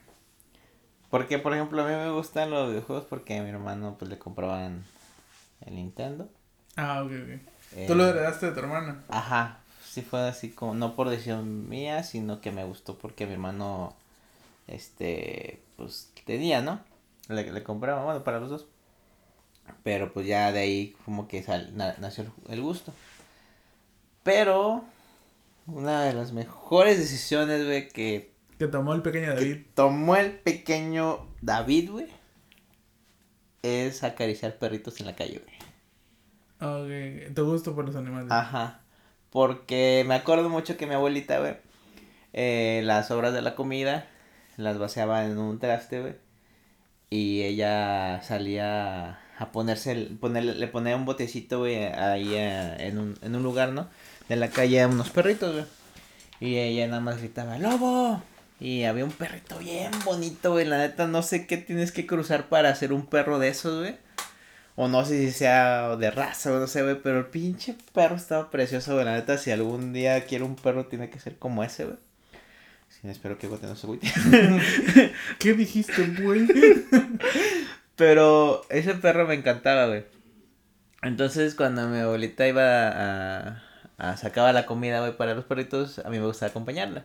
Porque, 1.09 1.39
por 1.39 1.55
ejemplo, 1.55 1.81
a 1.83 1.87
mí 1.87 1.93
me 1.93 2.11
gustan 2.11 2.51
los 2.51 2.69
videojuegos 2.71 3.05
porque 3.05 3.39
a 3.39 3.43
mi 3.43 3.51
hermano 3.51 3.97
pues 3.97 4.11
le 4.11 4.19
compraban 4.19 4.85
el 5.67 5.77
Nintendo. 5.77 6.29
Ah, 6.77 7.03
ok, 7.03 7.11
ok. 7.13 7.41
Eh, 7.77 7.85
Tú 7.87 7.95
lo 7.95 8.07
heredaste 8.09 8.47
de 8.47 8.53
tu 8.53 8.61
hermana. 8.61 9.03
Ajá, 9.09 9.59
sí 9.89 10.03
fue 10.03 10.21
así 10.29 10.51
como, 10.51 10.75
no 10.75 10.95
por 10.95 11.09
decisión 11.09 11.69
mía, 11.69 12.03
sino 12.03 12.41
que 12.41 12.51
me 12.53 12.65
gustó 12.65 12.97
porque 12.99 13.27
mi 13.27 13.33
hermano, 13.35 13.95
este, 14.67 15.61
pues 15.77 16.11
tenía, 16.25 16.61
¿no? 16.63 16.81
Le, 17.29 17.51
le 17.51 17.63
compraba, 17.63 18.05
bueno, 18.05 18.23
para 18.25 18.41
los 18.41 18.51
dos. 18.51 18.67
Pero 19.83 20.13
pues 20.13 20.27
ya 20.27 20.53
de 20.53 20.61
ahí 20.61 20.97
como 21.05 21.27
que 21.27 21.43
sal- 21.43 21.75
na- 21.77 21.95
nació 21.99 22.25
el, 22.25 22.53
el 22.55 22.61
gusto. 22.61 22.93
Pero 24.23 24.85
una 25.67 26.05
de 26.05 26.13
las 26.13 26.33
mejores 26.33 26.99
decisiones, 26.99 27.65
güey, 27.65 27.89
que 27.89 28.33
Que 28.59 28.67
tomó 28.69 28.95
el 28.95 29.03
pequeño 29.03 29.35
David. 29.35 29.63
tomó 29.75 30.17
el 30.17 30.33
pequeño 30.33 31.27
David, 31.41 31.91
güey, 31.91 32.07
es 33.65 34.05
acariciar 34.05 34.57
perritos 34.57 35.01
en 35.01 35.07
la 35.07 35.17
calle, 35.17 35.43
güey. 35.45 35.65
Ok, 36.61 37.35
tu 37.35 37.45
gusto 37.45 37.75
por 37.75 37.85
los 37.87 37.97
animales. 37.97 38.31
Ajá. 38.31 38.81
Porque 39.31 40.05
me 40.07 40.15
acuerdo 40.15 40.49
mucho 40.49 40.77
que 40.77 40.87
mi 40.87 40.95
abuelita, 40.95 41.41
güey, 41.41 41.57
eh, 42.33 42.83
las 42.85 43.09
sobras 43.09 43.33
de 43.33 43.43
la 43.43 43.55
comida 43.55 44.07
las 44.57 44.79
vaciaba 44.79 45.25
en 45.25 45.39
un 45.39 45.59
traste, 45.59 46.01
güey. 46.01 46.15
Y 47.11 47.43
ella 47.43 48.23
salía 48.23 49.19
a 49.39 49.53
ponerse, 49.53 49.93
el, 49.93 50.17
ponerle, 50.19 50.55
le 50.55 50.69
ponía 50.69 50.97
un 50.97 51.05
botecito, 51.05 51.61
güey, 51.61 51.85
ahí 51.85 52.35
eh, 52.35 52.77
en, 52.79 52.99
un, 52.99 53.19
en 53.23 53.35
un 53.35 53.43
lugar, 53.43 53.71
¿no? 53.73 53.89
De 54.29 54.37
la 54.37 54.49
calle 54.49 54.83
a 54.83 54.89
unos 54.89 55.11
perritos, 55.11 55.53
güey. 55.53 55.65
Y 56.41 56.59
ella 56.59 56.87
nada 56.87 57.01
más 57.01 57.19
gritaba, 57.19 57.59
¡Lobo! 57.59 58.23
Y 58.65 58.85
había 58.85 59.05
un 59.05 59.13
perrito 59.13 59.59
bien 59.59 59.91
bonito, 60.07 60.53
güey. 60.53 60.65
La 60.65 60.79
neta, 60.79 61.07
no 61.07 61.21
sé 61.21 61.47
qué 61.47 61.59
tienes 61.59 61.93
que 61.93 62.07
cruzar 62.07 62.49
para 62.49 62.71
hacer 62.71 62.95
un 62.95 63.05
perro 63.05 63.39
de 63.39 63.49
esos, 63.49 63.81
güey. 63.81 63.99
O 64.75 64.89
no 64.89 65.05
sé 65.05 65.19
si 65.19 65.33
sea 65.33 65.97
de 65.97 66.11
raza 66.11 66.51
o 66.51 66.59
no 66.59 66.67
sé, 66.67 66.83
güey. 66.83 66.99
Pero 67.03 67.19
el 67.19 67.27
pinche 67.27 67.77
perro 67.93 68.17
estaba 68.17 68.51
precioso, 68.51 68.95
güey. 68.95 69.05
La 69.05 69.17
neta, 69.17 69.37
si 69.37 69.51
algún 69.51 69.93
día 69.93 70.25
quiero 70.25 70.47
un 70.47 70.57
perro, 70.57 70.87
tiene 70.87 71.11
que 71.11 71.21
ser 71.21 71.37
como 71.37 71.63
ese, 71.63 71.85
güey. 71.85 71.99
Sí, 72.89 73.07
espero 73.07 73.37
que 73.37 73.49
Gote 73.49 73.67
no 73.67 73.77
se 73.77 73.87
agüite. 73.87 74.11
¿Qué 75.39 75.53
dijiste, 75.53 76.07
güey? 76.23 76.49
Pero 77.97 78.65
ese 78.71 78.95
perro 78.95 79.27
me 79.27 79.35
encantaba, 79.35 79.89
güey. 79.89 80.07
Entonces, 81.03 81.55
cuando 81.55 81.87
mi 81.89 81.99
abuelita 81.99 82.49
iba 82.49 82.89
a, 82.89 83.63
a 83.99 84.17
sacaba 84.17 84.55
la 84.55 84.65
comida, 84.65 85.01
güey, 85.01 85.15
para 85.19 85.35
los 85.35 85.45
perritos, 85.45 85.99
a 85.99 86.09
mí 86.09 86.19
me 86.19 86.25
gustaba 86.25 86.49
acompañarla. 86.49 87.05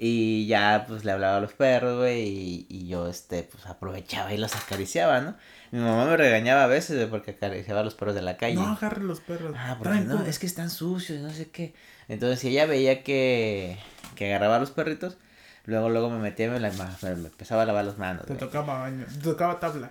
Y 0.00 0.46
ya, 0.46 0.84
pues, 0.86 1.04
le 1.04 1.10
hablaba 1.10 1.38
a 1.38 1.40
los 1.40 1.52
perros, 1.54 1.98
güey, 1.98 2.22
y, 2.28 2.66
y 2.68 2.86
yo, 2.86 3.08
este, 3.08 3.42
pues, 3.42 3.66
aprovechaba 3.66 4.32
y 4.32 4.36
los 4.38 4.54
acariciaba, 4.54 5.20
¿no? 5.20 5.34
Mi 5.72 5.80
mamá 5.80 6.04
me 6.06 6.16
regañaba 6.16 6.64
a 6.64 6.66
veces, 6.68 6.96
güey, 6.96 7.10
porque 7.10 7.32
acariciaba 7.32 7.80
a 7.80 7.84
los 7.84 7.94
perros 7.96 8.14
de 8.14 8.22
la 8.22 8.36
calle. 8.36 8.54
no 8.54 8.68
agarre 8.68 9.02
los 9.02 9.20
perros. 9.20 9.54
Ah, 9.58 9.74
porque 9.76 9.98
no, 10.00 10.22
es 10.24 10.38
que 10.38 10.46
están 10.46 10.70
sucios, 10.70 11.20
no 11.20 11.30
sé 11.30 11.50
qué. 11.50 11.74
Entonces, 12.06 12.38
si 12.38 12.48
ella 12.50 12.66
veía 12.66 13.02
que, 13.02 13.76
que 14.14 14.26
agarraba 14.28 14.56
a 14.56 14.60
los 14.60 14.70
perritos, 14.70 15.18
luego, 15.66 15.88
luego 15.90 16.08
me 16.10 16.18
metía 16.20 16.46
y 16.46 16.50
me, 16.50 16.60
la- 16.60 16.70
me, 16.70 17.14
me 17.16 17.28
empezaba 17.28 17.62
a 17.62 17.66
lavar 17.66 17.84
las 17.84 17.98
manos, 17.98 18.24
Te 18.24 18.36
tocaba 18.36 18.78
baño. 18.78 19.04
Te 19.04 19.18
tocaba 19.18 19.58
tabla. 19.58 19.90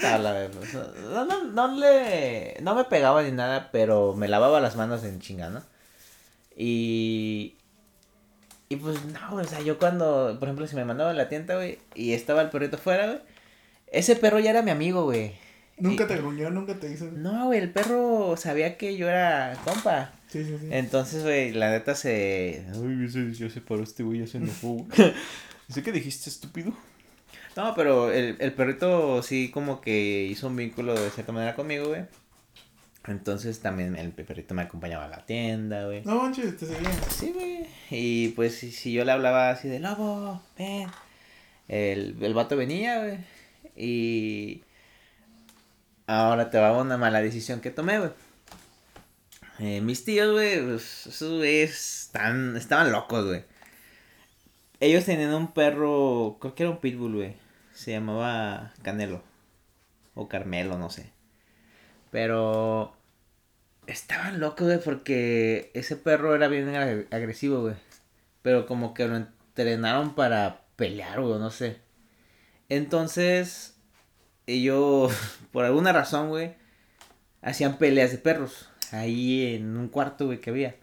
Tabla, 0.00 0.32
güey, 0.32 0.48
pues, 0.52 0.74
no, 1.12 1.24
no, 1.26 1.44
no 1.44 1.76
le, 1.76 2.56
no 2.62 2.76
me 2.76 2.84
pegaba 2.84 3.24
ni 3.24 3.32
nada, 3.32 3.68
pero 3.72 4.14
me 4.14 4.28
lavaba 4.28 4.60
las 4.60 4.76
manos 4.76 5.02
en 5.02 5.18
chinga, 5.20 5.50
¿no? 5.50 5.60
Y, 6.56 7.57
y 8.68 8.76
pues, 8.76 9.04
no, 9.04 9.36
o 9.36 9.44
sea, 9.44 9.60
yo 9.60 9.78
cuando, 9.78 10.36
por 10.38 10.48
ejemplo, 10.48 10.66
si 10.66 10.76
me 10.76 10.84
mandaba 10.84 11.10
a 11.10 11.14
la 11.14 11.28
tienda, 11.28 11.56
güey, 11.56 11.78
y 11.94 12.12
estaba 12.12 12.42
el 12.42 12.50
perrito 12.50 12.78
fuera, 12.78 13.06
güey, 13.06 13.18
ese 13.90 14.16
perro 14.16 14.38
ya 14.40 14.50
era 14.50 14.62
mi 14.62 14.70
amigo, 14.70 15.04
güey. 15.04 15.32
Nunca 15.78 16.04
Y- 16.04 16.06
te 16.08 16.16
gruñó, 16.16 16.50
nunca 16.50 16.74
te 16.74 16.90
hizo. 16.92 17.06
No, 17.12 17.46
güey, 17.46 17.60
el 17.60 17.70
perro 17.70 18.36
sabía 18.36 18.76
que 18.76 18.96
yo 18.96 19.08
era 19.08 19.56
compa. 19.64 20.12
Sí, 20.28 20.44
sí, 20.44 20.56
sí. 20.60 20.68
Entonces, 20.72 21.22
güey, 21.22 21.52
la 21.52 21.70
neta 21.70 21.94
se. 21.94 22.64
Ay, 22.74 23.04
ese, 23.06 23.32
ya 23.32 23.48
se 23.48 23.60
paró 23.60 23.82
este 23.84 24.02
güey, 24.02 24.18
ya 24.20 24.26
se 24.26 24.38
enojó. 24.38 24.84
güey. 24.84 24.88
¿Sé 25.68 25.82
qué 25.82 25.92
dijiste, 25.92 26.28
estúpido? 26.30 26.72
No, 27.56 27.74
pero 27.74 28.10
el, 28.12 28.36
el 28.40 28.52
perrito 28.52 29.22
sí 29.22 29.50
como 29.52 29.80
que 29.80 30.26
hizo 30.30 30.48
un 30.48 30.56
vínculo 30.56 30.94
de 31.00 31.10
cierta 31.10 31.32
manera 31.32 31.54
conmigo, 31.54 31.88
güey. 31.88 32.02
Entonces 33.08 33.60
también 33.60 33.96
el 33.96 34.12
perrito 34.12 34.54
me 34.54 34.62
acompañaba 34.62 35.06
a 35.06 35.08
la 35.08 35.24
tienda, 35.24 35.86
güey. 35.86 36.02
No 36.04 36.22
manches, 36.22 36.56
te 36.56 36.66
seguía. 36.66 36.90
Sí, 37.08 37.32
güey. 37.32 37.66
Y 37.90 38.28
pues 38.28 38.56
si, 38.56 38.70
si 38.70 38.92
yo 38.92 39.04
le 39.04 39.12
hablaba 39.12 39.50
así 39.50 39.66
de 39.68 39.80
lobo, 39.80 40.42
ven. 40.58 40.88
El, 41.68 42.16
el 42.22 42.34
vato 42.34 42.56
venía, 42.56 43.00
güey. 43.00 43.18
Y 43.76 44.62
ahora 46.06 46.50
te 46.50 46.58
va 46.58 46.76
una 46.76 46.98
mala 46.98 47.22
decisión 47.22 47.60
que 47.60 47.70
tomé, 47.70 47.98
güey. 47.98 48.10
Eh, 49.60 49.80
mis 49.80 50.04
tíos, 50.04 50.32
güey, 50.32 50.62
pues, 50.62 51.06
esos 51.06 51.38
güeyes 51.38 52.04
están, 52.04 52.56
estaban 52.56 52.92
locos, 52.92 53.26
güey. 53.26 53.44
Ellos 54.80 55.04
tenían 55.04 55.34
un 55.34 55.52
perro, 55.52 56.36
creo 56.40 56.54
que 56.54 56.62
era 56.62 56.70
un 56.70 56.78
pitbull, 56.78 57.16
güey. 57.16 57.36
Se 57.72 57.92
llamaba 57.92 58.72
Canelo. 58.82 59.22
O 60.14 60.28
Carmelo, 60.28 60.78
no 60.78 60.90
sé. 60.90 61.10
Pero 62.10 62.97
estaban 63.88 64.38
locos, 64.40 64.66
güey, 64.66 64.80
porque 64.80 65.70
ese 65.74 65.96
perro 65.96 66.34
era 66.34 66.48
bien 66.48 66.68
ag- 66.74 67.06
agresivo, 67.10 67.62
güey. 67.62 67.74
Pero 68.42 68.66
como 68.66 68.94
que 68.94 69.08
lo 69.08 69.16
entrenaron 69.16 70.14
para 70.14 70.62
pelear, 70.76 71.20
güey, 71.20 71.38
no 71.40 71.50
sé. 71.50 71.78
Entonces, 72.68 73.76
ellos, 74.46 75.12
por 75.52 75.64
alguna 75.64 75.92
razón, 75.92 76.28
güey, 76.28 76.54
hacían 77.42 77.78
peleas 77.78 78.12
de 78.12 78.18
perros. 78.18 78.68
Ahí 78.92 79.54
en 79.54 79.76
un 79.76 79.88
cuarto, 79.88 80.26
güey, 80.26 80.40
que 80.40 80.50
había. 80.50 80.76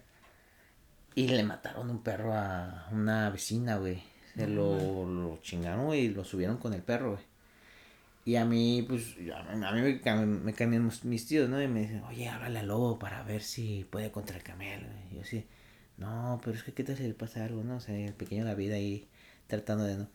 Y 1.14 1.28
le 1.28 1.42
mataron 1.42 1.90
un 1.90 2.02
perro 2.02 2.34
a 2.34 2.88
una 2.92 3.30
vecina, 3.30 3.76
güey. 3.78 4.02
Se 4.36 4.46
lo, 4.46 5.06
lo 5.06 5.38
chingaron, 5.40 5.94
y 5.94 6.08
lo 6.08 6.24
subieron 6.24 6.58
con 6.58 6.74
el 6.74 6.82
perro, 6.82 7.12
güey. 7.12 7.24
Y 8.26 8.36
a 8.36 8.44
mí, 8.44 8.84
pues, 8.88 9.16
a 9.34 9.72
mí, 9.72 9.80
me, 9.82 10.26
me 10.26 10.54
cambian 10.54 10.90
mis- 11.04 11.26
tíos, 11.28 11.48
¿no? 11.48 11.62
Y 11.62 11.68
me 11.68 11.80
dicen, 11.82 12.02
oye, 12.04 12.28
háblale 12.28 12.58
al 12.60 12.68
lobo 12.68 12.98
para 12.98 13.22
ver 13.24 13.42
si 13.42 13.86
puede 13.90 14.12
contra 14.12 14.36
el 14.36 14.42
camelo. 14.44 14.86
Y 15.10 15.16
yo 15.16 15.22
así, 15.22 15.46
no, 15.98 16.40
pero 16.44 16.56
es 16.56 16.64
que 16.64 16.74
qué 16.74 16.84
tal 16.84 16.96
si 16.98 17.04
le 17.04 17.14
pasa 17.14 17.44
algo, 17.46 17.64
¿no? 17.64 17.76
O 17.76 17.80
sea, 17.80 17.96
el 17.96 18.14
pequeño 18.14 18.44
David 18.44 18.72
ahí 18.72 19.08
tratando 19.48 19.84
de 19.84 19.96
no. 19.98 20.08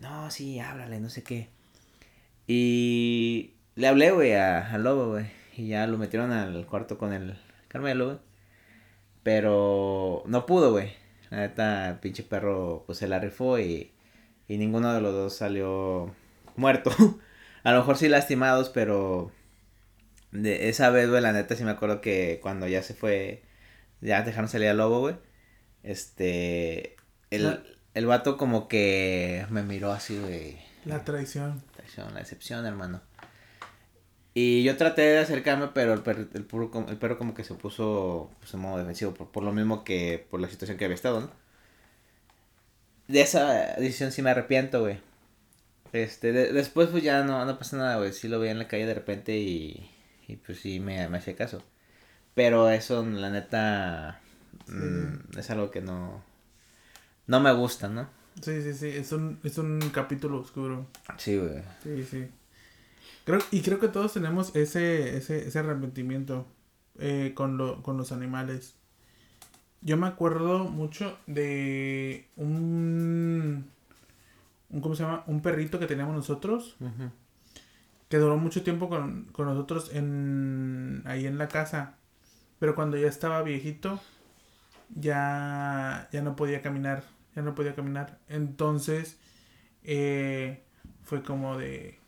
No, 0.00 0.30
sí, 0.30 0.60
háblale, 0.60 1.00
no 1.00 1.10
sé 1.10 1.22
qué. 1.24 1.48
Y 2.46 3.54
le 3.74 3.88
hablé, 3.88 4.10
güey, 4.10 4.34
al 4.34 4.82
lobo, 4.84 5.10
güey. 5.12 5.26
Y 5.56 5.68
ya 5.68 5.86
lo 5.86 5.98
metieron 5.98 6.32
al 6.32 6.66
cuarto 6.66 6.98
con 6.98 7.12
el 7.12 7.38
Carmelo, 7.68 8.06
güey. 8.06 8.18
Pero 9.22 10.22
no 10.26 10.46
pudo, 10.46 10.72
güey. 10.72 10.92
La 11.30 11.38
neta, 11.38 11.88
el 11.90 11.98
pinche 11.98 12.22
perro, 12.22 12.84
pues 12.86 12.98
se 12.98 13.08
la 13.08 13.18
rifó 13.18 13.58
y, 13.58 13.92
y 14.48 14.58
ninguno 14.58 14.92
de 14.94 15.00
los 15.00 15.12
dos 15.12 15.34
salió 15.36 16.14
muerto. 16.56 16.90
a 17.66 17.72
lo 17.72 17.78
mejor 17.78 17.98
sí 17.98 18.08
lastimados, 18.08 18.68
pero 18.68 19.32
de 20.30 20.68
esa 20.68 20.88
vez, 20.90 21.10
güey, 21.10 21.20
la 21.20 21.32
neta 21.32 21.56
sí 21.56 21.64
me 21.64 21.72
acuerdo 21.72 22.00
que 22.00 22.38
cuando 22.40 22.68
ya 22.68 22.80
se 22.80 22.94
fue, 22.94 23.42
ya 24.00 24.22
dejaron 24.22 24.48
salir 24.48 24.68
al 24.68 24.76
lobo, 24.76 25.00
güey. 25.00 25.16
Este, 25.82 26.94
el, 27.32 27.76
el 27.94 28.06
vato 28.06 28.36
como 28.36 28.68
que 28.68 29.46
me 29.50 29.64
miró 29.64 29.90
así, 29.90 30.16
güey. 30.16 30.58
La 30.84 31.02
traición. 31.02 31.60
Traición, 31.74 32.14
la 32.14 32.20
excepción, 32.20 32.64
hermano. 32.66 33.02
Y 34.32 34.62
yo 34.62 34.76
traté 34.76 35.02
de 35.02 35.18
acercarme, 35.18 35.66
pero 35.74 35.92
el 35.92 36.02
perro, 36.02 36.24
el, 36.34 36.44
puro, 36.44 36.70
el 36.88 36.98
perro 36.98 37.18
como 37.18 37.34
que 37.34 37.42
se 37.42 37.54
puso 37.54 38.30
pues, 38.38 38.54
en 38.54 38.60
modo 38.60 38.78
defensivo, 38.78 39.12
por, 39.12 39.32
por, 39.32 39.42
lo 39.42 39.52
mismo 39.52 39.82
que 39.82 40.24
por 40.30 40.38
la 40.38 40.48
situación 40.48 40.78
que 40.78 40.84
había 40.84 40.94
estado, 40.94 41.20
¿no? 41.20 41.30
De 43.08 43.22
esa 43.22 43.74
decisión 43.74 44.12
sí 44.12 44.22
me 44.22 44.30
arrepiento, 44.30 44.82
güey. 44.82 45.00
Este, 45.96 46.32
de, 46.32 46.52
después 46.52 46.88
pues 46.88 47.02
ya 47.02 47.24
no, 47.24 47.44
no 47.44 47.58
pasa 47.58 47.76
nada, 47.76 47.96
güey. 47.96 48.12
Sí 48.12 48.28
lo 48.28 48.38
veía 48.38 48.52
en 48.52 48.58
la 48.58 48.68
calle 48.68 48.86
de 48.86 48.94
repente 48.94 49.36
y, 49.36 49.90
y 50.28 50.36
pues 50.36 50.60
sí 50.60 50.80
me, 50.80 51.08
me 51.08 51.18
hacía 51.18 51.36
caso. 51.36 51.62
Pero 52.34 52.70
eso, 52.70 53.04
la 53.04 53.30
neta, 53.30 54.20
sí. 54.66 54.72
mmm, 54.74 55.38
es 55.38 55.50
algo 55.50 55.70
que 55.70 55.80
no, 55.80 56.22
no 57.26 57.40
me 57.40 57.52
gusta, 57.52 57.88
¿no? 57.88 58.08
Sí, 58.42 58.62
sí, 58.62 58.74
sí, 58.74 58.88
es 58.88 59.12
un, 59.12 59.40
es 59.44 59.56
un 59.56 59.80
capítulo 59.92 60.38
oscuro. 60.38 60.86
Sí, 61.16 61.38
güey. 61.38 61.62
Sí, 61.82 62.04
sí. 62.04 62.28
Creo, 63.24 63.40
y 63.50 63.62
creo 63.62 63.80
que 63.80 63.88
todos 63.88 64.12
tenemos 64.12 64.54
ese, 64.54 65.16
ese, 65.16 65.48
ese 65.48 65.58
arrepentimiento 65.58 66.46
eh, 66.98 67.32
con, 67.34 67.56
lo, 67.56 67.82
con 67.82 67.96
los 67.96 68.12
animales. 68.12 68.74
Yo 69.80 69.96
me 69.96 70.06
acuerdo 70.06 70.64
mucho 70.64 71.18
de 71.26 72.28
un, 72.36 73.70
un 74.70 74.80
¿cómo 74.80 74.94
se 74.94 75.02
llama? 75.04 75.24
Un 75.26 75.40
perrito 75.42 75.78
que 75.78 75.86
teníamos 75.86 76.14
nosotros. 76.14 76.76
Uh 76.80 76.86
-huh. 76.86 77.10
Que 78.08 78.18
duró 78.18 78.36
mucho 78.36 78.62
tiempo 78.62 78.88
con, 78.88 79.24
con 79.32 79.46
nosotros 79.46 79.90
en, 79.92 81.02
ahí 81.06 81.26
en 81.26 81.38
la 81.38 81.48
casa. 81.48 81.96
Pero 82.58 82.74
cuando 82.74 82.96
ya 82.96 83.08
estaba 83.08 83.42
viejito, 83.42 84.00
ya, 84.94 86.08
ya 86.12 86.22
no 86.22 86.36
podía 86.36 86.62
caminar. 86.62 87.04
Ya 87.34 87.42
no 87.42 87.54
podía 87.54 87.74
caminar. 87.74 88.18
Entonces, 88.28 89.18
eh, 89.84 90.64
fue 91.02 91.22
como 91.22 91.56
de 91.58 91.98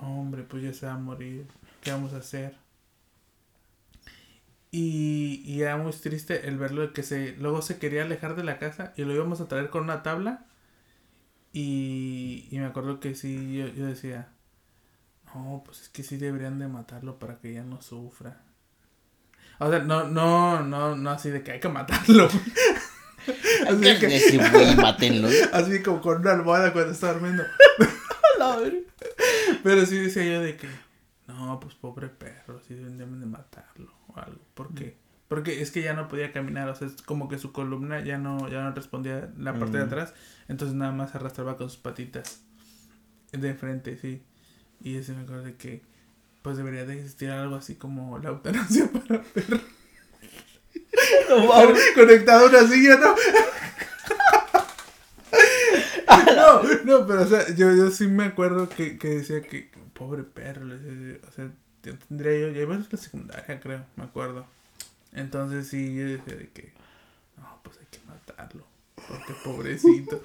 hombre, 0.00 0.42
pues 0.44 0.62
ya 0.62 0.72
se 0.72 0.86
va 0.86 0.94
a 0.94 0.98
morir, 0.98 1.46
¿qué 1.82 1.90
vamos 1.92 2.12
a 2.14 2.18
hacer? 2.18 2.56
Y, 4.70 5.42
y 5.46 5.62
era 5.62 5.76
muy 5.76 5.92
triste 5.92 6.48
el 6.48 6.58
verlo 6.58 6.92
que 6.92 7.02
se 7.02 7.32
luego 7.38 7.62
se 7.62 7.78
quería 7.78 8.02
alejar 8.02 8.36
de 8.36 8.44
la 8.44 8.58
casa 8.58 8.92
y 8.96 9.04
lo 9.04 9.14
íbamos 9.14 9.40
a 9.40 9.48
traer 9.48 9.70
con 9.70 9.84
una 9.84 10.02
tabla. 10.02 10.46
Y, 11.58 12.48
y 12.50 12.58
me 12.58 12.66
acuerdo 12.66 13.00
que 13.00 13.14
sí, 13.14 13.56
yo, 13.56 13.66
yo 13.68 13.86
decía, 13.86 14.28
no, 15.34 15.62
pues 15.64 15.80
es 15.80 15.88
que 15.88 16.02
sí 16.02 16.18
deberían 16.18 16.58
de 16.58 16.68
matarlo 16.68 17.18
para 17.18 17.38
que 17.38 17.54
ya 17.54 17.62
no 17.62 17.80
sufra. 17.80 18.42
O 19.58 19.70
sea, 19.70 19.78
no, 19.78 20.04
no, 20.04 20.60
no, 20.60 20.96
no 20.96 21.10
así 21.10 21.30
de 21.30 21.42
que 21.42 21.52
hay 21.52 21.60
que 21.60 21.70
matarlo. 21.70 22.26
así 23.68 23.98
que, 23.98 24.16
ese 24.16 24.50
güey, 24.50 24.76
mátenlo. 24.76 25.28
Así 25.54 25.82
como 25.82 26.02
con 26.02 26.20
una 26.20 26.32
almohada 26.32 26.74
cuando 26.74 26.92
está 26.92 27.14
durmiendo. 27.14 27.44
Pero 29.62 29.86
sí 29.86 29.96
decía 29.96 30.26
yo 30.26 30.42
de 30.42 30.58
que, 30.58 30.68
no, 31.26 31.58
pues 31.58 31.74
pobre 31.74 32.10
perro, 32.10 32.60
sí 32.68 32.74
deben 32.74 33.18
de 33.18 33.24
matarlo 33.24 33.94
o 34.08 34.18
algo. 34.18 34.42
¿Por 34.52 34.74
qué? 34.74 34.98
Porque 35.28 35.60
es 35.60 35.72
que 35.72 35.82
ya 35.82 35.94
no 35.94 36.08
podía 36.08 36.32
caminar, 36.32 36.68
o 36.68 36.74
sea, 36.74 36.86
es 36.86 37.02
como 37.02 37.28
que 37.28 37.38
su 37.38 37.52
columna 37.52 38.02
ya 38.04 38.16
no, 38.16 38.48
ya 38.48 38.62
no 38.62 38.72
respondía 38.72 39.32
la 39.36 39.54
parte 39.54 39.78
mm. 39.78 39.80
de 39.80 39.82
atrás, 39.82 40.14
entonces 40.48 40.76
nada 40.76 40.92
más 40.92 41.10
se 41.10 41.18
arrastraba 41.18 41.56
con 41.56 41.68
sus 41.68 41.78
patitas 41.78 42.46
de 43.32 43.54
frente, 43.54 43.96
sí. 43.96 44.22
Y 44.80 44.96
ese 44.96 45.12
me 45.12 45.22
acuerdo 45.22 45.44
de 45.44 45.56
que, 45.56 45.82
pues 46.42 46.56
debería 46.56 46.84
de 46.84 46.94
existir 46.94 47.30
algo 47.30 47.56
así 47.56 47.74
como 47.74 48.18
la 48.18 48.30
eutanasia 48.30 48.90
para 48.92 49.22
perros. 49.22 49.60
No, 51.28 51.50
Conectado 51.94 52.46
a 52.46 52.48
una 52.48 52.68
silla, 52.68 52.96
¿no? 52.96 53.14
no, 56.36 56.62
no, 56.84 57.06
pero 57.06 57.22
o 57.22 57.26
sea, 57.26 57.54
yo, 57.54 57.74
yo 57.74 57.90
sí 57.90 58.06
me 58.06 58.24
acuerdo 58.24 58.68
que, 58.68 58.96
que 58.96 59.08
decía 59.08 59.42
que, 59.42 59.70
pobre 59.92 60.22
perro, 60.22 60.66
o 60.66 61.32
sea, 61.32 61.50
yo 61.82 61.98
tendría 61.98 62.40
yo, 62.40 62.54
ya 62.54 62.62
iba 62.62 62.76
a 62.76 62.78
la 62.78 62.98
secundaria, 62.98 63.60
creo, 63.60 63.84
me 63.96 64.04
acuerdo. 64.04 64.46
Entonces 65.16 65.66
sí, 65.66 65.94
yo 65.94 66.04
decía 66.04 66.36
de 66.36 66.48
que, 66.50 66.72
no, 67.38 67.60
pues 67.62 67.78
hay 67.78 67.86
que 67.90 67.98
matarlo, 68.06 68.66
porque 68.94 69.32
pobrecito. 69.42 70.22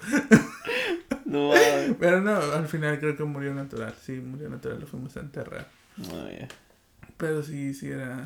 no, 1.26 1.52
pero 1.98 2.22
no, 2.22 2.36
al 2.36 2.68
final 2.68 3.00
creo 3.00 3.16
que 3.16 3.24
murió 3.24 3.54
natural, 3.54 3.96
sí, 4.00 4.14
murió 4.20 4.50
natural, 4.50 4.82
lo 4.82 4.88
fuimos 4.88 5.16
a 5.16 5.22
enterrar. 5.22 5.70
No, 5.96 6.30
yeah. 6.30 6.50
Pero 7.18 7.42
sí, 7.42 7.74
sí 7.74 7.90
era... 7.90 8.26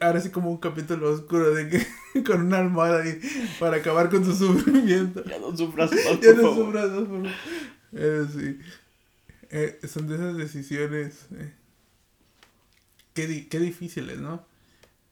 Ahora 0.00 0.20
sí 0.20 0.30
como 0.30 0.50
un 0.50 0.58
capítulo 0.58 1.10
oscuro 1.10 1.52
de 1.52 1.68
que 1.68 2.22
con 2.24 2.42
una 2.42 2.58
almohada 2.58 3.02
ahí 3.02 3.20
para 3.58 3.78
acabar 3.78 4.08
con 4.08 4.24
su 4.24 4.32
sufrimiento. 4.32 5.24
Ya 5.24 5.40
no 5.40 5.54
sufras 5.56 5.90
más, 5.90 6.20
Ya 6.22 6.32
no 6.34 6.54
sufras 6.54 6.90
más, 6.90 7.04
por. 7.04 7.26
Eh, 7.92 8.26
sí. 8.32 8.60
Eh, 9.50 9.80
son 9.88 10.06
de 10.06 10.14
esas 10.14 10.36
decisiones 10.36 11.26
eh, 11.32 11.52
qué, 13.12 13.26
di 13.26 13.46
qué 13.46 13.58
difíciles, 13.58 14.20
¿no? 14.20 14.46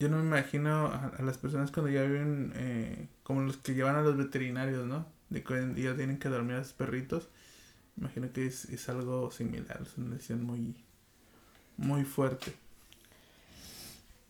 Yo 0.03 0.09
no 0.09 0.17
me 0.17 0.23
imagino 0.23 0.87
a, 0.87 1.13
a 1.17 1.21
las 1.21 1.37
personas 1.37 1.71
cuando 1.71 1.89
ya 1.89 2.01
viven 2.03 2.51
eh, 2.55 3.07
como 3.23 3.41
los 3.41 3.55
que 3.55 3.73
llevan 3.73 3.95
a 3.95 4.01
los 4.01 4.17
veterinarios, 4.17 4.85
¿no? 4.85 5.05
De 5.29 5.43
que 5.43 5.55
día 5.67 5.95
tienen 5.95 6.19
que 6.19 6.27
dormir 6.27 6.57
a 6.57 6.63
sus 6.65 6.73
perritos. 6.73 7.29
Imagino 7.95 8.33
que 8.33 8.45
es, 8.45 8.65
es 8.65 8.89
algo 8.89 9.31
similar, 9.31 9.79
es 9.81 9.97
una 9.97 10.15
decisión 10.15 10.43
muy, 10.43 10.75
muy 11.77 12.03
fuerte. 12.03 12.53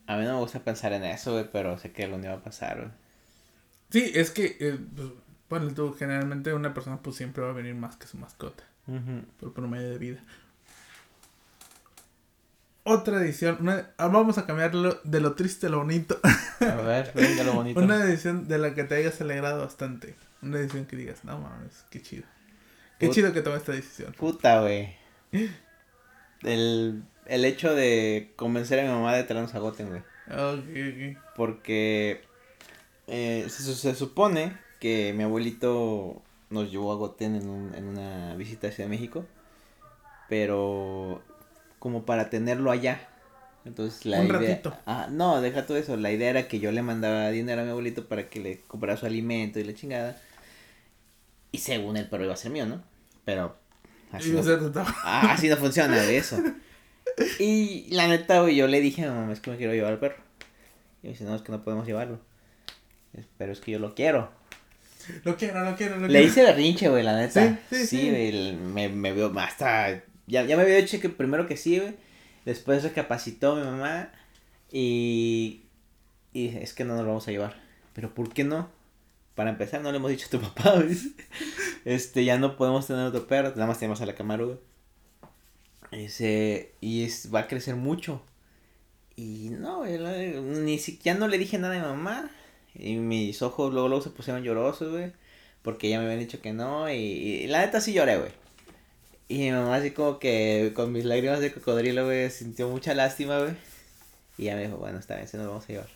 A 0.05 0.15
mí 0.17 0.25
no 0.25 0.33
me 0.33 0.39
gusta 0.41 0.59
pensar 0.59 0.93
en 0.93 1.05
eso, 1.05 1.31
güey, 1.31 1.49
pero 1.51 1.79
sé 1.79 1.91
que 1.91 2.03
algún 2.03 2.21
día 2.21 2.31
va 2.31 2.37
a 2.37 2.43
pasar, 2.43 2.77
güey. 2.77 2.91
Sí, 3.89 4.11
es 4.13 4.29
que, 4.29 4.57
eh, 4.59 4.77
pues, 4.95 5.09
bueno, 5.49 5.73
tú, 5.73 5.93
generalmente 5.93 6.53
una 6.53 6.73
persona 6.75 7.01
pues 7.01 7.15
siempre 7.15 7.43
va 7.43 7.49
a 7.49 7.53
venir 7.53 7.73
más 7.73 7.95
que 7.95 8.05
su 8.05 8.17
mascota. 8.17 8.63
Uh 8.85 8.97
-huh. 8.97 9.25
Por 9.39 9.53
promedio 9.53 9.89
de 9.89 9.97
vida. 9.97 10.23
Otra 12.83 13.21
edición, 13.21 13.57
una, 13.61 13.91
ah, 13.97 14.07
vamos 14.07 14.37
a 14.37 14.45
cambiarlo 14.45 14.99
de 15.03 15.21
lo 15.21 15.35
triste 15.35 15.67
a 15.67 15.69
lo 15.69 15.79
bonito. 15.79 16.19
A 16.59 16.75
ver, 16.75 17.11
venga 17.15 17.43
lo 17.43 17.53
bonito. 17.53 17.79
una 17.79 18.03
edición 18.03 18.47
de 18.47 18.57
la 18.57 18.73
que 18.73 18.83
te 18.83 18.95
hayas 18.95 19.19
alegrado 19.21 19.61
bastante. 19.61 20.15
Una 20.41 20.59
edición 20.59 20.85
que 20.85 20.97
digas, 20.97 21.23
no 21.23 21.39
mames, 21.39 21.85
qué 21.89 22.01
chido. 22.01 22.23
Qué 22.99 23.07
Put 23.07 23.15
chido 23.15 23.33
que 23.33 23.41
tomé 23.41 23.57
esta 23.57 23.71
decisión. 23.71 24.13
Puta, 24.13 24.61
güey. 24.61 24.95
El 26.41 27.03
el 27.25 27.45
hecho 27.45 27.73
de 27.73 28.33
convencer 28.35 28.79
a 28.79 28.83
mi 28.83 28.89
mamá 28.89 29.15
de 29.15 29.23
traernos 29.23 29.55
a 29.55 29.59
Goten, 29.59 29.89
güey. 29.89 30.01
Okay, 30.27 31.13
ok. 31.13 31.35
Porque 31.35 32.21
eh, 33.07 33.45
se, 33.49 33.75
se, 33.75 33.95
supone 33.95 34.57
que 34.79 35.13
mi 35.15 35.23
abuelito 35.23 36.21
nos 36.49 36.71
llevó 36.71 36.91
a 36.91 36.95
Goten 36.95 37.35
en, 37.35 37.49
un, 37.49 37.75
en 37.75 37.85
una 37.85 38.35
visita 38.35 38.67
a 38.67 38.71
Ciudad 38.71 38.89
de 38.89 38.95
México. 38.95 39.25
Pero 40.29 41.21
como 41.83 42.05
para 42.05 42.29
tenerlo 42.29 42.71
allá. 42.71 43.09
Entonces 43.65 44.05
la 44.05 44.21
un 44.21 44.27
idea... 44.27 44.39
ratito. 44.39 44.73
Ah, 44.85 45.09
no, 45.11 45.41
deja 45.41 45.65
todo 45.65 45.75
eso. 45.75 45.97
La 45.97 46.13
idea 46.13 46.29
era 46.29 46.47
que 46.47 46.61
yo 46.61 46.71
le 46.71 46.81
mandaba 46.81 47.29
dinero 47.29 47.59
a 47.59 47.65
mi 47.65 47.71
abuelito 47.71 48.07
para 48.07 48.29
que 48.29 48.39
le 48.39 48.61
comprara 48.61 48.95
su 48.95 49.05
alimento 49.05 49.59
y 49.59 49.65
la 49.65 49.73
chingada. 49.73 50.17
Y 51.51 51.57
según 51.57 51.97
el 51.97 52.07
perro 52.07 52.23
iba 52.23 52.33
a 52.35 52.37
ser 52.37 52.51
mío, 52.51 52.65
¿no? 52.65 52.81
Pero 53.25 53.57
así, 54.13 54.31
no, 54.31 54.41
ah, 55.03 55.33
así 55.33 55.49
no 55.49 55.57
funciona 55.57 55.97
de 55.97 56.15
eso. 56.15 56.41
Y 57.37 57.93
la 57.93 58.07
neta, 58.07 58.39
güey, 58.39 58.55
yo 58.55 58.67
le 58.67 58.79
dije 58.79 59.05
mamá, 59.05 59.33
es 59.33 59.41
que 59.41 59.51
me 59.51 59.57
quiero 59.57 59.73
llevar 59.73 59.91
al 59.91 59.99
perro. 59.99 60.23
Y 61.01 61.07
me 61.07 61.09
dice, 61.11 61.25
no, 61.25 61.35
es 61.35 61.41
que 61.41 61.51
no 61.51 61.65
podemos 61.65 61.85
llevarlo. 61.85 62.21
Pero 63.37 63.51
es 63.51 63.59
que 63.59 63.71
yo 63.71 63.79
lo 63.79 63.93
quiero. 63.93 64.31
Lo 65.25 65.35
quiero, 65.35 65.65
lo 65.69 65.75
quiero, 65.75 65.97
lo 65.97 66.07
Le 66.07 66.13
quiero. 66.13 66.27
hice 66.27 66.43
berrinche, 66.43 66.87
güey, 66.87 67.03
la 67.03 67.17
neta. 67.17 67.45
Sí, 67.45 67.57
sí, 67.69 67.75
sí. 67.75 67.87
sí. 67.87 68.09
Güey, 68.09 68.53
me, 68.55 68.87
me 68.87 69.11
vio 69.11 69.37
hasta... 69.37 70.01
Ya, 70.27 70.43
ya 70.43 70.55
me 70.55 70.63
había 70.63 70.77
dicho 70.77 70.99
que 70.99 71.09
primero 71.09 71.47
que 71.47 71.57
sí, 71.57 71.79
güey. 71.79 71.95
Después 72.45 72.83
recapacitó 72.83 73.55
mi 73.55 73.63
mamá. 73.63 74.11
Y... 74.71 75.63
Y 76.33 76.47
es 76.57 76.73
que 76.73 76.83
no 76.83 76.95
nos 76.95 77.03
lo 77.03 77.09
vamos 77.09 77.27
a 77.27 77.31
llevar. 77.31 77.61
Pero 77.93 78.13
¿por 78.13 78.33
qué 78.33 78.43
no? 78.43 78.69
Para 79.35 79.51
empezar, 79.51 79.81
no 79.81 79.91
le 79.91 79.97
hemos 79.97 80.11
dicho 80.11 80.27
a 80.27 80.29
tu 80.31 80.41
papá. 80.53 80.83
Este, 81.85 82.25
ya 82.25 82.37
no 82.37 82.57
podemos 82.57 82.87
tener 82.87 83.05
otro 83.05 83.27
perro. 83.27 83.49
Nada 83.51 83.67
más 83.67 83.79
tenemos 83.79 84.01
a 84.01 84.05
la 84.05 84.15
Camaro, 84.15 84.45
güey. 84.47 84.57
Ese, 85.91 86.73
y 86.81 87.03
es, 87.03 87.33
va 87.33 87.41
a 87.41 87.47
crecer 87.47 87.75
mucho. 87.75 88.21
Y 89.15 89.49
no, 89.51 89.85
ni 89.85 90.79
siquiera 90.79 91.19
no 91.19 91.27
le 91.27 91.37
dije 91.37 91.59
nada 91.59 91.75
a 91.75 91.77
mi 91.77 91.85
mamá. 91.85 92.31
Y 92.73 92.95
mis 92.95 93.41
ojos 93.43 93.71
luego, 93.71 93.87
luego 93.89 94.03
se 94.03 94.09
pusieron 94.09 94.43
llorosos, 94.43 94.91
güey. 94.91 95.11
Porque 95.61 95.89
ya 95.89 95.99
me 95.99 96.05
habían 96.05 96.19
dicho 96.19 96.41
que 96.41 96.53
no. 96.53 96.89
Y, 96.91 96.95
y 96.95 97.47
la 97.47 97.61
neta 97.61 97.79
sí 97.79 97.93
lloré, 97.93 98.17
güey. 98.17 98.31
Y 99.27 99.39
mi 99.39 99.51
mamá 99.51 99.75
así 99.75 99.91
como 99.91 100.19
que 100.19 100.73
con 100.75 100.91
mis 100.91 101.05
lágrimas 101.05 101.39
de 101.39 101.51
cocodrilo, 101.51 102.05
güey, 102.05 102.29
sintió 102.29 102.67
mucha 102.69 102.93
lástima, 102.93 103.39
güey. 103.39 103.53
Y 104.37 104.45
ya 104.45 104.55
me 104.55 104.63
dijo, 104.63 104.77
bueno, 104.77 104.99
está 104.99 105.15
bien, 105.15 105.27
si 105.27 105.37
nos 105.37 105.47
vamos 105.47 105.63
a 105.65 105.67
llevar. 105.67 105.89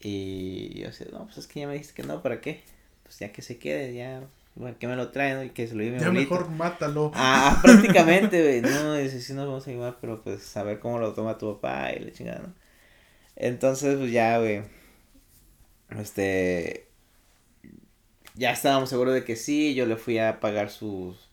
Y 0.00 0.80
yo 0.80 0.86
decía, 0.86 1.06
no, 1.12 1.24
pues 1.24 1.38
es 1.38 1.46
que 1.46 1.60
ya 1.60 1.66
me 1.66 1.74
dijiste 1.74 1.94
que 1.94 2.06
no, 2.06 2.22
¿para 2.22 2.40
qué? 2.40 2.62
Pues 3.02 3.18
ya 3.18 3.32
que 3.32 3.42
se 3.42 3.58
quede, 3.58 3.94
ya, 3.94 4.22
bueno, 4.54 4.76
que 4.78 4.86
me 4.86 4.96
lo 4.96 5.10
traen 5.10 5.46
y 5.46 5.50
que 5.50 5.66
se 5.66 5.74
lo 5.74 5.82
lleve 5.82 5.98
mi 5.98 6.04
Ya 6.04 6.10
mejor 6.10 6.48
mátalo. 6.50 7.10
Ah, 7.14 7.58
prácticamente, 7.62 8.42
güey, 8.42 8.60
no, 8.60 8.94
dice, 8.94 9.20
sí 9.20 9.32
nos 9.32 9.46
vamos 9.46 9.66
a 9.66 9.70
llevar, 9.70 9.98
pero 10.00 10.22
pues 10.22 10.56
a 10.56 10.62
ver 10.62 10.78
cómo 10.78 10.98
lo 10.98 11.14
toma 11.14 11.38
tu 11.38 11.54
papá 11.54 11.92
y 11.92 12.00
la 12.00 12.12
chingada, 12.12 12.40
¿no? 12.40 12.54
Entonces, 13.36 13.96
pues 13.96 14.10
ya, 14.10 14.38
güey, 14.38 14.62
este, 15.96 16.88
ya 18.34 18.50
estábamos 18.52 18.90
seguros 18.90 19.14
de 19.14 19.24
que 19.24 19.36
sí, 19.36 19.74
yo 19.74 19.86
le 19.86 19.96
fui 19.96 20.18
a 20.18 20.40
pagar 20.40 20.70
sus, 20.70 21.27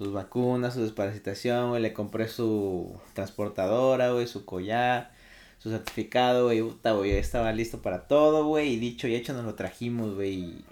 sus 0.00 0.14
vacunas, 0.14 0.72
su 0.72 0.80
desparasitación, 0.80 1.68
güey, 1.68 1.82
le 1.82 1.92
compré 1.92 2.26
su 2.26 2.98
transportadora, 3.12 4.12
güey, 4.12 4.26
su 4.26 4.46
collar, 4.46 5.12
su 5.58 5.68
certificado, 5.70 6.46
güey, 6.46 6.62
puta, 6.62 6.92
güey, 6.92 7.10
estaba 7.12 7.52
listo 7.52 7.82
para 7.82 8.08
todo, 8.08 8.46
güey, 8.46 8.70
y 8.72 8.76
dicho 8.78 9.06
y 9.08 9.14
hecho 9.14 9.34
nos 9.34 9.44
lo 9.44 9.56
trajimos, 9.56 10.14
güey, 10.14 10.64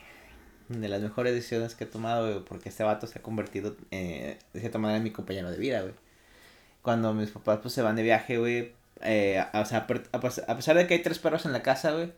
de 0.70 0.88
las 0.88 1.02
mejores 1.02 1.34
decisiones 1.34 1.74
que 1.74 1.84
he 1.84 1.86
tomado, 1.86 2.26
güey, 2.26 2.42
porque 2.42 2.70
este 2.70 2.84
vato 2.84 3.06
se 3.06 3.18
ha 3.18 3.22
convertido, 3.22 3.76
eh, 3.90 4.38
de 4.54 4.60
cierta 4.60 4.78
manera, 4.78 4.96
en 4.96 5.04
mi 5.04 5.10
compañero 5.10 5.50
de 5.50 5.58
vida, 5.58 5.82
güey. 5.82 5.92
Cuando 6.80 7.12
mis 7.12 7.30
papás, 7.30 7.58
pues, 7.60 7.74
se 7.74 7.82
van 7.82 7.96
de 7.96 8.04
viaje, 8.04 8.38
güey, 8.38 8.72
eh, 9.02 9.44
o 9.52 9.64
sea, 9.66 9.86
a 10.12 10.56
pesar 10.56 10.76
de 10.78 10.86
que 10.86 10.94
hay 10.94 11.02
tres 11.02 11.18
perros 11.18 11.44
en 11.44 11.52
la 11.52 11.62
casa, 11.62 11.92
güey, 11.92 12.14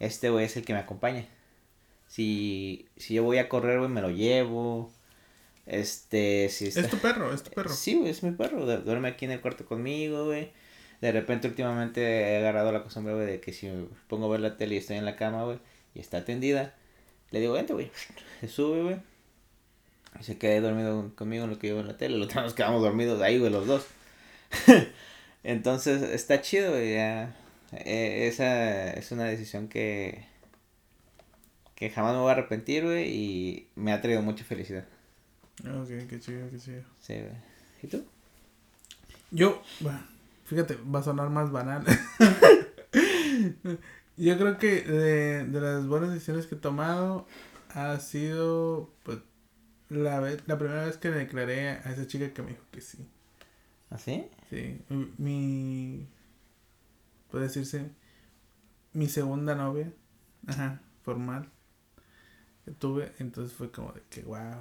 este, 0.00 0.30
güey, 0.30 0.46
es 0.46 0.56
el 0.56 0.64
que 0.64 0.72
me 0.72 0.78
acompaña. 0.78 1.26
Si, 2.06 2.88
si 2.96 3.14
yo 3.14 3.22
voy 3.24 3.36
a 3.36 3.50
correr, 3.50 3.80
güey, 3.80 3.90
me 3.90 4.00
lo 4.00 4.10
llevo. 4.10 4.90
Este, 5.68 6.48
si 6.48 6.68
está... 6.68 6.80
Es 6.80 6.88
tu 6.88 6.96
perro, 6.96 7.32
es 7.32 7.42
tu 7.42 7.50
perro. 7.50 7.68
Sí, 7.70 7.94
güey, 7.94 8.10
es 8.10 8.22
mi 8.22 8.30
perro. 8.32 8.64
Duerme 8.64 9.08
aquí 9.08 9.26
en 9.26 9.32
el 9.32 9.40
cuarto 9.42 9.66
conmigo, 9.66 10.24
güey. 10.24 10.50
De 11.02 11.12
repente, 11.12 11.46
últimamente 11.46 12.00
he 12.02 12.38
agarrado 12.38 12.72
la 12.72 12.82
costumbre, 12.82 13.14
güey, 13.14 13.26
de 13.26 13.40
que 13.40 13.52
si 13.52 13.68
me 13.68 13.86
pongo 14.08 14.26
a 14.26 14.28
ver 14.30 14.40
la 14.40 14.56
tele 14.56 14.74
y 14.74 14.78
estoy 14.78 14.96
en 14.96 15.04
la 15.04 15.14
cama, 15.14 15.44
güey, 15.44 15.58
y 15.94 16.00
está 16.00 16.18
atendida, 16.18 16.74
le 17.30 17.40
digo, 17.40 17.52
vente, 17.52 17.74
güey. 17.74 17.90
Se 18.40 18.48
sube, 18.48 18.82
güey. 18.82 18.96
Y 20.18 20.22
se 20.24 20.38
queda 20.38 20.60
dormido 20.60 21.14
conmigo 21.14 21.44
en 21.44 21.50
lo 21.50 21.58
que 21.58 21.68
yo 21.68 21.74
veo 21.74 21.82
en 21.82 21.88
la 21.88 21.98
tele. 21.98 22.16
Los 22.16 22.34
nos 22.34 22.54
quedamos 22.54 22.82
dormidos 22.82 23.20
ahí, 23.20 23.38
güey, 23.38 23.52
los 23.52 23.66
dos. 23.66 23.86
Entonces, 25.44 26.02
está 26.02 26.40
chido, 26.40 26.70
güey. 26.70 26.94
Ya. 26.94 27.36
E, 27.72 28.26
esa 28.26 28.90
es 28.94 29.12
una 29.12 29.24
decisión 29.24 29.68
que. 29.68 30.24
que 31.74 31.90
jamás 31.90 32.14
me 32.14 32.20
voy 32.20 32.30
a 32.30 32.32
arrepentir, 32.32 32.84
güey. 32.84 33.08
Y 33.14 33.68
me 33.76 33.92
ha 33.92 34.00
traído 34.00 34.22
mucha 34.22 34.44
felicidad. 34.44 34.86
Ok, 35.60 35.88
qué 36.08 36.20
chido, 36.20 36.48
qué 36.50 36.58
chido. 36.58 36.82
Sí, 37.00 37.14
güey. 37.14 37.32
¿Y 37.82 37.88
tú? 37.88 38.04
Yo, 39.30 39.62
bueno, 39.80 40.00
fíjate, 40.44 40.76
va 40.76 41.00
a 41.00 41.02
sonar 41.02 41.30
más 41.30 41.50
banal. 41.50 41.84
Yo 44.16 44.38
creo 44.38 44.58
que 44.58 44.82
de, 44.82 45.44
de 45.44 45.60
las 45.60 45.86
buenas 45.86 46.10
decisiones 46.10 46.46
que 46.46 46.54
he 46.54 46.58
tomado 46.58 47.26
ha 47.70 47.98
sido, 48.00 48.90
pues, 49.02 49.18
la, 49.88 50.20
vez, 50.20 50.42
la 50.46 50.58
primera 50.58 50.86
vez 50.86 50.96
que 50.96 51.10
le 51.10 51.18
declaré 51.18 51.68
a 51.68 51.92
esa 51.92 52.06
chica 52.06 52.32
que 52.32 52.42
me 52.42 52.50
dijo 52.50 52.64
que 52.70 52.80
sí. 52.80 53.06
¿Ah, 53.90 53.98
sí? 53.98 54.26
Sí. 54.50 54.82
Mi, 55.18 56.08
puede 57.30 57.44
decirse, 57.44 57.90
mi 58.92 59.08
segunda 59.08 59.54
novia, 59.54 59.92
ajá, 60.46 60.80
formal, 61.02 61.50
que 62.64 62.72
tuve, 62.72 63.12
entonces 63.18 63.56
fue 63.56 63.70
como 63.70 63.92
de 63.92 64.02
que, 64.10 64.22
wow. 64.22 64.60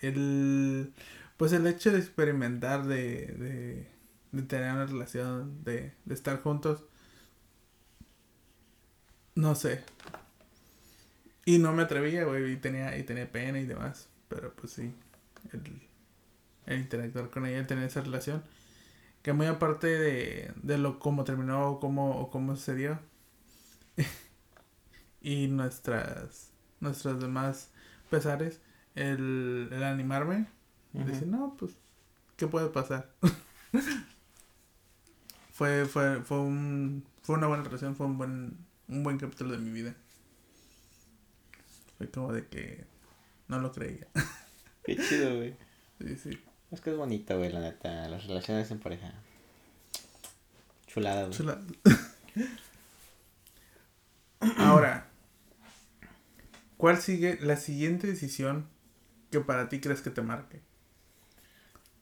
El, 0.00 0.92
pues 1.36 1.52
el 1.52 1.66
hecho 1.66 1.92
de 1.92 1.98
experimentar, 1.98 2.86
de, 2.86 3.26
de, 3.26 3.88
de 4.32 4.42
tener 4.42 4.72
una 4.72 4.86
relación, 4.86 5.64
de, 5.64 5.94
de 6.04 6.14
estar 6.14 6.40
juntos, 6.42 6.84
no 9.34 9.54
sé. 9.54 9.82
Y 11.44 11.58
no 11.58 11.72
me 11.72 11.82
atrevía, 11.84 12.24
y 12.48 12.56
tenía, 12.56 12.96
y 12.98 13.02
tenía 13.04 13.30
pena 13.30 13.58
y 13.60 13.66
demás. 13.66 14.08
Pero 14.28 14.52
pues 14.54 14.72
sí, 14.72 14.94
el, 15.52 15.62
el 16.66 16.80
interactuar 16.80 17.30
con 17.30 17.46
ella, 17.46 17.58
el 17.60 17.66
tener 17.66 17.84
esa 17.84 18.02
relación. 18.02 18.42
Que 19.22 19.32
muy 19.32 19.46
aparte 19.46 19.88
de, 19.88 20.52
de 20.62 20.78
lo 20.78 20.98
cómo 21.00 21.24
terminó 21.24 21.70
o 21.72 21.80
cómo, 21.80 22.20
o 22.20 22.30
cómo 22.30 22.56
sucedió. 22.56 23.00
y 25.20 25.48
nuestras, 25.48 26.50
nuestras 26.80 27.20
demás 27.20 27.70
pesares, 28.10 28.60
el, 28.98 29.68
el 29.72 29.82
animarme. 29.82 30.46
Decir, 30.92 31.28
no, 31.28 31.54
pues, 31.58 31.72
¿qué 32.36 32.46
puede 32.46 32.68
pasar? 32.70 33.10
fue, 35.52 35.86
fue, 35.86 36.22
fue, 36.22 36.40
un, 36.40 37.04
fue 37.22 37.36
una 37.36 37.46
buena 37.46 37.62
relación, 37.62 37.94
fue 37.94 38.06
un 38.06 38.18
buen 38.18 38.68
un 38.88 39.02
buen 39.02 39.18
capítulo 39.18 39.52
de 39.52 39.58
mi 39.58 39.70
vida. 39.70 39.94
Fue 41.98 42.10
como 42.10 42.32
de 42.32 42.46
que 42.46 42.86
no 43.48 43.60
lo 43.60 43.72
creía. 43.72 44.06
Qué 44.84 44.96
chido, 44.96 45.36
güey. 45.36 45.56
Sí, 46.00 46.16
sí. 46.16 46.30
Es 46.70 46.80
que 46.80 46.90
es 46.90 46.96
bonito, 46.96 47.36
güey, 47.36 47.52
la 47.52 47.60
neta. 47.60 48.08
Las 48.08 48.26
relaciones 48.26 48.70
en 48.70 48.80
pareja. 48.80 49.12
Chulada, 50.86 51.24
güey. 51.24 51.36
Chulada. 51.36 51.62
Ahora, 54.58 55.08
¿cuál 56.76 57.02
sigue 57.02 57.38
la 57.40 57.56
siguiente 57.56 58.06
decisión 58.06 58.68
que 59.30 59.40
para 59.40 59.68
ti 59.68 59.80
crees 59.80 60.00
que 60.00 60.10
te 60.10 60.22
marque? 60.22 60.60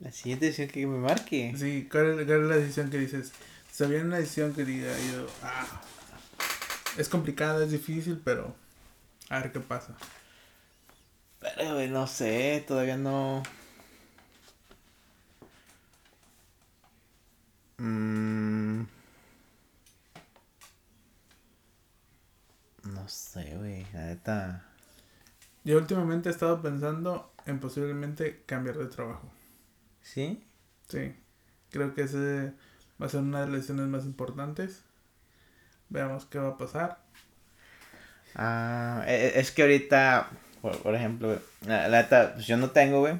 La 0.00 0.12
siguiente 0.12 0.46
decisión 0.46 0.68
que 0.68 0.86
me 0.86 0.98
marque. 0.98 1.54
Sí, 1.56 1.88
¿cuál 1.90 2.20
es, 2.20 2.28
la 2.28 2.56
decisión 2.56 2.90
que 2.90 2.98
dices? 2.98 3.32
Si 3.72 3.84
viene 3.86 4.04
una 4.04 4.18
decisión 4.18 4.52
que 4.54 4.64
diga 4.64 4.92
yo, 5.12 5.26
ah, 5.42 5.80
es 6.96 7.08
complicado, 7.08 7.62
es 7.62 7.70
difícil, 7.70 8.20
pero 8.22 8.54
a 9.28 9.40
ver 9.40 9.52
qué 9.52 9.60
pasa. 9.60 9.96
Pero, 11.40 11.86
no 11.88 12.06
sé, 12.06 12.64
todavía 12.66 12.96
no. 12.96 13.42
Mm. 17.78 18.86
No 22.84 23.08
sé, 23.08 23.56
güey, 23.56 23.86
la 23.92 24.06
neta. 24.06 24.75
Yo 25.66 25.78
últimamente 25.78 26.28
he 26.28 26.32
estado 26.32 26.62
pensando 26.62 27.34
en 27.44 27.58
posiblemente 27.58 28.44
cambiar 28.46 28.78
de 28.78 28.86
trabajo. 28.86 29.28
¿Sí? 30.00 30.46
Sí. 30.86 31.12
Creo 31.70 31.92
que 31.92 32.02
ese 32.02 32.52
va 33.02 33.06
a 33.06 33.08
ser 33.08 33.22
una 33.22 33.40
de 33.40 33.46
las 33.46 33.56
decisiones 33.56 33.88
más 33.88 34.04
importantes. 34.04 34.84
Veamos 35.88 36.24
qué 36.26 36.38
va 36.38 36.50
a 36.50 36.56
pasar. 36.56 36.98
Ah, 38.36 39.02
e, 39.08 39.40
es 39.40 39.50
que 39.50 39.62
ahorita, 39.62 40.30
por, 40.62 40.94
ejemplo, 40.94 41.36
la, 41.66 41.88
la 41.88 42.32
pues 42.34 42.46
yo 42.46 42.56
no 42.58 42.70
tengo, 42.70 43.00
güey, 43.00 43.18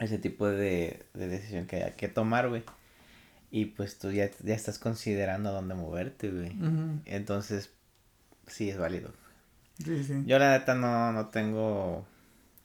ese 0.00 0.16
tipo 0.16 0.46
de, 0.48 1.04
de 1.12 1.28
decisión 1.28 1.66
que 1.66 1.84
hay 1.84 1.92
que 1.92 2.08
tomar, 2.08 2.48
güey. 2.48 2.64
Y 3.50 3.66
pues 3.66 3.98
tú 3.98 4.10
ya, 4.10 4.30
ya 4.42 4.54
estás 4.54 4.78
considerando 4.78 5.52
dónde 5.52 5.74
moverte, 5.74 6.30
güey. 6.30 6.56
Entonces, 7.04 7.74
sí 8.46 8.70
es 8.70 8.78
válido. 8.78 9.12
Sí, 9.82 10.04
sí. 10.04 10.22
Yo 10.26 10.38
la 10.38 10.52
neta 10.52 10.74
no, 10.74 11.12
no 11.12 11.26
tengo 11.28 12.06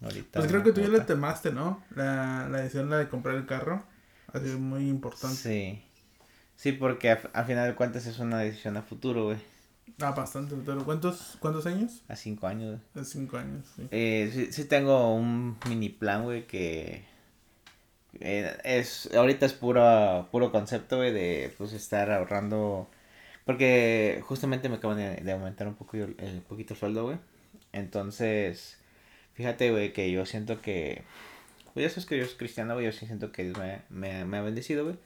ahorita. 0.01 0.39
Pues 0.39 0.51
creo 0.51 0.63
que 0.63 0.71
tú 0.71 0.81
ya 0.81 0.87
le 0.87 1.01
temaste, 1.01 1.51
¿no? 1.51 1.83
La, 1.95 2.47
la 2.49 2.59
decisión 2.59 2.89
la 2.89 2.97
de 2.97 3.09
comprar 3.09 3.35
el 3.35 3.45
carro. 3.45 3.83
Ha 4.33 4.39
sido 4.39 4.59
muy 4.59 4.87
importante. 4.87 5.35
Sí. 5.35 5.83
Sí, 6.61 6.73
porque 6.73 7.09
a, 7.09 7.43
final 7.43 7.67
de 7.67 7.75
cuentas 7.75 8.05
es 8.05 8.19
una 8.19 8.37
decisión 8.37 8.77
a 8.77 8.83
futuro, 8.83 9.25
güey. 9.25 9.37
Ah, 9.99 10.11
bastante 10.11 10.55
¿Cuántos, 10.85 11.37
¿Cuántos 11.39 11.65
años? 11.65 12.03
A 12.07 12.15
cinco 12.15 12.45
años, 12.45 12.79
A 12.93 13.03
cinco 13.03 13.37
años, 13.37 13.65
sí. 13.75 13.87
Eh, 13.89 14.29
sí, 14.31 14.51
sí 14.51 14.65
tengo 14.65 15.15
un 15.15 15.57
mini 15.67 15.89
plan, 15.89 16.23
güey, 16.23 16.45
que... 16.45 17.03
Eh, 18.19 18.55
es, 18.63 19.09
ahorita 19.11 19.47
es 19.47 19.53
puro, 19.53 20.27
puro 20.31 20.51
concepto, 20.51 20.97
güey, 20.97 21.11
de 21.11 21.51
pues 21.57 21.73
estar 21.73 22.11
ahorrando... 22.11 22.87
Porque 23.45 24.21
justamente 24.25 24.69
me 24.69 24.75
acaban 24.75 24.97
de, 24.97 25.31
aumentar 25.31 25.67
un 25.67 25.75
poco 25.75 25.97
el, 25.97 26.43
poquito 26.47 26.75
sueldo, 26.75 27.03
güey. 27.03 27.17
Entonces, 27.71 28.77
fíjate, 29.33 29.71
güey, 29.71 29.93
que 29.93 30.11
yo 30.11 30.25
siento 30.25 30.61
que... 30.61 31.03
Pues 31.73 31.85
ya 31.85 31.89
sabes 31.89 32.05
que 32.05 32.17
yo 32.17 32.25
soy 32.25 32.35
cristiano, 32.35 32.73
güey, 32.73 32.85
yo 32.85 32.91
sí 32.91 33.05
siento 33.05 33.31
que 33.31 33.45
Dios 33.45 33.57
me, 33.57 33.81
me, 33.89 34.25
me 34.25 34.37
ha 34.37 34.41
bendecido, 34.41 34.83
güey. 34.83 34.97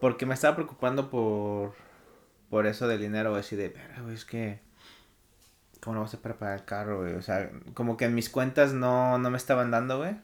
Porque 0.00 0.26
me 0.26 0.34
estaba 0.34 0.56
preocupando 0.56 1.10
por, 1.10 1.74
por 2.50 2.66
eso 2.66 2.88
del 2.88 3.00
dinero, 3.00 3.34
así 3.36 3.54
de, 3.56 3.70
pero, 3.70 4.02
güey, 4.02 4.14
es 4.14 4.24
que, 4.24 4.60
¿cómo 5.80 5.94
lo 5.94 6.02
vas 6.02 6.14
a 6.14 6.18
pagar 6.20 6.58
el 6.58 6.64
carro, 6.64 7.00
güey? 7.00 7.14
O 7.14 7.22
sea, 7.22 7.50
como 7.74 7.96
que 7.96 8.06
en 8.06 8.14
mis 8.14 8.28
cuentas 8.28 8.72
no, 8.72 9.18
no 9.18 9.30
me 9.30 9.36
estaban 9.36 9.70
dando, 9.70 9.98
güey. 9.98 10.16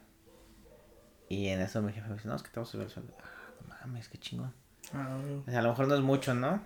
Y 1.29 1.49
en 1.49 1.61
eso 1.61 1.81
mi 1.81 1.93
jefe 1.93 2.09
me 2.09 2.15
dice, 2.15 2.29
no, 2.29 2.35
es 2.35 2.43
que 2.43 2.49
te 2.49 2.57
vamos 2.57 2.71
a 2.71 2.73
subir 2.73 2.87
el 2.87 2.91
sueldo. 2.91 3.15
Ah, 3.23 3.29
no 3.61 3.69
mames, 3.69 4.09
qué 4.09 4.19
chingón. 4.19 4.53
Ah, 4.93 5.19
o 5.47 5.51
sea, 5.51 5.61
a 5.61 5.63
lo 5.63 5.71
mejor 5.71 5.87
no 5.87 5.95
es 5.95 6.01
mucho, 6.01 6.35
¿no? 6.35 6.61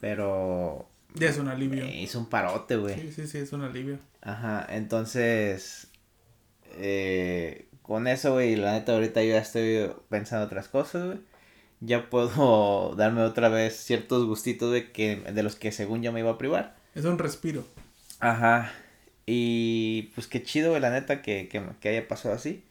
Pero 0.00 0.88
Ya 1.14 1.28
es 1.28 1.38
un 1.38 1.48
alivio. 1.48 1.84
me 1.84 2.00
hizo 2.02 2.18
un 2.18 2.26
parote, 2.26 2.76
güey. 2.76 2.94
Sí, 2.94 3.12
sí, 3.12 3.26
sí, 3.26 3.38
es 3.38 3.52
un 3.52 3.62
alivio. 3.62 3.98
Ajá, 4.22 4.66
entonces, 4.70 5.88
eh, 6.76 7.66
con 7.82 8.06
eso, 8.06 8.34
güey, 8.34 8.56
la 8.56 8.72
neta 8.72 8.92
ahorita 8.94 9.22
yo 9.22 9.30
ya 9.32 9.38
estoy 9.38 9.90
pensando 10.08 10.46
otras 10.46 10.68
cosas, 10.68 11.06
güey. 11.06 11.18
Ya 11.80 12.10
puedo 12.10 12.94
darme 12.96 13.22
otra 13.22 13.48
vez 13.48 13.76
ciertos 13.76 14.26
gustitos 14.26 14.72
de 14.72 14.90
que 14.92 15.16
de 15.16 15.42
los 15.42 15.56
que 15.56 15.72
según 15.72 16.02
yo 16.02 16.12
me 16.12 16.20
iba 16.20 16.30
a 16.32 16.38
privar. 16.38 16.76
Es 16.94 17.04
un 17.04 17.18
respiro. 17.18 17.64
Ajá. 18.20 18.72
Y 19.26 20.10
pues 20.14 20.26
qué 20.26 20.42
chido, 20.42 20.70
güey, 20.70 20.80
la 20.80 20.90
neta 20.90 21.22
que, 21.22 21.48
que, 21.48 21.62
que 21.80 21.88
haya 21.90 22.08
pasado 22.08 22.34
así. 22.34 22.64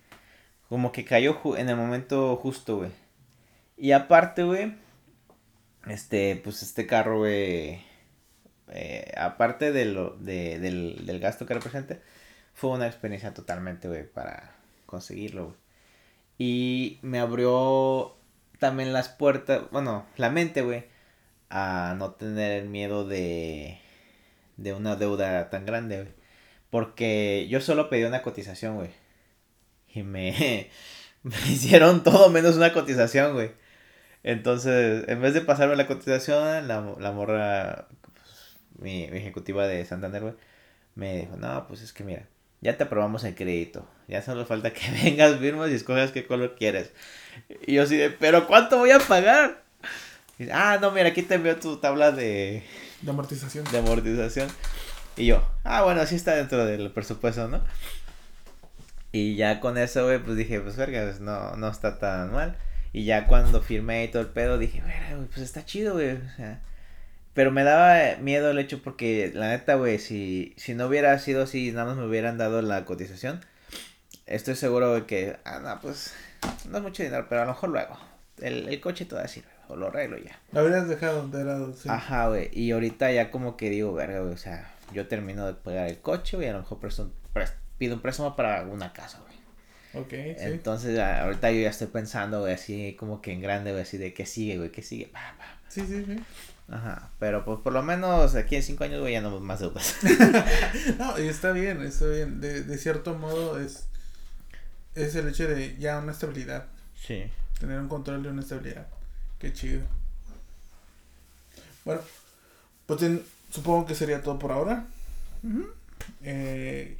Como 0.70 0.92
que 0.92 1.06
cayó 1.06 1.40
en 1.56 1.70
el 1.70 1.78
momento 1.78 2.36
justo, 2.36 2.78
güey. 2.78 2.92
Y 3.78 3.92
aparte, 3.94 4.44
güey, 4.44 4.74
este, 5.90 6.40
pues 6.44 6.64
este 6.64 6.88
carro, 6.88 7.20
güey, 7.20 7.82
eh, 8.70 9.14
aparte 9.18 9.72
de 9.72 9.86
lo, 9.86 10.12
de, 10.18 10.60
del, 10.60 11.06
del 11.06 11.20
gasto 11.20 11.46
que 11.46 11.54
representa, 11.54 12.00
fue 12.54 12.72
una 12.72 12.88
experiencia 12.88 13.34
totalmente, 13.34 13.88
güey, 13.88 14.06
para 14.06 14.56
conseguirlo, 14.86 15.46
güey. 15.46 15.58
Y 16.40 17.00
me 17.02 17.20
abrió 17.20 18.16
también 18.60 18.94
las 18.94 19.10
puertas, 19.10 19.64
bueno, 19.72 20.06
la 20.18 20.30
mente, 20.30 20.62
güey, 20.62 20.86
a 21.50 21.96
no 21.98 22.12
tener 22.14 22.62
el 22.64 22.70
miedo 22.70 23.08
de, 23.08 23.80
de 24.58 24.74
una 24.74 24.96
deuda 24.96 25.50
tan 25.50 25.66
grande, 25.66 25.98
güey. 26.04 26.14
Porque 26.70 27.48
yo 27.50 27.62
solo 27.62 27.90
pedí 27.90 28.04
una 28.04 28.22
cotización, 28.22 28.76
güey. 28.76 28.90
Y 29.94 30.04
me, 30.04 30.70
me 31.24 31.36
hicieron 31.48 32.04
todo 32.04 32.30
menos 32.30 32.56
una 32.58 32.74
cotización, 32.74 33.34
güey. 33.34 33.52
Entonces, 34.28 35.06
en 35.08 35.22
vez 35.22 35.34
de 35.34 35.40
pasarme 35.40 35.78
la 35.78 35.88
cotización, 35.88 36.68
la, 36.68 36.96
la 37.00 37.12
morra, 37.14 37.88
pues, 38.02 38.58
mi, 38.78 39.08
mi 39.08 39.20
ejecutiva 39.20 39.66
de 39.66 39.86
Santander, 39.86 40.22
güey, 40.22 40.34
me 40.96 41.22
dijo, 41.22 41.38
no, 41.38 41.66
pues 41.66 41.82
es 41.82 41.94
que 41.94 42.04
mira, 42.04 42.28
ya 42.60 42.76
te 42.76 42.84
aprobamos 42.84 43.24
el 43.24 43.36
crédito. 43.36 43.88
Ya 44.10 44.22
solo 44.22 44.46
falta 44.46 44.74
que 44.74 44.92
vengas, 45.04 45.40
firmas 45.40 45.72
y 45.72 45.76
escojas 45.76 46.12
qué 46.12 46.28
color 46.28 46.56
quieres. 46.58 46.92
Y 47.66 47.76
yo 47.76 47.84
así 47.84 47.96
de, 47.96 48.10
pero 48.10 48.48
¿cuánto 48.48 48.78
voy 48.78 48.92
a 48.92 49.00
pagar? 49.00 49.64
Y 50.38 50.50
ah, 50.50 50.78
no, 50.82 50.92
mira, 50.92 51.08
aquí 51.08 51.22
te 51.22 51.36
envío 51.36 51.56
tu 51.56 51.78
tabla 51.78 52.12
de, 52.12 52.64
De 53.02 53.12
amortización. 53.12 53.64
de 53.72 53.78
amortización. 53.78 54.50
Y 55.16 55.28
yo, 55.28 55.42
ah, 55.64 55.84
bueno, 55.84 56.02
así 56.02 56.16
está 56.16 56.36
dentro 56.36 56.66
del 56.66 56.92
presupuesto, 56.92 57.48
¿no? 57.48 57.62
Y 59.14 59.38
ya 59.38 59.62
con 59.62 59.78
eso, 59.78 60.04
güey, 60.04 60.20
pues 60.20 60.36
dije, 60.36 60.60
pues 60.60 60.76
verga, 60.76 61.04
pues, 61.06 61.22
no, 61.22 61.56
no 61.56 61.70
está 61.70 61.98
tan 61.98 62.34
mal. 62.34 62.58
Y 62.98 63.06
ya 63.06 63.28
cuando 63.28 63.62
firmé 63.62 64.06
y 64.06 64.08
todo 64.08 64.22
el 64.24 64.30
pedo, 64.30 64.58
dije, 64.58 64.82
pues 65.28 65.38
está 65.40 65.64
chido, 65.66 65.94
güey. 65.94 66.14
O 66.14 66.36
sea, 66.36 66.62
pero 67.34 67.52
me 67.52 67.64
daba 67.64 68.18
miedo 68.20 68.50
el 68.50 68.58
hecho 68.60 68.82
porque, 68.82 69.32
la 69.36 69.50
neta, 69.50 69.76
güey, 69.76 70.00
si, 70.00 70.54
si 70.58 70.74
no 70.74 70.88
hubiera 70.88 71.18
sido 71.20 71.44
así, 71.44 71.72
nada 71.72 71.86
más 71.86 71.98
me 71.98 72.06
hubieran 72.08 72.38
dado 72.40 72.62
la 72.64 72.86
cotización, 72.86 73.42
estoy 74.26 74.56
seguro 74.56 74.94
de 74.96 75.06
que, 75.06 75.38
ah, 75.46 75.60
no, 75.64 75.80
pues, 75.80 76.14
no 76.70 76.78
es 76.78 76.84
mucho 76.84 77.04
dinero, 77.04 77.28
pero 77.30 77.42
a 77.42 77.46
lo 77.46 77.52
mejor 77.52 77.70
luego. 77.70 77.98
El, 78.42 78.68
el 78.70 78.82
coche 78.82 79.06
todavía 79.06 79.28
sirve, 79.28 79.50
o 79.68 79.76
lo 79.76 79.88
arreglo 79.88 80.18
ya. 80.18 80.40
Lo 80.52 80.62
habrías 80.62 80.88
dejado 80.88 81.28
de 81.28 81.44
lado, 81.44 81.74
sí. 81.76 81.90
Ajá, 81.90 82.28
güey. 82.30 82.50
Y 82.54 82.72
ahorita 82.72 83.12
ya 83.12 83.30
como 83.30 83.58
que 83.58 83.70
digo, 83.70 83.94
verga, 83.94 84.22
güey. 84.22 84.34
O 84.34 84.38
sea, 84.38 84.72
yo 84.94 85.08
termino 85.08 85.46
de 85.46 85.54
pagar 85.54 85.88
el 85.88 86.00
coche, 86.00 86.38
güey. 86.38 86.50
A 86.50 86.54
lo 86.54 86.60
mejor 86.60 86.80
presto 86.80 87.04
un- 87.04 87.14
pres- 87.34 87.54
pido 87.78 87.96
un 87.96 88.02
préstamo 88.02 88.36
para 88.36 88.64
una 88.64 88.94
casa, 88.94 89.20
güey. 89.20 89.27
Ok, 89.94 90.10
sí. 90.10 90.36
Entonces, 90.38 91.00
ahorita 91.00 91.52
yo 91.52 91.62
ya 91.62 91.70
estoy 91.70 91.88
pensando, 91.88 92.42
güey, 92.42 92.54
así 92.54 92.96
como 93.00 93.22
que 93.22 93.32
en 93.34 93.42
grande, 93.42 93.72
güey, 93.72 93.84
así 93.84 93.98
de 93.98 94.14
qué 94.14 94.26
sigue, 94.26 94.58
güey, 94.58 94.72
qué 94.72 94.84
sigue. 94.84 95.08
Pa, 95.08 95.36
pa. 95.38 95.60
Sí, 95.70 95.82
sí, 95.88 96.04
sí. 96.06 96.24
Ajá. 96.70 97.10
Pero 97.20 97.46
pues 97.46 97.60
por 97.62 97.72
lo 97.74 97.82
menos 97.82 98.36
aquí 98.36 98.58
en 98.58 98.64
cinco 98.64 98.84
años, 98.84 99.00
güey, 99.00 99.14
ya 99.14 99.22
no 99.22 99.40
más 99.40 99.60
deudas. 99.60 99.96
No, 101.00 101.18
y 101.20 101.28
está 101.28 101.52
bien, 101.52 101.82
está 101.82 102.08
bien. 102.08 102.42
De, 102.42 102.64
de 102.64 102.78
cierto 102.78 103.16
modo 103.16 103.60
es, 103.60 103.86
es 104.96 105.16
el 105.16 105.28
hecho 105.30 105.48
de 105.48 105.78
ya 105.78 106.00
una 106.00 106.12
estabilidad. 106.12 106.66
sí. 106.96 107.24
Tener 107.60 107.80
un 107.80 107.88
control 107.88 108.22
de 108.22 108.30
una 108.30 108.42
estabilidad. 108.42 108.86
Qué 109.40 109.52
chido. 109.52 109.82
Bueno, 111.86 112.02
pues 112.86 113.02
supongo 113.50 113.88
que 113.88 113.96
sería 113.96 114.22
todo 114.22 114.38
por 114.38 114.52
ahora. 114.52 114.86
Eh, 116.22 116.98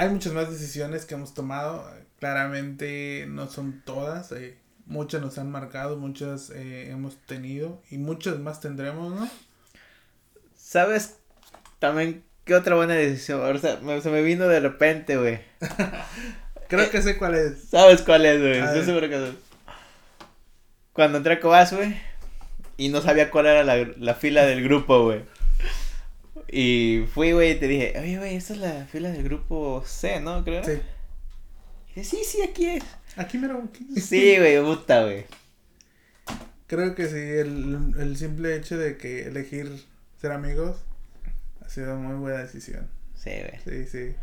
hay 0.00 0.08
muchas 0.08 0.32
más 0.32 0.50
decisiones 0.50 1.04
que 1.06 1.14
hemos 1.14 1.34
tomado. 1.34 1.88
Claramente 2.18 3.26
no 3.28 3.48
son 3.48 3.82
todas. 3.84 4.32
eh, 4.32 4.56
muchas 4.86 5.20
nos 5.22 5.38
han 5.38 5.50
marcado, 5.50 5.96
muchas 5.96 6.50
eh, 6.50 6.90
hemos 6.90 7.16
tenido 7.26 7.80
y 7.90 7.98
muchas 7.98 8.38
más 8.38 8.60
tendremos, 8.60 9.14
¿no? 9.14 9.28
¿Sabes 10.56 11.16
también 11.78 12.24
qué 12.44 12.54
otra 12.54 12.74
buena 12.76 12.94
decisión? 12.94 13.40
Ahorita 13.42 13.78
me- 13.82 14.00
se 14.00 14.10
me 14.10 14.22
vino 14.22 14.48
de 14.48 14.60
repente, 14.60 15.16
güey. 15.16 15.40
Creo 16.68 16.84
Eh, 16.84 16.90
que 16.90 17.02
sé 17.02 17.16
cuál 17.18 17.34
es. 17.34 17.68
¿Sabes 17.68 18.02
cuál 18.02 18.24
es, 18.26 18.40
güey? 18.40 18.58
Estoy 18.58 18.84
seguro 18.84 19.08
que 19.08 19.14
sabes. 19.16 19.34
Cuando 20.92 21.18
entré 21.18 21.34
a 21.34 21.40
Cobas, 21.40 21.72
güey. 21.72 21.96
Y 22.76 22.88
no 22.88 23.00
sabía 23.02 23.30
cuál 23.30 23.46
era 23.46 23.62
la, 23.64 23.76
la 23.98 24.14
fila 24.14 24.44
del 24.46 24.62
grupo, 24.64 25.04
güey. 25.04 25.22
Y 26.48 27.04
fui, 27.12 27.32
güey, 27.32 27.52
y 27.52 27.54
te 27.56 27.68
dije, 27.68 27.94
oye, 27.98 28.18
güey, 28.18 28.36
esta 28.36 28.54
es 28.54 28.60
la 28.60 28.86
fila 28.86 29.10
del 29.10 29.24
grupo 29.24 29.82
C, 29.86 30.20
¿no? 30.20 30.44
Creo. 30.44 30.64
Sí. 30.64 30.80
Y 31.94 32.00
dice, 32.00 32.16
sí, 32.16 32.24
sí, 32.24 32.42
aquí 32.42 32.66
es. 32.66 32.84
Aquí 33.16 33.38
mero. 33.38 33.62
aquí. 33.68 34.00
Sí, 34.00 34.38
güey, 34.38 34.62
puta, 34.62 35.04
güey. 35.04 35.24
Creo 36.66 36.94
que 36.94 37.08
sí, 37.08 37.16
el, 37.16 37.94
el 37.98 38.16
simple 38.16 38.54
hecho 38.56 38.78
de 38.78 38.96
que 38.96 39.26
elegir 39.26 39.84
ser 40.20 40.32
amigos 40.32 40.76
ha 41.60 41.68
sido 41.68 41.96
muy 41.96 42.14
buena 42.16 42.38
decisión. 42.38 42.88
Sí, 43.14 43.30
güey. 43.30 43.84
Sí, 43.84 43.86
sí. 43.90 44.14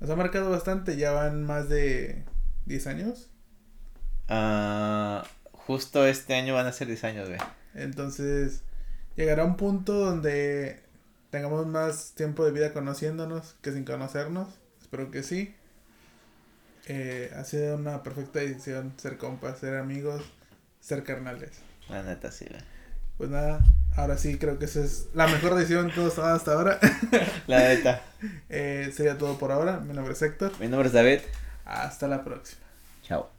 Nos 0.00 0.10
ha 0.10 0.16
marcado 0.16 0.50
bastante, 0.50 0.96
ya 0.96 1.12
van 1.12 1.44
más 1.44 1.68
de 1.68 2.22
10 2.66 2.86
años. 2.86 3.30
Ah, 4.28 5.26
justo 5.52 6.06
este 6.06 6.34
año 6.34 6.54
van 6.54 6.66
a 6.66 6.72
ser 6.72 6.86
10 6.86 7.04
años, 7.04 7.28
güey. 7.28 7.40
Entonces, 7.74 8.62
llegará 9.16 9.44
un 9.44 9.56
punto 9.56 9.94
donde 9.94 10.82
tengamos 11.30 11.66
más 11.66 12.12
tiempo 12.14 12.44
de 12.44 12.52
vida 12.52 12.72
conociéndonos 12.72 13.56
que 13.62 13.72
sin 13.72 13.84
conocernos. 13.84 14.48
Espero 14.80 15.10
que 15.10 15.22
sí. 15.22 15.54
Eh, 16.86 17.30
ha 17.36 17.44
sido 17.44 17.76
una 17.76 18.02
perfecta 18.02 18.40
decisión 18.40 18.94
ser 18.96 19.18
compas, 19.18 19.58
ser 19.58 19.76
amigos, 19.76 20.22
ser 20.80 21.04
carnales. 21.04 21.50
La 21.88 22.02
neta, 22.02 22.30
sí, 22.30 22.46
güey. 22.48 22.62
Pues 23.18 23.30
nada, 23.30 23.60
ahora 23.96 24.16
sí 24.16 24.38
creo 24.38 24.58
que 24.58 24.66
esa 24.66 24.80
es 24.80 25.08
la 25.12 25.26
mejor 25.26 25.56
decisión 25.56 25.90
que 25.90 26.00
hemos 26.00 26.14
tomado 26.14 26.36
hasta 26.36 26.52
ahora. 26.52 26.78
La 27.48 27.58
neta. 27.58 28.02
Eh, 28.48 28.92
sería 28.94 29.18
todo 29.18 29.38
por 29.38 29.50
ahora. 29.50 29.80
Mi 29.80 29.92
nombre 29.92 30.14
es 30.14 30.22
Héctor. 30.22 30.52
Mi 30.60 30.68
nombre 30.68 30.86
es 30.86 30.94
David. 30.94 31.20
Hasta 31.64 32.06
la 32.06 32.24
próxima. 32.24 32.62
Chao. 33.02 33.37